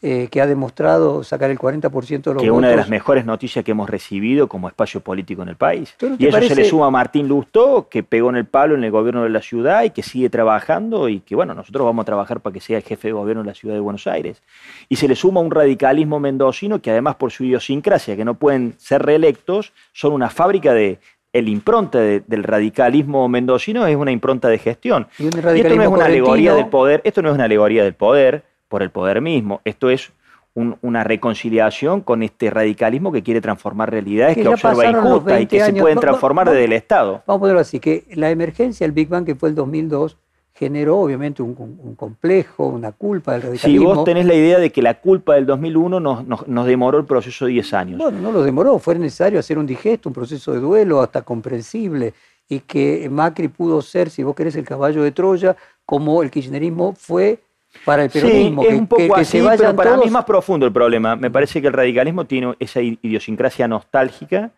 eh, 0.04 0.30
que 0.32 0.42
ha 0.42 0.48
demostrado 0.48 1.24
sacar 1.24 1.52
el 1.52 1.60
40% 1.60 2.24
de 2.24 2.34
los 2.34 2.42
que 2.42 2.48
es 2.48 2.52
una 2.52 2.70
de 2.70 2.74
votos. 2.74 2.76
las 2.76 2.90
mejores 2.90 3.24
noticias 3.24 3.64
que 3.64 3.70
hemos 3.70 3.88
recibido 3.88 4.48
como 4.48 4.68
espacio 4.68 5.00
político 5.00 5.44
en 5.44 5.50
el 5.50 5.58
país. 5.58 5.94
¿Pero 6.00 6.14
no 6.14 6.18
te 6.18 6.24
Y 6.24 6.28
eso 6.28 6.42
se 6.42 6.56
le 6.56 6.66
suma 6.66 6.88
a 6.88 6.90
Martín 6.90 7.28
Lustó, 7.28 7.88
que 7.88 8.02
pegó 8.02 8.32
en 8.32 8.38
el 8.38 8.46
palo 8.48 8.74
en 8.74 8.84
el 8.84 8.90
gobierno 8.90 9.22
de 9.22 9.30
la 9.30 9.44
ciudad 9.44 9.84
y 9.84 9.92
que 9.92 10.02
sigue 10.02 10.32
trabajando 10.32 11.08
y 11.08 11.20
que, 11.20 11.36
bueno, 11.36 11.54
nosotros 11.54 11.86
vamos 11.86 12.02
a 12.02 12.06
trabajar 12.08 12.40
para 12.40 12.52
que 12.52 12.60
sea 12.60 12.78
el 12.78 12.84
jefe 12.84 13.10
de 13.10 13.12
gobierno 13.12 13.44
de 13.44 13.50
la 13.50 13.54
ciudad 13.54 13.76
de 13.76 13.80
Buenos 13.80 14.08
Aires. 14.08 14.42
Y 14.90 14.96
se 14.96 15.08
le 15.08 15.16
suma 15.16 15.40
un 15.40 15.52
radicalismo 15.52 16.20
mendocino 16.20 16.82
que 16.82 16.90
además 16.90 17.14
por 17.18 17.32
su 17.32 17.44
idiosincrasia, 17.44 18.16
que 18.16 18.26
no 18.26 18.34
pueden 18.34 18.74
ser 18.80 19.04
reelectos, 19.04 19.72
son 19.94 20.14
una 20.14 20.32
fábrica 20.32 20.74
de... 20.74 21.00
El 21.34 21.48
impronta 21.48 22.00
de- 22.00 22.22
del 22.28 22.44
radicalismo 22.44 23.28
mendocino 23.30 23.88
es 23.88 23.96
una 23.96 24.12
impronta 24.12 24.50
de 24.50 24.58
gestión. 24.58 25.08
Y 25.18 25.24
un 25.24 25.32
Y 25.56 25.62
esto 25.62 25.76
no 25.76 25.84
es 25.84 25.88
una 25.88 26.06
alegoría 26.06 26.54
del 26.54 26.68
poder, 26.68 27.02
esto 27.06 27.22
no 27.22 27.30
es 27.30 27.36
una 27.36 27.46
alegoría 27.46 27.84
del 27.84 27.94
poder 27.94 28.44
por 28.68 28.84
el 28.84 28.90
poder 28.90 29.22
mismo, 29.22 29.62
esto 29.64 29.90
es 29.90 30.12
un- 30.54 30.78
una 30.82 31.06
reconciliación 31.06 32.02
con 32.02 32.24
este 32.24 32.50
radicalismo 32.50 33.14
que 33.14 33.24
quiere 33.24 33.40
transformar 33.40 33.90
realidades 33.90 34.36
Que 34.36 34.42
que, 34.44 34.50
observa 34.50 34.86
injustas 34.86 35.32
y 35.32 35.36
20 35.36 35.58
que 35.58 35.64
se 35.64 35.74
pueden 35.74 35.98
va- 35.98 36.02
transformar 36.02 36.48
va- 36.48 36.52
desde 36.52 36.66
el 36.66 36.74
Estado. 36.74 37.24
Vamos 37.26 37.38
a 37.38 37.40
ponerlo 37.40 37.62
así, 37.62 37.80
que 37.80 38.04
la 38.16 38.30
emergencia 38.30 38.86
del 38.86 38.92
Big 38.92 39.08
Bang, 39.08 39.26
que 39.26 39.36
fue 39.36 39.48
el 39.48 39.56
2002, 39.56 40.18
generó 40.54 41.00
obviamente 41.00 41.42
un, 41.42 41.56
un- 41.58 41.80
un 41.82 41.96
complejo, 41.96 42.68
una 42.68 42.92
culpa 42.92 43.34
del 43.34 43.42
Si 43.42 43.48
radicalismo. 43.48 43.96
vos 43.96 44.04
tenés 44.04 44.26
la 44.26 44.34
idea 44.36 44.60
de 44.60 44.72
que 44.72 44.82
la 44.82 45.00
culpa 45.00 45.36
del 45.36 45.46
2001 45.46 46.00
nos, 46.00 46.28
nos- 46.28 46.48
nos 46.48 46.66
demoró 46.66 46.98
el 47.00 47.06
proceso 47.06 47.46
10 47.46 47.74
años. 47.74 47.98
Bueno, 48.00 48.20
no 48.20 48.32
lo 48.32 48.44
demoró, 48.44 48.78
fue 48.80 48.96
necesario 48.96 49.40
hacer 49.40 49.58
un 49.58 49.66
digesto, 49.66 50.10
un 50.10 50.14
proceso 50.14 50.52
de 50.52 50.60
duelo 50.60 51.02
hasta 51.02 51.22
comprensible, 51.24 52.14
y 52.50 52.60
que 52.60 53.08
Macri 53.10 53.48
pudo 53.48 53.82
ser, 53.82 54.10
si 54.10 54.24
vos 54.24 54.36
querés, 54.36 54.56
el 54.56 54.66
caballo 54.66 55.04
de 55.04 55.12
Troya, 55.12 55.56
como 55.86 56.22
el 56.22 56.30
kirchnerismo 56.30 56.94
fue 56.98 57.40
para 57.86 58.04
el 58.04 58.10
peronismo. 58.10 58.62
Sí, 58.64 58.68
es 58.68 58.74
que- 58.74 58.80
un 58.80 58.88
poco 58.88 59.02
que- 59.02 59.08
que 59.08 59.22
así, 59.22 59.38
se 59.38 59.42
vayan 59.42 59.58
pero 59.58 59.76
para 59.78 59.92
mí 59.92 59.96
todos- 59.96 60.06
es 60.08 60.12
más 60.12 60.26
profundo 60.26 60.66
el 60.66 60.74
problema. 60.74 61.16
Me 61.16 61.32
parece 61.32 61.62
que 61.62 61.68
el 61.68 61.74
radicalismo 61.74 62.26
tiene 62.26 62.54
esa 62.60 62.82
idiosincrasia 62.82 63.68
nostálgica. 63.70 64.52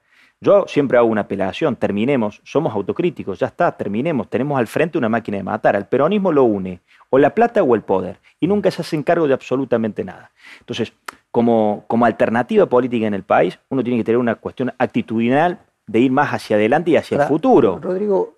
Yo 0.43 0.65
siempre 0.67 0.97
hago 0.97 1.07
una 1.07 1.21
apelación, 1.21 1.77
terminemos, 1.77 2.41
somos 2.43 2.73
autocríticos, 2.73 3.39
ya 3.39 3.47
está, 3.47 3.71
terminemos, 3.71 4.29
tenemos 4.29 4.59
al 4.59 4.67
frente 4.67 4.97
una 4.97 5.07
máquina 5.07 5.37
de 5.37 5.43
matar. 5.43 5.75
Al 5.77 5.87
peronismo 5.87 6.31
lo 6.33 6.43
une 6.43 6.81
o 7.09 7.17
la 7.17 7.29
plata 7.33 7.63
o 7.63 7.75
el 7.75 7.81
poder, 7.81 8.19
y 8.41 8.47
nunca 8.47 8.69
se 8.69 8.81
hacen 8.81 9.03
cargo 9.03 9.25
de 9.27 9.33
absolutamente 9.33 10.03
nada. 10.03 10.31
Entonces, 10.59 10.91
como, 11.31 11.85
como 11.87 12.05
alternativa 12.05 12.65
política 12.65 13.07
en 13.07 13.13
el 13.13 13.23
país, 13.23 13.57
uno 13.69 13.81
tiene 13.83 13.99
que 13.99 14.03
tener 14.03 14.17
una 14.17 14.35
cuestión 14.35 14.73
actitudinal 14.77 15.59
de 15.87 15.99
ir 15.99 16.11
más 16.11 16.33
hacia 16.33 16.57
adelante 16.57 16.91
y 16.91 16.97
hacia 16.97 17.15
el 17.21 17.27
futuro. 17.27 17.79
Rodrigo, 17.81 18.33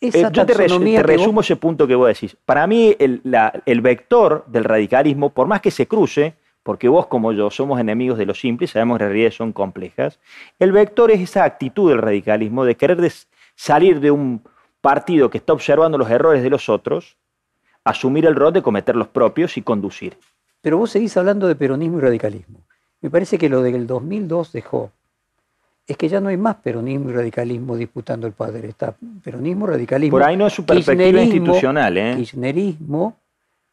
Eh, 0.00 0.10
yo 0.12 0.30
te, 0.46 0.54
res- 0.54 0.56
taxonomía 0.58 1.00
te 1.02 1.06
que 1.06 1.12
vos- 1.12 1.20
resumo 1.22 1.40
ese 1.40 1.56
punto 1.56 1.86
que 1.86 1.94
vos 1.94 2.08
decís. 2.08 2.36
Para 2.44 2.66
mí, 2.66 2.94
el, 2.98 3.20
la- 3.24 3.62
el 3.66 3.80
vector 3.80 4.44
del 4.46 4.64
radicalismo, 4.64 5.30
por 5.30 5.46
más 5.46 5.60
que 5.60 5.70
se 5.70 5.86
cruce, 5.86 6.34
porque 6.68 6.86
vos 6.90 7.06
como 7.06 7.32
yo 7.32 7.48
somos 7.48 7.80
enemigos 7.80 8.18
de 8.18 8.26
lo 8.26 8.34
simple 8.34 8.66
y 8.66 8.68
sabemos 8.68 8.98
que 8.98 9.04
las 9.04 9.08
realidades 9.10 9.36
son 9.36 9.54
complejas, 9.54 10.18
el 10.58 10.70
vector 10.70 11.10
es 11.10 11.18
esa 11.18 11.44
actitud 11.44 11.88
del 11.88 11.96
radicalismo 12.02 12.62
de 12.66 12.74
querer 12.74 13.00
des- 13.00 13.26
salir 13.56 14.00
de 14.00 14.10
un 14.10 14.42
partido 14.82 15.30
que 15.30 15.38
está 15.38 15.54
observando 15.54 15.96
los 15.96 16.10
errores 16.10 16.42
de 16.42 16.50
los 16.50 16.68
otros, 16.68 17.16
asumir 17.84 18.26
el 18.26 18.34
rol 18.36 18.52
de 18.52 18.60
cometer 18.60 18.96
los 18.96 19.08
propios 19.08 19.56
y 19.56 19.62
conducir. 19.62 20.18
Pero 20.60 20.76
vos 20.76 20.90
seguís 20.90 21.16
hablando 21.16 21.48
de 21.48 21.54
peronismo 21.54 21.96
y 21.96 22.00
radicalismo. 22.02 22.58
Me 23.00 23.08
parece 23.08 23.38
que 23.38 23.48
lo 23.48 23.62
del 23.62 23.86
2002 23.86 24.52
dejó 24.52 24.90
es 25.86 25.96
que 25.96 26.06
ya 26.10 26.20
no 26.20 26.28
hay 26.28 26.36
más 26.36 26.56
peronismo 26.56 27.08
y 27.08 27.14
radicalismo 27.14 27.78
disputando 27.78 28.26
el 28.26 28.34
poder. 28.34 28.66
Está 28.66 28.94
peronismo, 29.24 29.66
radicalismo, 29.68 30.10
Por 30.18 30.22
ahí 30.22 30.36
no 30.36 30.46
es 30.46 30.52
su 30.52 30.66
perspectiva 30.66 31.22
institucional. 31.22 31.96
¿eh? 31.96 32.12
kirchnerismo 32.14 33.16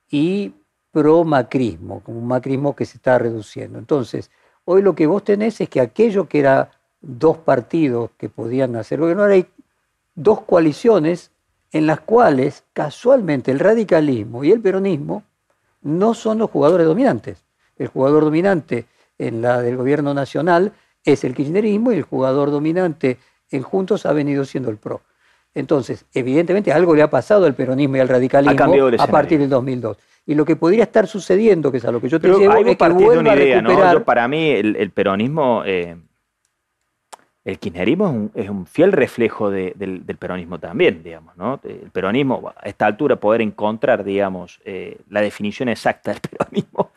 y 0.09 0.53
pro-macrismo, 0.95 1.99
como 1.99 2.19
un 2.19 2.27
macrismo 2.27 2.73
que 2.73 2.85
se 2.85 2.95
está 2.95 3.17
reduciendo. 3.17 3.77
Entonces, 3.77 4.31
hoy 4.63 4.81
lo 4.81 4.95
que 4.95 5.07
vos 5.07 5.25
tenés 5.25 5.59
es 5.59 5.67
que 5.67 5.81
aquello 5.81 6.29
que 6.29 6.39
era 6.39 6.71
dos 7.01 7.37
partidos 7.37 8.11
que 8.17 8.29
podían 8.29 8.77
hacer 8.77 9.01
gobierno, 9.01 9.23
ahora 9.23 9.33
hay 9.33 9.45
dos 10.15 10.43
coaliciones 10.43 11.31
en 11.73 11.85
las 11.85 11.99
cuales 11.99 12.63
casualmente 12.71 13.51
el 13.51 13.59
radicalismo 13.59 14.45
y 14.45 14.53
el 14.53 14.61
peronismo 14.61 15.23
no 15.81 16.13
son 16.13 16.37
los 16.37 16.49
jugadores 16.49 16.87
dominantes. 16.87 17.43
El 17.77 17.87
jugador 17.87 18.23
dominante 18.23 18.85
en 19.17 19.41
la 19.41 19.61
del 19.61 19.75
gobierno 19.75 20.13
nacional 20.13 20.71
es 21.03 21.25
el 21.25 21.35
kirchnerismo 21.35 21.91
y 21.91 21.97
el 21.97 22.03
jugador 22.03 22.51
dominante 22.51 23.17
en 23.51 23.63
Juntos 23.63 24.05
ha 24.05 24.13
venido 24.13 24.45
siendo 24.45 24.69
el 24.69 24.77
PRO. 24.77 25.01
Entonces, 25.53 26.05
evidentemente 26.13 26.71
algo 26.71 26.95
le 26.95 27.01
ha 27.01 27.09
pasado 27.09 27.45
al 27.45 27.53
peronismo 27.53 27.97
y 27.97 27.99
al 27.99 28.07
radicalismo 28.07 28.75
a 28.97 29.07
partir 29.07 29.39
del 29.39 29.49
2002. 29.49 29.97
Y 30.25 30.33
lo 30.35 30.43
que 30.45 30.55
podría 30.55 30.83
estar 30.83 31.05
sucediendo, 31.07 31.71
que 31.71 31.77
es 31.77 31.85
a 31.85 31.91
lo 31.91 32.01
que 32.01 32.09
yo 32.09 32.19
te 32.19 32.27
Pero 32.27 32.39
llevo, 32.39 32.53
ahí 32.53 32.63
es 32.71 32.77
que 32.77 32.89
vuelva 32.89 33.19
una 33.21 33.31
a 33.31 33.35
idea, 33.35 33.61
¿no? 33.61 33.69
recuperar... 33.69 33.93
Yo, 33.97 34.03
para 34.05 34.27
mí, 34.27 34.49
el, 34.49 34.75
el 34.75 34.89
peronismo, 34.91 35.61
eh, 35.65 35.95
el 37.43 37.59
kirchnerismo 37.59 38.05
es 38.07 38.11
un, 38.13 38.31
es 38.33 38.49
un 38.49 38.65
fiel 38.65 38.91
reflejo 38.91 39.51
de- 39.51 39.73
del, 39.75 40.03
del 40.05 40.17
peronismo 40.17 40.57
también, 40.59 41.03
digamos, 41.03 41.37
¿no? 41.37 41.59
El 41.63 41.91
peronismo, 41.91 42.51
a 42.55 42.67
esta 42.67 42.87
altura, 42.87 43.17
poder 43.17 43.41
encontrar, 43.41 44.03
digamos, 44.03 44.59
eh, 44.65 44.97
la 45.09 45.21
definición 45.21 45.69
exacta 45.69 46.11
del 46.11 46.21
peronismo 46.29 46.89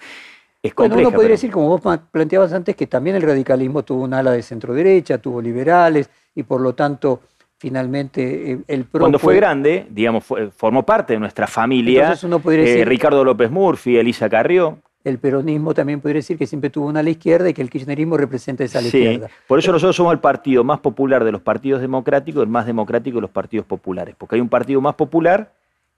es 0.62 0.74
Bueno, 0.74 0.94
compleja. 0.94 1.08
uno 1.08 1.14
podría 1.16 1.28
pero- 1.28 1.34
decir, 1.36 1.50
como 1.50 1.68
vos 1.78 1.98
planteabas 2.10 2.52
antes, 2.54 2.74
que 2.76 2.86
también 2.86 3.16
el 3.16 3.22
radicalismo 3.22 3.82
tuvo 3.82 4.04
un 4.04 4.14
ala 4.14 4.32
de 4.32 4.42
centro 4.42 4.72
derecha, 4.72 5.18
tuvo 5.18 5.42
liberales, 5.42 6.08
y 6.34 6.44
por 6.44 6.62
lo 6.62 6.74
tanto, 6.74 7.20
finalmente, 7.58 8.52
eh, 8.52 8.58
el 8.68 8.84
PRO 8.84 9.00
Cuando 9.00 9.18
fue 9.18 9.36
grande, 9.36 9.86
digamos, 9.90 10.24
fue- 10.24 10.50
formó 10.50 10.84
parte 10.84 11.12
de 11.14 11.20
nuestra 11.20 11.46
familia. 11.46 12.02
Entonces 12.02 12.24
uno 12.24 12.38
podría 12.38 12.62
eh, 12.64 12.66
decir- 12.68 12.88
Ricardo 12.88 13.24
López 13.24 13.50
Murphy, 13.50 13.96
Elisa 13.98 14.28
Carrió. 14.28 14.78
el 15.04 15.18
peronismo 15.18 15.72
también 15.72 16.00
podría 16.02 16.18
decir 16.18 16.36
que 16.36 16.46
siempre 16.46 16.68
tuvo 16.70 16.86
una 16.88 17.00
a 17.00 17.02
la 17.02 17.08
izquierda 17.10 17.48
y 17.48 17.54
que 17.54 17.62
el 17.62 17.70
kirchnerismo 17.70 18.16
representa 18.18 18.62
esa 18.64 18.78
a 18.80 18.82
la 18.82 18.90
Sí, 18.90 18.98
izquierda. 18.98 19.30
por 19.46 19.58
eso 19.58 19.72
nosotros 19.72 19.96
somos 19.96 20.12
el 20.12 20.18
partido 20.18 20.64
más 20.64 20.80
popular 20.80 21.24
de 21.24 21.32
los 21.32 21.40
partidos 21.40 21.80
democráticos, 21.80 22.42
el 22.42 22.48
más 22.48 22.66
democrático 22.66 23.16
de 23.16 23.22
los 23.22 23.30
partidos 23.30 23.64
populares, 23.64 24.14
porque 24.18 24.34
hay 24.34 24.40
un 24.42 24.48
partido 24.50 24.80
más 24.82 24.96
popular 24.96 25.52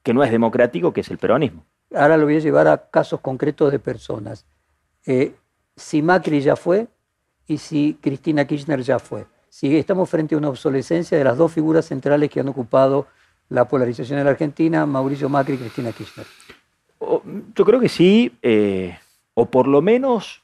que 0.05 0.15
no 0.15 0.23
es 0.23 0.31
democrático, 0.31 0.93
que 0.93 1.01
es 1.01 1.11
el 1.11 1.19
peronismo. 1.19 1.65
Ahora 1.95 2.17
lo 2.17 2.25
voy 2.25 2.37
a 2.37 2.41
llevar 2.41 2.69
a 2.69 2.89
casos 2.89 3.21
concretos 3.21 3.73
de 3.73 3.79
personas. 3.81 4.47
Eh, 5.07 5.33
si 5.77 6.03
Macri 6.03 6.41
ya 6.41 6.55
fue 6.55 6.87
y 7.49 7.59
si 7.59 7.99
Cristina 8.01 8.45
Kirchner 8.47 8.81
ya 8.83 8.99
fue. 9.01 9.25
Si 9.51 9.76
estamos 9.76 10.09
frente 10.09 10.34
a 10.34 10.38
una 10.38 10.48
obsolescencia 10.48 11.18
de 11.18 11.24
las 11.24 11.36
dos 11.36 11.53
figuras 11.53 11.84
centrales 11.84 12.30
que 12.30 12.40
han 12.40 12.48
ocupado 12.48 13.09
la 13.48 13.66
polarización 13.68 14.18
en 14.20 14.24
la 14.24 14.30
Argentina, 14.30 14.86
Mauricio 14.86 15.28
Macri 15.28 15.55
y 15.55 15.59
Cristina 15.59 15.90
Kirchner. 15.92 16.26
Yo 17.55 17.64
creo 17.64 17.80
que 17.80 17.88
sí, 17.88 18.32
eh, 18.42 18.96
o 19.34 19.46
por 19.46 19.66
lo 19.66 19.82
menos 19.82 20.42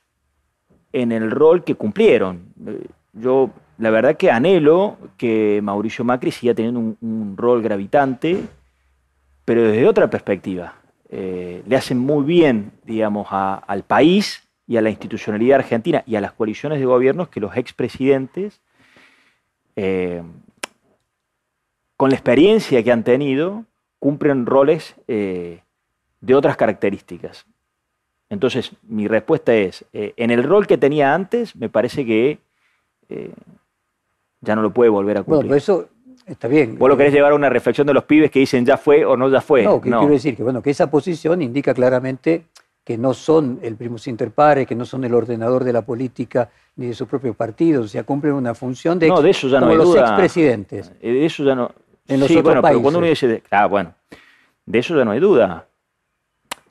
en 0.92 1.12
el 1.12 1.30
rol 1.30 1.62
que 1.64 1.76
cumplieron. 1.76 2.52
Eh, 2.66 2.86
Yo 3.12 3.50
la 3.78 3.90
verdad 3.90 4.16
que 4.16 4.30
anhelo 4.30 4.98
que 5.16 5.60
Mauricio 5.62 6.04
Macri 6.04 6.30
siga 6.32 6.52
teniendo 6.54 6.80
un, 6.80 6.96
un 7.00 7.36
rol 7.36 7.62
gravitante, 7.62 8.40
pero 9.44 9.62
desde 9.62 9.86
otra 9.86 10.10
perspectiva. 10.10 10.74
Eh, 11.08 11.62
le 11.66 11.76
hacen 11.76 11.98
muy 11.98 12.24
bien, 12.24 12.72
digamos, 12.84 13.28
a- 13.30 13.54
al 13.54 13.84
país 13.84 14.42
y 14.66 14.76
a 14.76 14.82
la 14.82 14.90
institucionalidad 14.90 15.60
argentina 15.60 16.02
y 16.06 16.16
a 16.16 16.20
las 16.20 16.32
coaliciones 16.32 16.80
de 16.80 16.86
gobiernos 16.86 17.28
que 17.28 17.38
los 17.40 17.56
expresidentes, 17.56 18.60
eh, 19.76 20.22
con 21.96 22.10
la 22.10 22.16
experiencia 22.16 22.82
que 22.82 22.92
han 22.92 23.04
tenido, 23.04 23.64
cumplen 23.98 24.46
roles 24.46 24.94
eh, 25.08 25.60
de 26.20 26.34
otras 26.34 26.56
características. 26.56 27.46
Entonces, 28.28 28.72
mi 28.82 29.06
respuesta 29.06 29.54
es, 29.54 29.84
eh, 29.92 30.12
en 30.16 30.30
el 30.30 30.42
rol 30.42 30.66
que 30.66 30.78
tenía 30.78 31.14
antes, 31.14 31.54
me 31.56 31.68
parece 31.68 32.04
que 32.04 32.38
ya 34.40 34.56
no 34.56 34.62
lo 34.62 34.72
puede 34.72 34.90
volver 34.90 35.18
a 35.18 35.20
Bueno, 35.22 35.42
cumplir. 35.42 35.48
por 35.50 35.56
eso 35.56 35.88
está 36.26 36.48
bien. 36.48 36.76
Vos 36.76 36.88
lo 36.88 36.96
querés 36.96 37.12
llevar 37.12 37.30
a 37.32 37.34
una 37.36 37.48
reflexión 37.48 37.86
de 37.86 37.94
los 37.94 38.02
pibes 38.04 38.32
que 38.32 38.40
dicen 38.40 38.66
ya 38.66 38.76
fue 38.76 39.04
o 39.04 39.16
no 39.16 39.28
ya 39.28 39.40
fue. 39.40 39.62
No, 39.62 39.80
que 39.80 39.88
No. 39.90 40.00
quiero 40.00 40.12
decir 40.12 40.36
que, 40.36 40.42
bueno, 40.42 40.60
que 40.60 40.70
esa 40.70 40.90
posición 40.90 41.40
indica 41.40 41.72
claramente 41.72 42.46
que 42.86 42.96
no 42.96 43.14
son 43.14 43.58
el 43.62 43.74
primus 43.74 44.06
inter 44.06 44.30
pares, 44.30 44.64
que 44.64 44.76
no 44.76 44.84
son 44.84 45.02
el 45.02 45.12
ordenador 45.12 45.64
de 45.64 45.72
la 45.72 45.82
política 45.82 46.50
ni 46.76 46.86
de 46.86 46.94
sus 46.94 47.08
propios 47.08 47.34
partidos, 47.34 47.86
o 47.86 47.88
sea, 47.88 48.04
cumplen 48.04 48.34
una 48.34 48.54
función 48.54 48.96
de, 48.96 49.08
No, 49.08 49.20
de 49.20 49.30
eso 49.30 49.48
ya 49.48 49.58
no 49.58 49.70
hay 49.70 49.76
los 49.76 49.86
duda. 49.86 50.02
expresidentes. 50.02 50.92
Eh, 51.00 51.12
De 51.12 51.26
eso 51.26 51.42
ya 51.42 51.56
no. 51.56 51.72
En 52.06 52.20
los 52.20 52.28
sí, 52.28 52.34
otros 52.34 52.44
bueno, 52.44 52.62
pero 52.62 52.80
cuando 52.80 53.00
uno 53.00 53.08
dice. 53.08 53.42
Ah, 53.50 53.66
bueno. 53.66 53.92
De 54.64 54.78
eso 54.78 54.96
ya 54.96 55.04
no 55.04 55.10
hay 55.10 55.18
duda. 55.18 55.66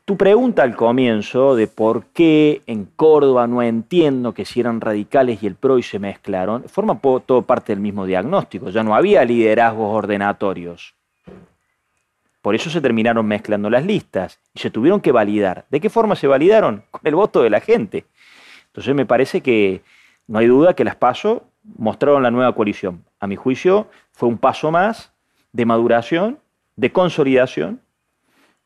Tu 0.05 0.15
pregunta 0.15 0.63
al 0.63 0.77
comienzo 0.77 1.53
de 1.57 1.67
por 1.67 2.05
qué 2.05 2.61
en 2.65 2.85
Córdoba 2.85 3.45
no 3.47 3.61
entiendo 3.61 4.33
que 4.33 4.45
si 4.45 4.61
eran 4.61 4.79
radicales 4.79 5.43
y 5.43 5.47
el 5.47 5.55
PRO 5.55 5.79
y 5.79 5.83
se 5.83 5.99
mezclaron, 5.99 6.63
forma 6.63 6.97
todo 7.25 7.41
parte 7.41 7.73
del 7.73 7.81
mismo 7.81 8.05
diagnóstico. 8.05 8.69
Ya 8.69 8.83
no 8.83 8.95
había 8.95 9.25
liderazgos 9.25 9.93
ordenatorios. 9.93 10.95
Por 12.45 12.53
eso 12.53 12.69
se 12.69 12.79
terminaron 12.79 13.25
mezclando 13.25 13.71
las 13.71 13.83
listas 13.83 14.39
y 14.53 14.59
se 14.59 14.69
tuvieron 14.69 15.01
que 15.01 15.11
validar. 15.11 15.65
¿De 15.71 15.81
qué 15.81 15.89
forma 15.89 16.15
se 16.15 16.27
validaron? 16.27 16.83
Con 16.91 17.01
el 17.03 17.15
voto 17.15 17.41
de 17.41 17.49
la 17.49 17.59
gente. 17.59 18.05
Entonces 18.67 18.93
me 18.93 19.07
parece 19.07 19.41
que 19.41 19.81
no 20.27 20.37
hay 20.37 20.45
duda 20.45 20.75
que 20.75 20.83
las 20.83 20.95
PASO 20.95 21.43
mostraron 21.75 22.21
la 22.21 22.29
nueva 22.29 22.53
coalición. 22.53 23.03
A 23.19 23.25
mi 23.25 23.35
juicio 23.35 23.87
fue 24.11 24.29
un 24.29 24.37
paso 24.37 24.69
más 24.69 25.11
de 25.53 25.65
maduración, 25.65 26.37
de 26.75 26.91
consolidación 26.91 27.81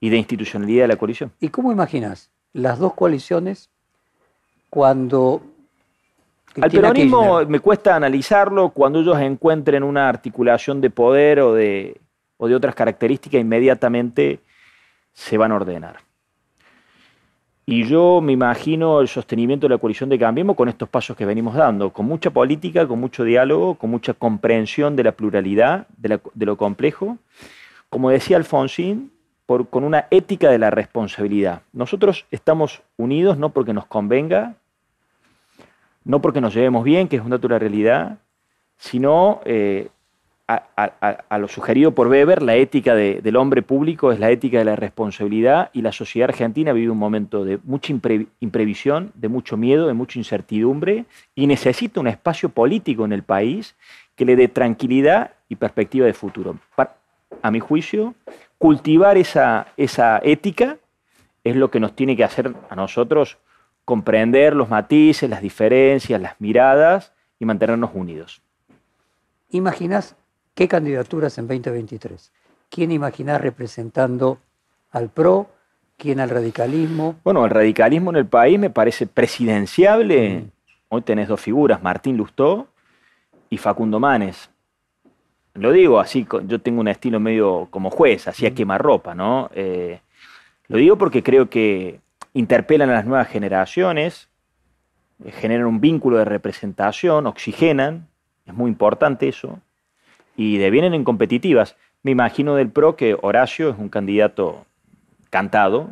y 0.01 0.09
de 0.09 0.17
institucionalidad 0.17 0.83
de 0.83 0.87
la 0.89 0.97
coalición. 0.97 1.31
¿Y 1.39 1.47
cómo 1.47 1.71
imaginas 1.71 2.29
las 2.51 2.79
dos 2.79 2.95
coaliciones 2.95 3.69
cuando 4.69 5.41
Al 6.59 6.69
peronismo 6.69 7.39
Kirchner- 7.39 7.47
me 7.47 7.61
cuesta 7.61 7.95
analizarlo 7.95 8.71
cuando 8.71 8.99
ellos 8.99 9.17
encuentren 9.21 9.83
una 9.83 10.09
articulación 10.09 10.81
de 10.81 10.89
poder 10.89 11.39
o 11.39 11.53
de, 11.53 11.95
o 12.39 12.47
de 12.47 12.55
otras 12.55 12.73
características, 12.73 13.41
inmediatamente 13.41 14.39
se 15.13 15.37
van 15.37 15.51
a 15.51 15.55
ordenar. 15.55 15.97
Y 17.65 17.83
yo 17.83 18.21
me 18.21 18.31
imagino 18.31 18.99
el 19.01 19.07
sostenimiento 19.07 19.67
de 19.67 19.75
la 19.75 19.77
coalición 19.77 20.09
de 20.09 20.17
Cambiemos 20.17 20.55
con 20.55 20.69
estos 20.69 20.89
pasos 20.89 21.15
que 21.15 21.25
venimos 21.25 21.53
dando, 21.53 21.91
con 21.91 22.07
mucha 22.07 22.31
política, 22.31 22.87
con 22.87 22.99
mucho 22.99 23.23
diálogo, 23.23 23.75
con 23.75 23.91
mucha 23.91 24.13
comprensión 24.15 24.95
de 24.95 25.03
la 25.03 25.11
pluralidad, 25.11 25.85
de, 25.97 26.19
lo 26.45 26.57
complejo. 26.57 27.17
Como 27.89 28.09
decía 28.09 28.37
Alfonsín, 28.37 29.11
con 29.45 29.83
una 29.83 30.07
ética 30.09 30.49
de 30.49 30.59
la 30.59 30.71
responsabilidad. 30.71 31.61
Nosotros 31.73 32.25
estamos 32.31 32.81
unidos 32.97 33.37
no 33.37 33.49
porque 33.49 33.73
nos 33.73 33.85
convenga, 33.85 34.55
no 36.05 36.21
porque 36.21 36.41
nos 36.41 36.53
llevemos 36.53 36.83
bien, 36.83 37.07
que 37.07 37.17
es 37.17 37.21
un 37.21 37.31
dato 37.31 37.47
realidad, 37.49 38.17
sino 38.77 39.41
eh, 39.45 39.89
a, 40.51 41.37
lo 41.37 41.47
sugerido 41.47 41.93
por 41.93 42.07
Weber, 42.07 42.41
la 42.41 42.55
ética 42.55 42.95
de- 42.95 43.21
del 43.21 43.35
hombre 43.35 43.61
público 43.61 44.11
es 44.11 44.19
la 44.19 44.31
ética 44.31 44.57
de 44.57 44.65
la 44.65 44.75
responsabilidad 44.75 45.69
y 45.73 45.83
la 45.83 45.91
sociedad 45.91 46.29
argentina 46.29 46.73
vive 46.73 46.89
un 46.91 46.97
momento 46.97 47.45
de 47.45 47.59
mucha 47.63 47.93
impre- 47.93 48.25
imprevisión, 48.39 49.11
de 49.13 49.27
mucho 49.27 49.57
miedo, 49.57 49.85
de 49.85 49.93
mucha 49.93 50.17
incertidumbre 50.17 51.05
y 51.35 51.45
necesita 51.45 51.99
un 51.99 52.07
espacio 52.07 52.49
político 52.49 53.05
en 53.05 53.13
el 53.13 53.21
país 53.21 53.75
que 54.15 54.25
le 54.25 54.35
dé 54.35 54.47
tranquilidad 54.47 55.33
y 55.49 55.55
perspectiva 55.55 56.07
de 56.07 56.13
futuro. 56.13 56.57
A 57.43 57.51
mi 57.51 57.59
juicio, 57.59 58.15
cultivar 58.57 59.17
esa, 59.17 59.67
esa 59.77 60.19
ética 60.23 60.77
es 61.43 61.55
lo 61.55 61.69
que 61.69 61.79
nos 61.79 61.95
tiene 61.95 62.15
que 62.17 62.23
hacer 62.23 62.53
a 62.69 62.75
nosotros 62.75 63.37
comprender 63.85 64.55
los 64.55 64.67
matices, 64.69 65.29
las 65.29 65.41
diferencias, 65.41 66.19
las 66.19 66.41
miradas 66.41 67.13
y 67.39 67.45
mantenernos 67.45 67.91
unidos. 67.93 68.41
¿Imaginas 69.51 70.15
qué 70.59 70.67
candidaturas 70.67 71.37
en 71.37 71.47
2023? 71.47 72.33
¿Quién 72.69 72.91
imaginás 72.91 73.39
representando 73.39 74.39
al 74.91 75.07
PRO? 75.07 75.49
¿Quién 75.95 76.19
al 76.19 76.29
radicalismo? 76.29 77.15
Bueno, 77.23 77.45
el 77.45 77.49
radicalismo 77.49 78.09
en 78.09 78.17
el 78.17 78.25
país 78.25 78.59
me 78.59 78.69
parece 78.69 79.07
presidenciable. 79.07 80.47
Hoy 80.89 81.01
tenés 81.03 81.29
dos 81.29 81.39
figuras, 81.39 81.81
Martín 81.81 82.17
Lustó 82.17 82.67
y 83.49 83.57
Facundo 83.57 84.01
Manes. 84.01 84.49
Lo 85.53 85.71
digo 85.71 85.97
así, 85.97 86.27
yo 86.45 86.59
tengo 86.59 86.81
un 86.81 86.89
estilo 86.89 87.21
medio 87.21 87.69
como 87.71 87.89
juez, 87.89 88.27
así 88.27 88.45
a 88.45 88.53
quemarropa, 88.53 89.15
¿no? 89.15 89.49
Eh, 89.55 90.01
lo 90.67 90.77
digo 90.77 90.97
porque 90.97 91.23
creo 91.23 91.49
que 91.49 92.01
interpelan 92.33 92.89
a 92.89 92.95
las 92.95 93.05
nuevas 93.05 93.29
generaciones, 93.29 94.27
eh, 95.23 95.31
generan 95.31 95.67
un 95.67 95.79
vínculo 95.79 96.17
de 96.17 96.25
representación, 96.25 97.27
oxigenan, 97.27 98.09
es 98.45 98.53
muy 98.53 98.69
importante 98.69 99.29
eso, 99.29 99.61
y 100.39 100.57
devienen 100.57 100.93
en 100.93 101.03
competitivas. 101.03 101.75
Me 102.01 102.11
imagino 102.11 102.55
del 102.55 102.69
PRO 102.69 102.95
que 102.95 103.17
Horacio 103.21 103.69
es 103.71 103.77
un 103.77 103.89
candidato 103.89 104.65
cantado 105.29 105.89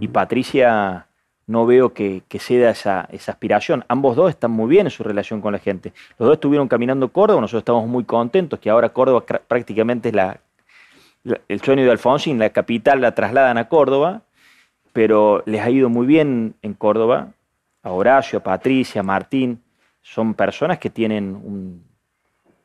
y 0.00 0.08
Patricia 0.08 1.06
no 1.46 1.66
veo 1.66 1.92
que, 1.92 2.22
que 2.28 2.38
ceda 2.38 2.70
esa, 2.70 3.06
esa 3.12 3.32
aspiración. 3.32 3.84
Ambos 3.88 4.16
dos 4.16 4.30
están 4.30 4.52
muy 4.52 4.70
bien 4.70 4.86
en 4.86 4.90
su 4.90 5.02
relación 5.02 5.40
con 5.42 5.52
la 5.52 5.58
gente. 5.58 5.92
Los 6.18 6.28
dos 6.28 6.34
estuvieron 6.36 6.66
caminando 6.66 7.08
Córdoba, 7.12 7.40
nosotros 7.42 7.60
estamos 7.60 7.86
muy 7.88 8.04
contentos 8.04 8.58
que 8.58 8.70
ahora 8.70 8.88
Córdoba 8.88 9.24
prácticamente 9.26 10.08
es 10.08 10.14
la, 10.14 10.40
la- 11.24 11.40
el 11.48 11.60
sueño 11.60 11.84
de 11.84 11.90
Alfonsín, 11.90 12.38
la 12.38 12.50
capital 12.50 13.00
la 13.02 13.14
trasladan 13.14 13.58
a 13.58 13.68
Córdoba, 13.68 14.22
pero 14.94 15.42
les 15.44 15.60
ha 15.60 15.68
ido 15.70 15.90
muy 15.90 16.06
bien 16.06 16.54
en 16.62 16.72
Córdoba. 16.74 17.32
A 17.82 17.90
Horacio, 17.90 18.38
a 18.38 18.42
Patricia, 18.42 19.00
a 19.00 19.04
Martín, 19.04 19.60
son 20.00 20.32
personas 20.34 20.78
que 20.78 20.88
tienen 20.88 21.34
un- 21.34 21.82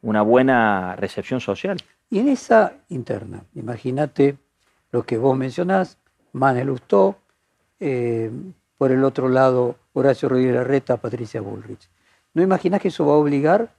una 0.01 0.21
buena 0.21 0.95
recepción 0.95 1.39
social. 1.39 1.77
Y 2.09 2.19
en 2.19 2.29
esa 2.29 2.73
interna, 2.89 3.43
imagínate 3.55 4.37
lo 4.91 5.03
que 5.03 5.17
vos 5.17 5.37
mencionás, 5.37 5.97
Manuel 6.33 6.67
Lustó, 6.67 7.17
eh, 7.79 8.31
por 8.77 8.91
el 8.91 9.03
otro 9.03 9.27
lado 9.27 9.75
Horacio 9.93 10.29
Rodríguez 10.29 10.55
Larreta, 10.55 10.97
Patricia 10.97 11.41
Bullrich. 11.41 11.89
¿No 12.33 12.43
imaginás 12.43 12.81
que 12.81 12.89
eso 12.89 13.05
va 13.05 13.13
a 13.13 13.17
obligar 13.17 13.69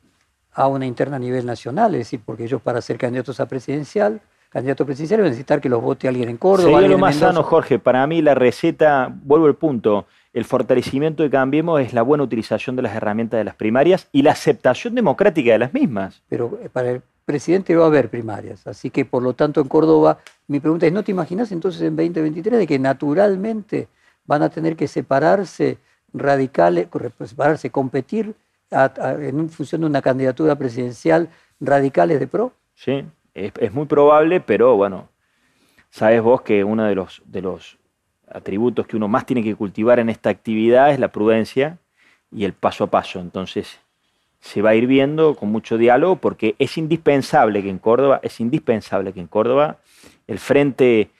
a 0.52 0.66
una 0.66 0.86
interna 0.86 1.16
a 1.16 1.20
nivel 1.20 1.46
nacional? 1.46 1.94
Es 1.94 2.00
decir, 2.00 2.20
porque 2.24 2.44
ellos 2.44 2.60
para 2.60 2.80
ser 2.80 2.98
candidatos 2.98 3.38
a 3.40 3.46
presidencial, 3.46 4.20
candidato 4.50 4.84
presidencial, 4.84 5.20
van 5.20 5.26
a 5.26 5.30
necesitar 5.30 5.60
que 5.60 5.68
los 5.68 5.80
vote 5.80 6.08
alguien 6.08 6.28
en 6.28 6.36
Córdoba. 6.36 6.72
Sería 6.72 6.88
lo 6.88 6.98
más 6.98 7.14
Mendoza. 7.14 7.32
sano, 7.32 7.44
Jorge. 7.44 7.78
Para 7.78 8.06
mí 8.06 8.20
la 8.20 8.34
receta, 8.34 9.12
vuelvo 9.22 9.46
al 9.46 9.54
punto, 9.54 10.06
el 10.38 10.44
fortalecimiento 10.44 11.22
de 11.24 11.30
Cambiemos 11.30 11.80
es 11.80 11.92
la 11.92 12.02
buena 12.02 12.22
utilización 12.22 12.76
de 12.76 12.82
las 12.82 12.94
herramientas 12.94 13.38
de 13.38 13.44
las 13.44 13.56
primarias 13.56 14.08
y 14.12 14.22
la 14.22 14.30
aceptación 14.32 14.94
democrática 14.94 15.50
de 15.52 15.58
las 15.58 15.74
mismas. 15.74 16.22
Pero 16.28 16.60
eh, 16.62 16.68
para 16.72 16.92
el 16.92 17.02
presidente 17.24 17.74
va 17.74 17.84
a 17.84 17.88
haber 17.88 18.08
primarias. 18.08 18.64
Así 18.66 18.88
que, 18.90 19.04
por 19.04 19.22
lo 19.22 19.32
tanto, 19.34 19.60
en 19.60 19.66
Córdoba, 19.68 20.18
mi 20.46 20.60
pregunta 20.60 20.86
es, 20.86 20.92
¿no 20.92 21.02
te 21.02 21.10
imaginas 21.10 21.50
entonces 21.50 21.82
en 21.82 21.96
2023 21.96 22.56
de 22.58 22.66
que 22.68 22.78
naturalmente 22.78 23.88
van 24.26 24.42
a 24.42 24.48
tener 24.48 24.76
que 24.76 24.86
separarse 24.86 25.78
radicales, 26.12 26.86
separarse, 27.24 27.70
competir 27.70 28.34
a- 28.70 28.92
a- 29.00 29.12
en 29.14 29.48
función 29.50 29.80
de 29.80 29.86
una 29.88 30.02
candidatura 30.02 30.54
presidencial 30.56 31.28
radicales 31.60 32.20
de 32.20 32.26
PRO? 32.28 32.52
¿sí? 32.74 33.04
Es, 33.34 33.52
es 33.58 33.72
muy 33.74 33.86
probable, 33.86 34.40
pero 34.40 34.76
bueno, 34.76 35.08
sabes 35.90 36.22
vos 36.22 36.42
que 36.42 36.62
uno 36.64 36.84
de 36.84 36.94
los, 36.94 37.22
de 37.26 37.42
los 37.42 37.77
atributos 38.32 38.86
que 38.86 38.96
uno 38.96 39.08
más 39.08 39.26
tiene 39.26 39.42
que 39.42 39.54
cultivar 39.54 39.98
en 39.98 40.08
esta 40.08 40.30
actividad 40.30 40.90
es 40.90 40.98
la 40.98 41.08
prudencia 41.08 41.78
y 42.30 42.44
el 42.44 42.52
paso 42.52 42.84
a 42.84 42.86
paso. 42.88 43.20
Entonces, 43.20 43.80
se 44.40 44.62
va 44.62 44.70
a 44.70 44.74
ir 44.74 44.86
viendo 44.86 45.34
con 45.34 45.50
mucho 45.50 45.78
diálogo 45.78 46.16
porque 46.16 46.54
es 46.58 46.78
indispensable 46.78 47.62
que 47.62 47.70
en 47.70 47.78
Córdoba, 47.78 48.20
es 48.22 48.40
indispensable 48.40 49.12
que 49.12 49.20
en 49.20 49.26
Córdoba 49.26 49.78
el 50.26 50.38
frente 50.38 51.10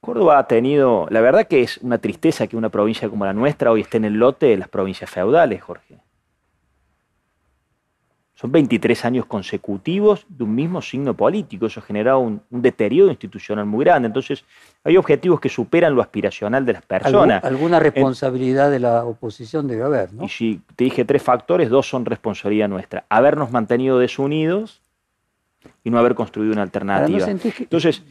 Córdoba 0.00 0.38
ha 0.38 0.46
tenido, 0.46 1.06
la 1.10 1.20
verdad 1.22 1.46
que 1.46 1.62
es 1.62 1.78
una 1.78 1.98
tristeza 1.98 2.46
que 2.46 2.56
una 2.56 2.68
provincia 2.68 3.08
como 3.08 3.24
la 3.24 3.32
nuestra 3.32 3.70
hoy 3.70 3.80
esté 3.80 3.96
en 3.96 4.04
el 4.04 4.14
lote 4.14 4.46
de 4.46 4.58
las 4.58 4.68
provincias 4.68 5.10
feudales, 5.10 5.62
Jorge. 5.62 6.03
Son 8.44 8.52
23 8.52 9.06
años 9.06 9.24
consecutivos 9.24 10.26
de 10.28 10.44
un 10.44 10.54
mismo 10.54 10.82
signo 10.82 11.14
político. 11.14 11.64
Eso 11.64 11.80
ha 11.80 11.82
generado 11.82 12.18
un, 12.18 12.42
deterioro 12.50 13.08
institucional 13.08 13.64
muy 13.64 13.86
grande. 13.86 14.08
Entonces, 14.08 14.44
hay 14.84 14.98
objetivos 14.98 15.40
que 15.40 15.48
superan 15.48 15.94
lo 15.94 16.02
aspiracional 16.02 16.66
de 16.66 16.74
las 16.74 16.82
personas. 16.82 17.42
alguna 17.42 17.80
responsabilidad 17.80 18.70
de 18.70 18.80
la 18.80 19.06
oposición 19.06 19.66
debe 19.66 19.84
haber, 19.84 20.12
¿no? 20.12 20.24
Y 20.24 20.28
si 20.28 20.60
te 20.76 20.84
dije 20.84 21.06
tres 21.06 21.22
factores, 21.22 21.70
dos 21.70 21.88
son 21.88 22.04
responsabilidad 22.04 22.68
nuestra. 22.68 23.06
Habernos 23.08 23.50
mantenido 23.50 23.98
desunidos 23.98 24.82
y 25.82 25.88
no 25.88 25.98
haber 25.98 26.14
construido 26.14 26.52
una 26.52 26.64
alternativa. 26.64 27.26
Entonces, 27.26 28.02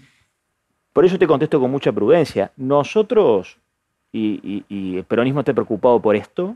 por 0.94 1.06
eso 1.06 1.20
te 1.20 1.28
contesto 1.28 1.60
con 1.60 1.70
mucha 1.70 1.92
prudencia. 1.92 2.52
Nosotros, 2.58 3.60
y, 4.12 4.64
y 4.68 4.98
el 4.98 5.04
peronismo 5.04 5.42
está 5.42 5.54
preocupado 5.54 6.00
por 6.00 6.16
esto, 6.16 6.56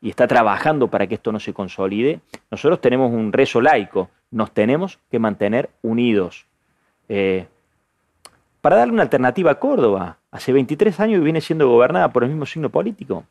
y 0.00 0.10
está 0.10 0.26
trabajando 0.26 0.88
para 0.88 1.06
que 1.06 1.14
esto 1.14 1.32
no 1.32 1.40
se 1.40 1.52
consolide, 1.52 2.20
nosotros 2.50 2.80
tenemos 2.80 3.12
un 3.12 3.32
rezo 3.32 3.60
laico, 3.60 4.10
nos 4.30 4.52
tenemos 4.52 4.98
que 5.10 5.18
mantener 5.18 5.70
unidos. 5.82 6.46
Eh, 7.08 7.46
para 8.60 8.76
darle 8.76 8.92
una 8.92 9.02
alternativa 9.02 9.52
a 9.52 9.54
Córdoba, 9.60 10.18
hace 10.30 10.52
23 10.52 10.98
años 11.00 11.22
viene 11.22 11.40
siendo 11.40 11.68
gobernada 11.68 12.12
por 12.12 12.24
el 12.24 12.30
mismo 12.30 12.46
signo 12.46 12.68
político. 12.70 13.24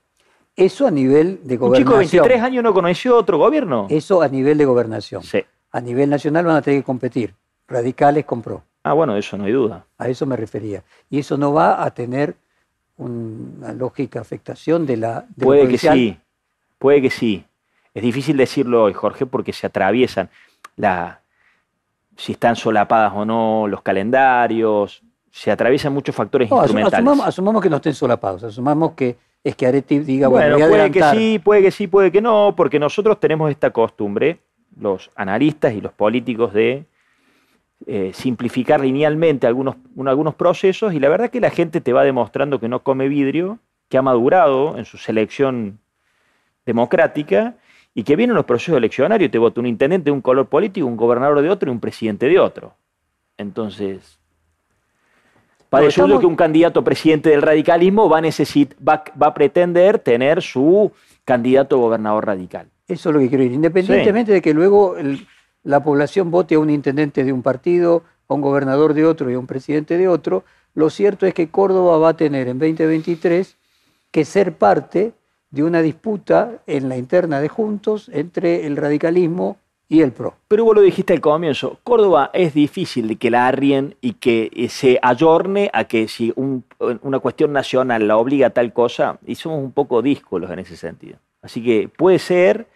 Eso 0.56 0.88
a 0.88 0.92
nivel 0.92 1.42
de 1.44 1.58
gobernación. 1.58 1.94
Un 1.94 2.06
chico 2.06 2.18
de 2.18 2.22
23 2.22 2.42
años 2.42 2.64
no 2.64 2.74
conoció 2.74 3.18
otro 3.18 3.38
gobierno. 3.38 3.88
Eso 3.90 4.22
a 4.22 4.30
nivel 4.30 4.58
de 4.58 4.66
gobernación. 4.66 5.24
Sí. 5.24 5.44
A 5.72 5.82
nivel 5.82 6.10
nacional 6.10 6.46
van 6.46 6.56
a 6.56 6.62
tener 6.62 6.80
que 6.80 6.86
competir. 6.86 7.34
Radicales 7.68 8.26
compró. 8.26 8.64
Ah, 8.84 8.94
bueno, 8.94 9.18
eso 9.18 9.38
no 9.38 9.46
hay 9.46 9.52
duda. 9.52 9.86
A 9.98 10.08
eso 10.08 10.26
me 10.26 10.38
refería. 10.38 10.84
Y 11.10 11.20
eso 11.20 11.38
no 11.38 11.52
va 11.52 11.84
a 11.84 11.94
tener 11.94 12.36
una 12.98 13.74
lógica 13.74 14.22
afectación 14.22 14.86
de 14.86 14.98
la... 14.98 15.26
Puede 15.38 15.68
que 15.68 15.78
sí, 15.78 16.18
Puede 16.78 17.02
que 17.02 17.10
sí. 17.10 17.46
Es 17.94 18.04
difícil 18.04 18.38
decirlo 18.38 18.84
hoy, 18.84 18.94
Jorge, 18.94 19.26
porque 19.26 19.54
se 19.54 19.68
atraviesan 19.68 20.30
la, 20.76 21.22
si 22.18 22.34
están 22.34 22.56
solapadas 22.56 23.14
o 23.16 23.26
no 23.26 23.68
los 23.68 23.82
calendarios, 23.82 25.02
se 25.32 25.52
atraviesan 25.52 25.94
muchos 25.94 26.16
factores 26.16 26.50
instrumentales. 26.50 27.08
Asumamos, 27.26 27.62
que 27.62 27.70
no 27.70 27.78
estén 27.78 27.94
solapados, 27.94 28.44
asumamos 28.44 28.94
que 28.94 29.18
es 29.44 29.56
que 29.56 29.68
Areti 29.68 30.00
diga, 30.00 30.28
bueno, 30.28 30.58
puede 30.58 30.92
que 30.92 31.04
sí, 31.04 31.40
puede 31.44 31.62
que 31.62 31.72
sí, 31.72 31.88
puede 31.88 32.12
que 32.12 32.22
no, 32.22 32.54
porque 32.56 32.80
nosotros 32.80 33.20
tenemos 33.20 33.52
esta 33.52 33.70
costumbre, 33.72 34.40
los 34.80 35.12
analistas 35.16 35.74
y 35.74 35.82
los 35.82 35.94
políticos, 35.94 36.54
de 36.54 36.86
eh, 37.86 38.12
simplificar 38.14 38.80
linealmente 38.80 39.46
algunos, 39.46 39.76
algunos 40.06 40.36
procesos 40.36 40.94
y 40.94 41.00
la 41.00 41.10
verdad 41.10 41.30
que 41.30 41.42
la 41.42 41.52
gente 41.52 41.82
te 41.82 41.94
va 41.94 42.04
demostrando 42.04 42.60
que 42.60 42.70
no 42.70 42.82
come 42.82 43.08
vidrio, 43.08 43.60
que 43.90 43.98
ha 43.98 44.02
madurado 44.02 44.78
en 44.78 44.86
su 44.86 44.98
selección 44.98 45.80
democrática 46.66 47.56
y 47.94 48.04
que 48.04 48.16
vienen 48.16 48.36
los 48.36 48.46
procesos 48.46 48.78
eleccionarios, 48.78 49.32
te 49.32 49.38
vota 49.38 49.60
un 49.60 49.68
intendente 49.68 50.06
de 50.06 50.12
un 50.12 50.22
color 50.22 50.48
político, 50.48 50.86
un 50.88 50.98
gobernador 50.98 51.42
de 51.42 51.50
otro 51.50 51.70
y 51.70 51.74
un 51.74 51.80
presidente 51.80 52.28
de 52.28 52.40
otro. 52.40 52.74
Entonces, 53.38 54.20
para 55.70 55.88
eso 55.88 56.20
que 56.20 56.26
un 56.26 56.36
candidato 56.36 56.84
presidente 56.84 57.30
del 57.30 57.42
radicalismo 57.42 58.10
va 58.10 58.20
a, 58.20 59.04
va, 59.22 59.28
a 59.28 59.34
pretender 59.34 60.00
tener 60.00 60.42
su 60.42 60.92
candidato 61.24 61.78
gobernador 61.80 62.26
radical. 62.26 62.68
Eso 62.88 63.10
es 63.10 63.14
lo 63.14 63.20
que 63.20 63.30
quiero 63.30 63.44
decir, 63.44 63.56
independientemente 63.56 64.32
de 64.32 64.42
que 64.42 64.54
luego 64.54 64.96
la 65.64 65.84
población 65.84 66.32
vote 66.32 66.56
a 66.56 66.60
un 66.60 66.70
intendente 66.70 67.24
de 67.24 67.34
un 67.34 67.42
partido, 67.42 68.04
a 68.28 68.34
un 68.34 68.42
gobernador 68.42 68.94
de 68.94 69.06
otro 69.06 69.30
y 69.30 69.34
a 69.34 69.40
un 69.40 69.48
presidente 69.48 69.98
de 69.98 70.08
otro, 70.08 70.44
lo 70.76 70.90
cierto 70.90 71.26
es 71.26 71.34
que 71.34 71.50
Córdoba 71.50 71.98
va 71.98 72.10
a 72.10 72.18
tener 72.18 72.48
en 72.48 72.60
2023 72.60 73.58
que 74.12 74.26
ser 74.26 74.54
parte 74.54 75.14
de 75.56 75.64
una 75.64 75.82
disputa 75.82 76.62
en 76.68 76.90
la 76.90 76.98
interna 76.98 77.40
de 77.40 77.48
Juntos 77.48 78.10
entre 78.12 78.66
el 78.68 78.76
radicalismo 78.76 79.58
y 79.88 80.02
el 80.02 80.12
PRO. 80.12 80.36
Pero 80.50 80.66
vos 80.66 80.76
lo 80.76 80.82
dijiste 80.82 81.14
al 81.14 81.22
comienzo, 81.22 81.80
Córdoba 81.86 82.30
es 82.34 82.54
difícil 82.54 83.08
de 83.08 83.16
que 83.16 83.32
la 83.32 83.48
arrien 83.48 83.96
y 84.02 84.14
que 84.14 84.52
eh, 84.54 84.68
se 84.68 85.00
ayorne 85.02 85.70
a 85.72 85.86
que 85.86 86.10
si 86.10 86.34
una 86.36 87.20
cuestión 87.20 87.54
nacional 87.54 88.06
la 88.06 88.18
obliga 88.18 88.48
a 88.48 88.50
tal 88.50 88.74
cosa, 88.74 89.18
y 89.26 89.36
somos 89.36 89.64
un 89.64 89.72
poco 89.72 90.02
díscolos 90.02 90.52
en 90.52 90.60
ese 90.60 90.76
sentido. 90.76 91.20
Así 91.42 91.64
que 91.64 91.88
puede 91.88 92.20
ser, 92.20 92.68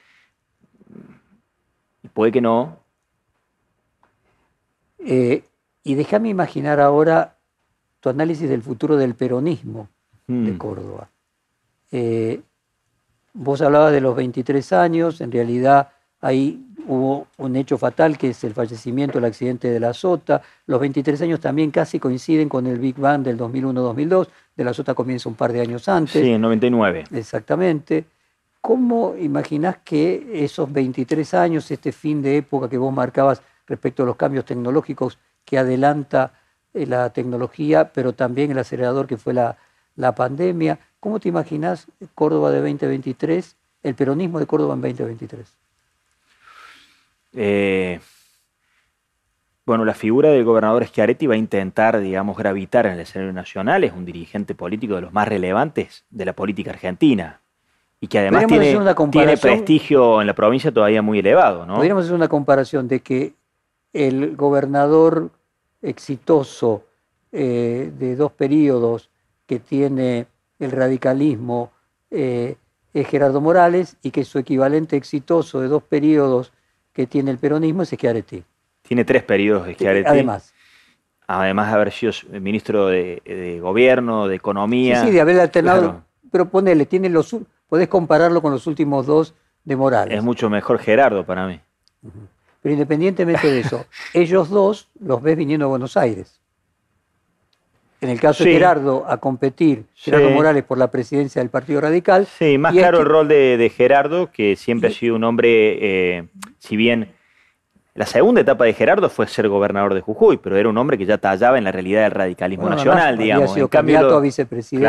y 2.01 2.07
puede 2.07 2.32
que 2.32 2.39
no. 2.39 2.77
Eh, 4.99 5.43
y 5.84 5.95
déjame 5.95 6.30
imaginar 6.30 6.80
ahora 6.80 7.36
tu 7.99 8.07
análisis 8.07 8.47
del 8.47 8.61
futuro 8.61 8.95
del 8.95 9.15
peronismo 9.15 9.89
de 10.27 10.53
hmm. 10.53 10.57
Córdoba. 10.57 11.09
Eh, 11.91 12.41
Vos 13.42 13.62
hablabas 13.62 13.94
de 13.94 14.02
los 14.02 14.18
23 14.18 14.74
años, 14.74 15.22
en 15.22 15.32
realidad 15.32 15.92
ahí 16.20 16.62
hubo 16.88 17.28
un 17.38 17.56
hecho 17.56 17.78
fatal 17.78 18.18
que 18.18 18.32
es 18.32 18.44
el 18.44 18.54
fallecimiento, 18.54 19.18
el 19.18 19.24
accidente 19.24 19.70
de 19.70 19.80
la 19.80 19.94
Sota. 19.94 20.42
Los 20.66 20.82
23 20.82 21.22
años 21.22 21.40
también 21.40 21.72
casi 21.72 22.00
coinciden 22.00 22.50
con 22.50 22.68
el 22.68 22.80
Big 22.80 22.98
Bang 22.98 23.24
del 23.24 23.38
2001-2002. 23.38 24.28
De 24.58 24.64
la 24.66 24.74
Sota 24.74 24.94
comienza 24.94 25.30
un 25.30 25.36
par 25.36 25.54
de 25.54 25.62
años 25.62 25.88
antes. 25.88 26.22
Sí, 26.22 26.32
en 26.32 26.42
99. 26.42 27.06
Exactamente. 27.14 28.04
¿Cómo 28.60 29.16
imaginás 29.16 29.78
que 29.86 30.32
esos 30.34 30.70
23 30.70 31.34
años, 31.36 31.72
este 31.72 31.94
fin 31.94 32.22
de 32.22 32.36
época 32.36 32.68
que 32.68 32.78
vos 32.78 32.94
marcabas 32.94 33.42
respecto 33.68 34.04
a 34.04 34.06
los 34.06 34.18
cambios 34.18 34.44
tecnológicos 34.44 35.18
que 35.46 35.58
adelanta 35.58 36.34
eh, 36.74 36.86
la 36.86 37.10
tecnología, 37.12 37.94
pero 37.94 38.12
también 38.12 38.52
el 38.52 38.58
acelerador 38.58 39.08
que 39.08 39.16
fue 39.16 39.34
la, 39.34 39.56
la 39.96 40.14
pandemia, 40.14 40.78
¿Cómo 41.00 41.20
te 41.20 41.30
imaginas 41.30 41.88
Córdoba 42.14 42.52
de 42.52 42.60
2023, 42.60 43.56
el 43.84 43.95
peronismo 43.95 44.39
de 44.39 44.45
Córdoba 44.45 44.74
en 44.74 44.82
2023? 44.82 45.58
Eh, 47.34 48.00
bueno, 49.66 49.86
la 49.86 49.93
figura 49.93 50.30
del 50.30 50.43
gobernador 50.43 50.86
Schiaretti 50.86 51.28
va 51.28 51.36
a 51.36 51.38
intentar, 51.38 52.00
digamos, 52.00 52.36
gravitar 52.36 52.86
en 52.88 52.93
el 52.93 53.00
escenario 53.02 53.34
nacional. 53.34 53.84
Es 53.84 53.93
un 53.93 54.04
dirigente 54.04 54.56
político 54.56 54.95
de 54.95 55.02
los 55.02 55.14
más 55.14 55.28
relevantes 55.28 56.06
de 56.10 56.26
la 56.26 56.34
política 56.34 56.72
argentina 56.72 57.39
y 58.02 58.08
que 58.08 58.20
además 58.20 58.47
tiene, 58.47 58.78
tiene, 59.12 59.38
prestigio 59.38 60.22
en 60.22 60.28
la 60.28 60.34
provincia 60.34 60.72
todavía 60.72 61.02
muy 61.02 61.20
elevado. 61.20 61.66
¿no? 61.66 61.76
Podríamos 61.76 62.06
hacer 62.06 62.16
una 62.16 62.28
comparación 62.28 62.88
de 62.88 63.02
que 63.02 63.34
el 63.93 64.36
gobernador 64.36 65.30
exitoso 65.82 66.84
eh, 67.32 67.91
de 67.97 68.16
dos 68.16 68.32
periodos 68.32 69.10
que 69.45 69.60
tiene 69.60 70.28
el 70.60 70.72
radicalismo 70.72 71.72
eh, 72.12 72.57
es 72.93 73.07
Gerardo 73.07 73.41
Morales 73.41 73.97
y 74.01 74.12
que 74.12 74.26
su 74.26 74.38
equivalente 74.39 74.97
exitoso 74.97 75.62
de 75.62 75.68
dos 75.68 75.84
periodos 75.84 76.51
que 76.93 77.07
tiene 77.07 77.32
el 77.32 77.38
peronismo 77.38 77.84
es 77.84 77.89
Schiaretti. 77.89 78.43
Tiene 78.82 79.05
tres 79.05 79.24
periodos 79.24 79.68
Schiaretti. 79.74 80.10
Además. 80.10 80.53
Además 81.28 81.68
de 81.68 81.74
haber 81.74 81.91
sido 81.91 82.12
ministro 82.41 82.88
de, 82.88 83.60
Gobierno, 83.62 84.28
de 84.28 84.36
Economía. 84.36 85.01
Sí, 85.01 85.07
sí, 85.07 85.14
de 85.14 85.22
haber 85.22 85.39
alternado. 85.39 86.03
Pero 86.32 86.49
ponele, 86.49 86.86
tiene 86.88 87.07
los, 87.10 87.36
podés 87.68 87.88
compararlo 87.88 88.41
con 88.41 88.51
los 88.51 88.66
últimos 88.66 89.05
dos 89.05 89.36
de 89.64 89.76
Morales. 89.76 90.18
Es 90.18 90.24
mucho 90.24 90.49
mejor 90.49 90.80
Gerardo 90.80 91.24
para 91.24 91.47
mí. 91.47 91.60
Pero 92.62 92.74
independientemente 92.74 93.47
de 93.47 93.60
eso, 93.60 93.86
ellos 94.14 94.49
dos 94.49 94.89
los 94.99 95.22
ves 95.22 95.38
viniendo 95.38 95.68
a 95.68 95.70
Buenos 95.70 95.95
Aires 95.97 96.39
en 98.02 98.10
el 98.10 98.20
caso 98.20 98.43
de 98.43 98.54
Gerardo, 98.54 99.06
a 99.08 99.18
competir, 99.18 99.86
Gerardo 99.93 100.30
Morales, 100.30 100.64
por 100.64 100.78
la 100.78 100.89
presidencia 100.89 101.41
del 101.41 101.50
Partido 101.50 101.82
Radical. 101.82 102.26
Sí, 102.26 102.58
más 102.58 102.74
claro 102.74 103.00
el 103.00 103.06
rol 103.06 103.28
de, 103.28 103.72
Gerardo, 103.76 104.32
que 104.32 104.56
siempre 104.56 104.89
ha 104.89 104.91
sido 104.91 105.16
un 105.16 105.24
hombre, 105.24 105.78
eh, 106.18 106.28
si 106.60 106.78
bien 106.78 107.10
la 108.00 108.06
segunda 108.06 108.39
etapa 108.39 108.64
de 108.64 108.74
Gerardo 108.74 109.10
fue 109.10 109.28
ser 109.28 109.50
gobernador 109.50 109.93
de 109.93 110.00
Jujuy, 110.00 110.38
pero 110.38 110.56
era 110.56 110.70
un 110.70 110.78
hombre 110.78 110.97
que 110.97 111.06
ya 111.06 111.18
tallaba 111.18 111.58
en 111.58 111.66
la 111.66 111.72
realidad 111.74 112.04
del 112.04 112.12
radicalismo 112.12 112.70
nacional, 112.70 113.18
digamos. 113.18 113.43
Había 113.43 113.54
sido 113.56 113.68
candidato 113.68 114.16
a 114.16 114.22
vicepresidente 114.22 114.88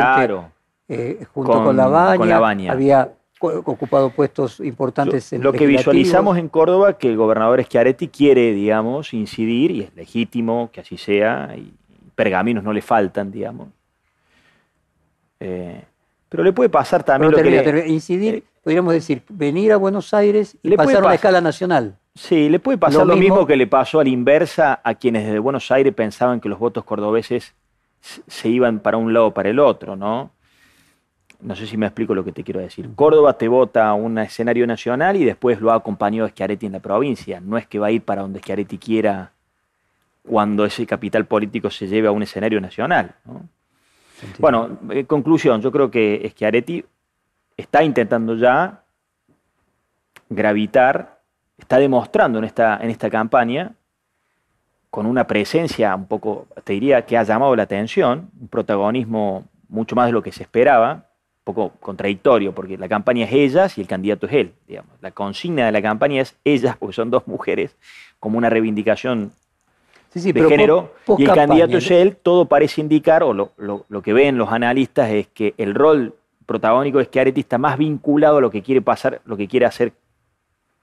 eh, 0.88 1.26
junto 1.32 1.64
con, 1.64 1.76
la 1.76 1.88
Baña, 1.88 2.72
Había 2.72 3.10
ocupado 3.40 4.10
puestos 4.10 4.60
importantes 4.60 5.32
en 5.32 5.42
Lo 5.42 5.52
que 5.52 5.66
visualizamos 5.66 6.38
en 6.38 6.48
Córdoba, 6.48 6.98
que 6.98 7.08
el 7.08 7.16
gobernador 7.16 7.60
Schiaretti 7.64 8.08
quiere, 8.08 8.52
digamos, 8.52 9.12
incidir, 9.12 9.70
y 9.72 9.80
es 9.82 9.94
legítimo 9.96 10.70
que 10.72 10.80
así 10.80 10.96
sea, 10.96 11.54
y 11.56 11.72
pergaminos 12.10 12.62
no 12.64 12.72
le 12.72 12.82
faltan, 12.82 13.30
digamos. 13.30 13.68
Eh, 15.40 15.82
pero 16.28 16.44
le 16.44 16.52
puede 16.52 16.68
pasar 16.68 17.02
también 17.02 17.32
lo 17.32 17.38
que 17.38 17.88
incidir, 17.88 18.34
eh, 18.36 18.42
podríamos 18.62 18.92
decir, 18.92 19.22
venir 19.28 19.72
a 19.72 19.76
Buenos 19.76 20.14
Aires 20.14 20.56
y 20.62 20.76
pasar 20.76 21.02
a 21.02 21.06
una 21.06 21.14
escala 21.14 21.40
nacional. 21.40 21.96
Sí, 22.14 22.48
le 22.48 22.58
puede 22.58 22.78
pasar 22.78 23.06
lo, 23.06 23.16
mismo, 23.16 23.46
que 23.46 23.56
le 23.56 23.66
pasó 23.66 24.00
a 24.00 24.04
la 24.04 24.10
inversa 24.10 24.80
a 24.84 24.94
quienes 24.94 25.24
desde 25.24 25.38
Buenos 25.38 25.70
Aires 25.70 25.94
pensaban 25.94 26.40
que 26.40 26.48
los 26.48 26.58
votos 26.58 26.84
cordobeses 26.84 27.54
se 28.00 28.48
iban 28.48 28.80
para 28.80 28.96
un 28.96 29.12
lado 29.12 29.28
o 29.28 29.34
para 29.34 29.48
el 29.48 29.58
otro, 29.58 29.96
¿no? 29.96 30.30
No 31.40 31.56
sé 31.56 31.66
si 31.66 31.76
me 31.76 31.86
explico 31.86 32.14
lo 32.14 32.24
que 32.24 32.32
te 32.32 32.44
quiero 32.44 32.60
decir. 32.60 32.88
Córdoba 32.94 33.38
te 33.38 33.48
vota 33.48 33.88
a 33.88 33.94
un 33.94 34.18
escenario 34.18 34.66
nacional 34.66 35.16
y 35.16 35.24
después 35.24 35.60
lo 35.60 35.72
ha 35.72 35.76
acompañado 35.76 36.28
Schiaretti 36.28 36.66
en 36.66 36.72
la 36.72 36.80
provincia. 36.80 37.40
No 37.40 37.56
es 37.56 37.66
que 37.66 37.78
va 37.78 37.86
a 37.86 37.90
ir 37.90 38.02
para 38.02 38.22
donde 38.22 38.40
Schiaretti 38.40 38.76
quiera 38.76 39.32
cuando 40.26 40.64
ese 40.64 40.86
capital 40.86 41.26
político 41.26 41.70
se 41.70 41.86
lleve 41.86 42.08
a 42.08 42.12
un 42.12 42.22
escenario 42.22 42.60
nacional. 42.60 43.14
Bueno, 44.38 44.78
en 44.90 45.06
conclusión, 45.06 45.60
yo 45.60 45.72
creo 45.72 45.90
que 45.90 46.28
Schiaretti 46.32 46.84
está 47.56 47.82
intentando 47.82 48.36
ya 48.36 48.84
gravitar, 50.28 51.20
está 51.58 51.78
demostrando 51.78 52.38
en 52.38 52.44
esta, 52.44 52.78
en 52.82 52.90
esta 52.90 53.10
campaña, 53.10 53.72
con 54.90 55.06
una 55.06 55.26
presencia 55.26 55.94
un 55.94 56.06
poco, 56.06 56.46
te 56.64 56.72
diría, 56.72 57.06
que 57.06 57.16
ha 57.16 57.22
llamado 57.22 57.54
la 57.54 57.62
atención, 57.62 58.30
un 58.40 58.48
protagonismo 58.48 59.44
mucho 59.68 59.94
más 59.94 60.06
de 60.06 60.12
lo 60.12 60.22
que 60.22 60.32
se 60.32 60.42
esperaba, 60.42 60.92
un 60.94 61.54
poco 61.54 61.72
contradictorio, 61.80 62.52
porque 62.54 62.76
la 62.76 62.88
campaña 62.88 63.24
es 63.24 63.32
ellas 63.32 63.78
y 63.78 63.80
el 63.80 63.86
candidato 63.86 64.26
es 64.26 64.32
él. 64.32 64.52
Digamos. 64.66 64.90
La 65.00 65.12
consigna 65.12 65.66
de 65.66 65.72
la 65.72 65.80
campaña 65.80 66.20
es 66.20 66.36
ellas, 66.44 66.76
porque 66.76 66.94
son 66.94 67.10
dos 67.10 67.26
mujeres, 67.26 67.76
como 68.18 68.36
una 68.36 68.50
reivindicación 68.50 69.32
de 70.12 70.44
género, 70.48 70.94
y 71.18 71.24
el 71.24 71.32
candidato 71.32 71.78
es 71.78 71.90
él, 71.90 72.16
todo 72.16 72.46
parece 72.46 72.80
indicar, 72.80 73.22
o 73.22 73.32
lo, 73.32 73.52
lo, 73.56 74.02
que 74.02 74.12
ven 74.12 74.36
los 74.38 74.50
analistas 74.50 75.10
es 75.10 75.28
que 75.28 75.54
el 75.56 75.74
rol 75.74 76.14
protagónico 76.46 76.98
es 77.00 77.08
que 77.08 77.20
Areti 77.20 77.40
está 77.40 77.58
más 77.58 77.78
vinculado 77.78 78.38
a 78.38 78.40
lo 78.40 78.50
que 78.50 78.62
quiere 78.62 78.82
pasar, 78.82 79.20
lo 79.24 79.36
que 79.36 79.46
quiere 79.46 79.66
hacer. 79.66 79.92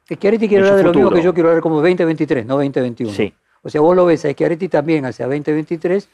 Es 0.07 0.17
que 0.17 0.27
Areti 0.29 0.47
quiere 0.47 0.63
hablar 0.63 0.77
de 0.77 0.83
lo 0.83 0.93
mismo 0.93 1.11
que 1.11 1.21
yo 1.21 1.33
quiero 1.33 1.49
hablar 1.49 1.61
como 1.61 1.75
2023, 1.77 2.45
no 2.45 2.55
2021. 2.55 3.11
Sí. 3.11 3.33
O 3.61 3.69
sea, 3.69 3.81
vos 3.81 3.95
lo 3.95 4.05
ves 4.05 4.23
a 4.23 4.31
Schiaretti 4.31 4.69
también 4.69 5.05
hacia 5.05 5.25
2023 5.25 6.07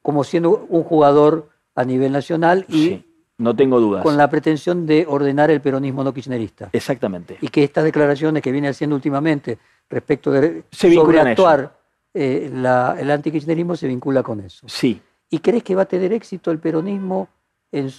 como 0.00 0.24
siendo 0.24 0.66
un 0.68 0.84
jugador 0.84 1.50
a 1.74 1.84
nivel 1.84 2.12
nacional 2.12 2.64
y 2.68 3.04
no 3.36 3.54
tengo 3.54 3.80
dudas. 3.80 4.02
con 4.02 4.16
la 4.16 4.30
pretensión 4.30 4.86
de 4.86 5.04
ordenar 5.08 5.50
el 5.50 5.60
peronismo 5.60 6.04
no 6.04 6.14
kirchnerista. 6.14 6.70
Exactamente. 6.72 7.36
Y 7.40 7.48
que 7.48 7.64
estas 7.64 7.84
declaraciones 7.84 8.42
que 8.42 8.52
viene 8.52 8.68
haciendo 8.68 8.96
últimamente 8.96 9.58
respecto 9.90 10.30
de 10.30 10.64
sobreactuar 10.70 11.76
eh, 12.14 12.48
el 12.52 13.10
antikirchnerismo 13.10 13.76
se 13.76 13.88
vincula 13.88 14.22
con 14.22 14.40
eso. 14.40 14.68
Sí. 14.68 15.02
¿Y 15.28 15.40
crees 15.40 15.64
que 15.64 15.74
va 15.74 15.82
a 15.82 15.86
tener 15.86 16.12
éxito 16.12 16.50
el 16.50 16.60
peronismo 16.60 17.28
en 17.72 17.90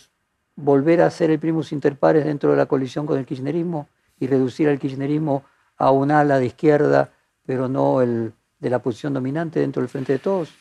volver 0.55 1.01
a 1.01 1.09
ser 1.11 1.31
el 1.31 1.39
primus 1.39 1.71
inter 1.73 1.97
pares 1.97 2.23
dentro 2.23 2.51
de 2.51 2.57
la 2.57 2.65
coalición 2.65 3.05
con 3.05 3.19
el 3.19 3.25
kirchnerismo 3.25 3.89
y 4.19 4.27
reducir 4.27 4.69
al 4.69 4.79
kirchnerismo 4.79 5.43
a 5.77 5.91
un 5.91 6.11
ala 6.11 6.39
de 6.39 6.45
izquierda, 6.45 7.11
pero 7.45 7.67
no 7.67 8.01
el 8.01 8.33
de 8.57 8.69
la 8.69 8.79
posición 8.79 9.13
dominante 9.13 9.59
dentro 9.59 9.81
del 9.81 9.89
frente 9.89 10.13
de 10.13 10.19
todos. 10.19 10.53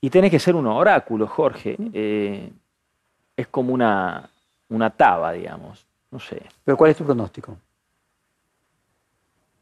Y 0.00 0.10
tenés 0.10 0.30
que 0.30 0.38
ser 0.38 0.54
un 0.54 0.66
oráculo, 0.66 1.26
Jorge. 1.26 1.76
Eh, 1.92 2.52
es 3.36 3.46
como 3.48 3.74
una, 3.74 4.30
una 4.68 4.90
taba, 4.90 5.32
digamos. 5.32 5.84
No 6.10 6.20
sé. 6.20 6.42
Pero 6.62 6.76
¿cuál 6.76 6.92
es 6.92 6.96
tu 6.96 7.04
pronóstico? 7.04 7.56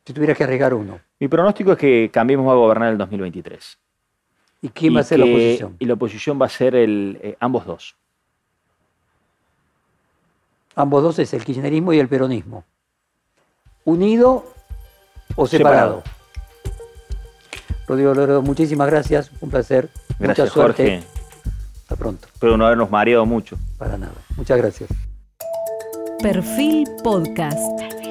Si 0.04 0.12
tuvieras 0.12 0.36
que 0.36 0.44
arriesgar 0.44 0.74
uno. 0.74 1.00
Mi 1.22 1.28
pronóstico 1.28 1.70
es 1.70 1.78
que 1.78 2.10
Cambiemos 2.12 2.44
va 2.48 2.50
a 2.50 2.56
gobernar 2.56 2.90
el 2.90 2.98
2023. 2.98 3.78
¿Y 4.60 4.68
quién 4.70 4.96
va 4.96 5.00
a 5.00 5.04
ser 5.04 5.20
la 5.20 5.26
oposición? 5.26 5.76
Y 5.78 5.84
la 5.84 5.94
oposición 5.94 6.42
va 6.42 6.46
a 6.46 6.48
ser 6.48 6.74
el, 6.74 7.16
eh, 7.22 7.36
ambos 7.38 7.64
dos. 7.64 7.94
Ambos 10.74 11.00
dos 11.04 11.20
es 11.20 11.32
el 11.32 11.44
kirchnerismo 11.44 11.92
y 11.92 12.00
el 12.00 12.08
peronismo. 12.08 12.64
¿Unido 13.84 14.52
o 15.36 15.46
separado? 15.46 16.02
Rodrigo 17.86 18.14
Loredo, 18.14 18.42
muchísimas 18.42 18.90
gracias, 18.90 19.30
un 19.40 19.48
placer. 19.48 19.90
Gracias, 20.18 20.48
Mucha 20.48 20.52
suerte. 20.52 20.82
Jorge. 20.82 21.06
Hasta 21.82 21.94
pronto. 21.94 22.26
Espero 22.34 22.56
no 22.56 22.66
habernos 22.66 22.90
mareado 22.90 23.24
mucho. 23.26 23.56
Para 23.78 23.96
nada. 23.96 24.16
Muchas 24.36 24.58
gracias. 24.58 24.90
Perfil 26.20 26.88
Podcast. 27.04 28.01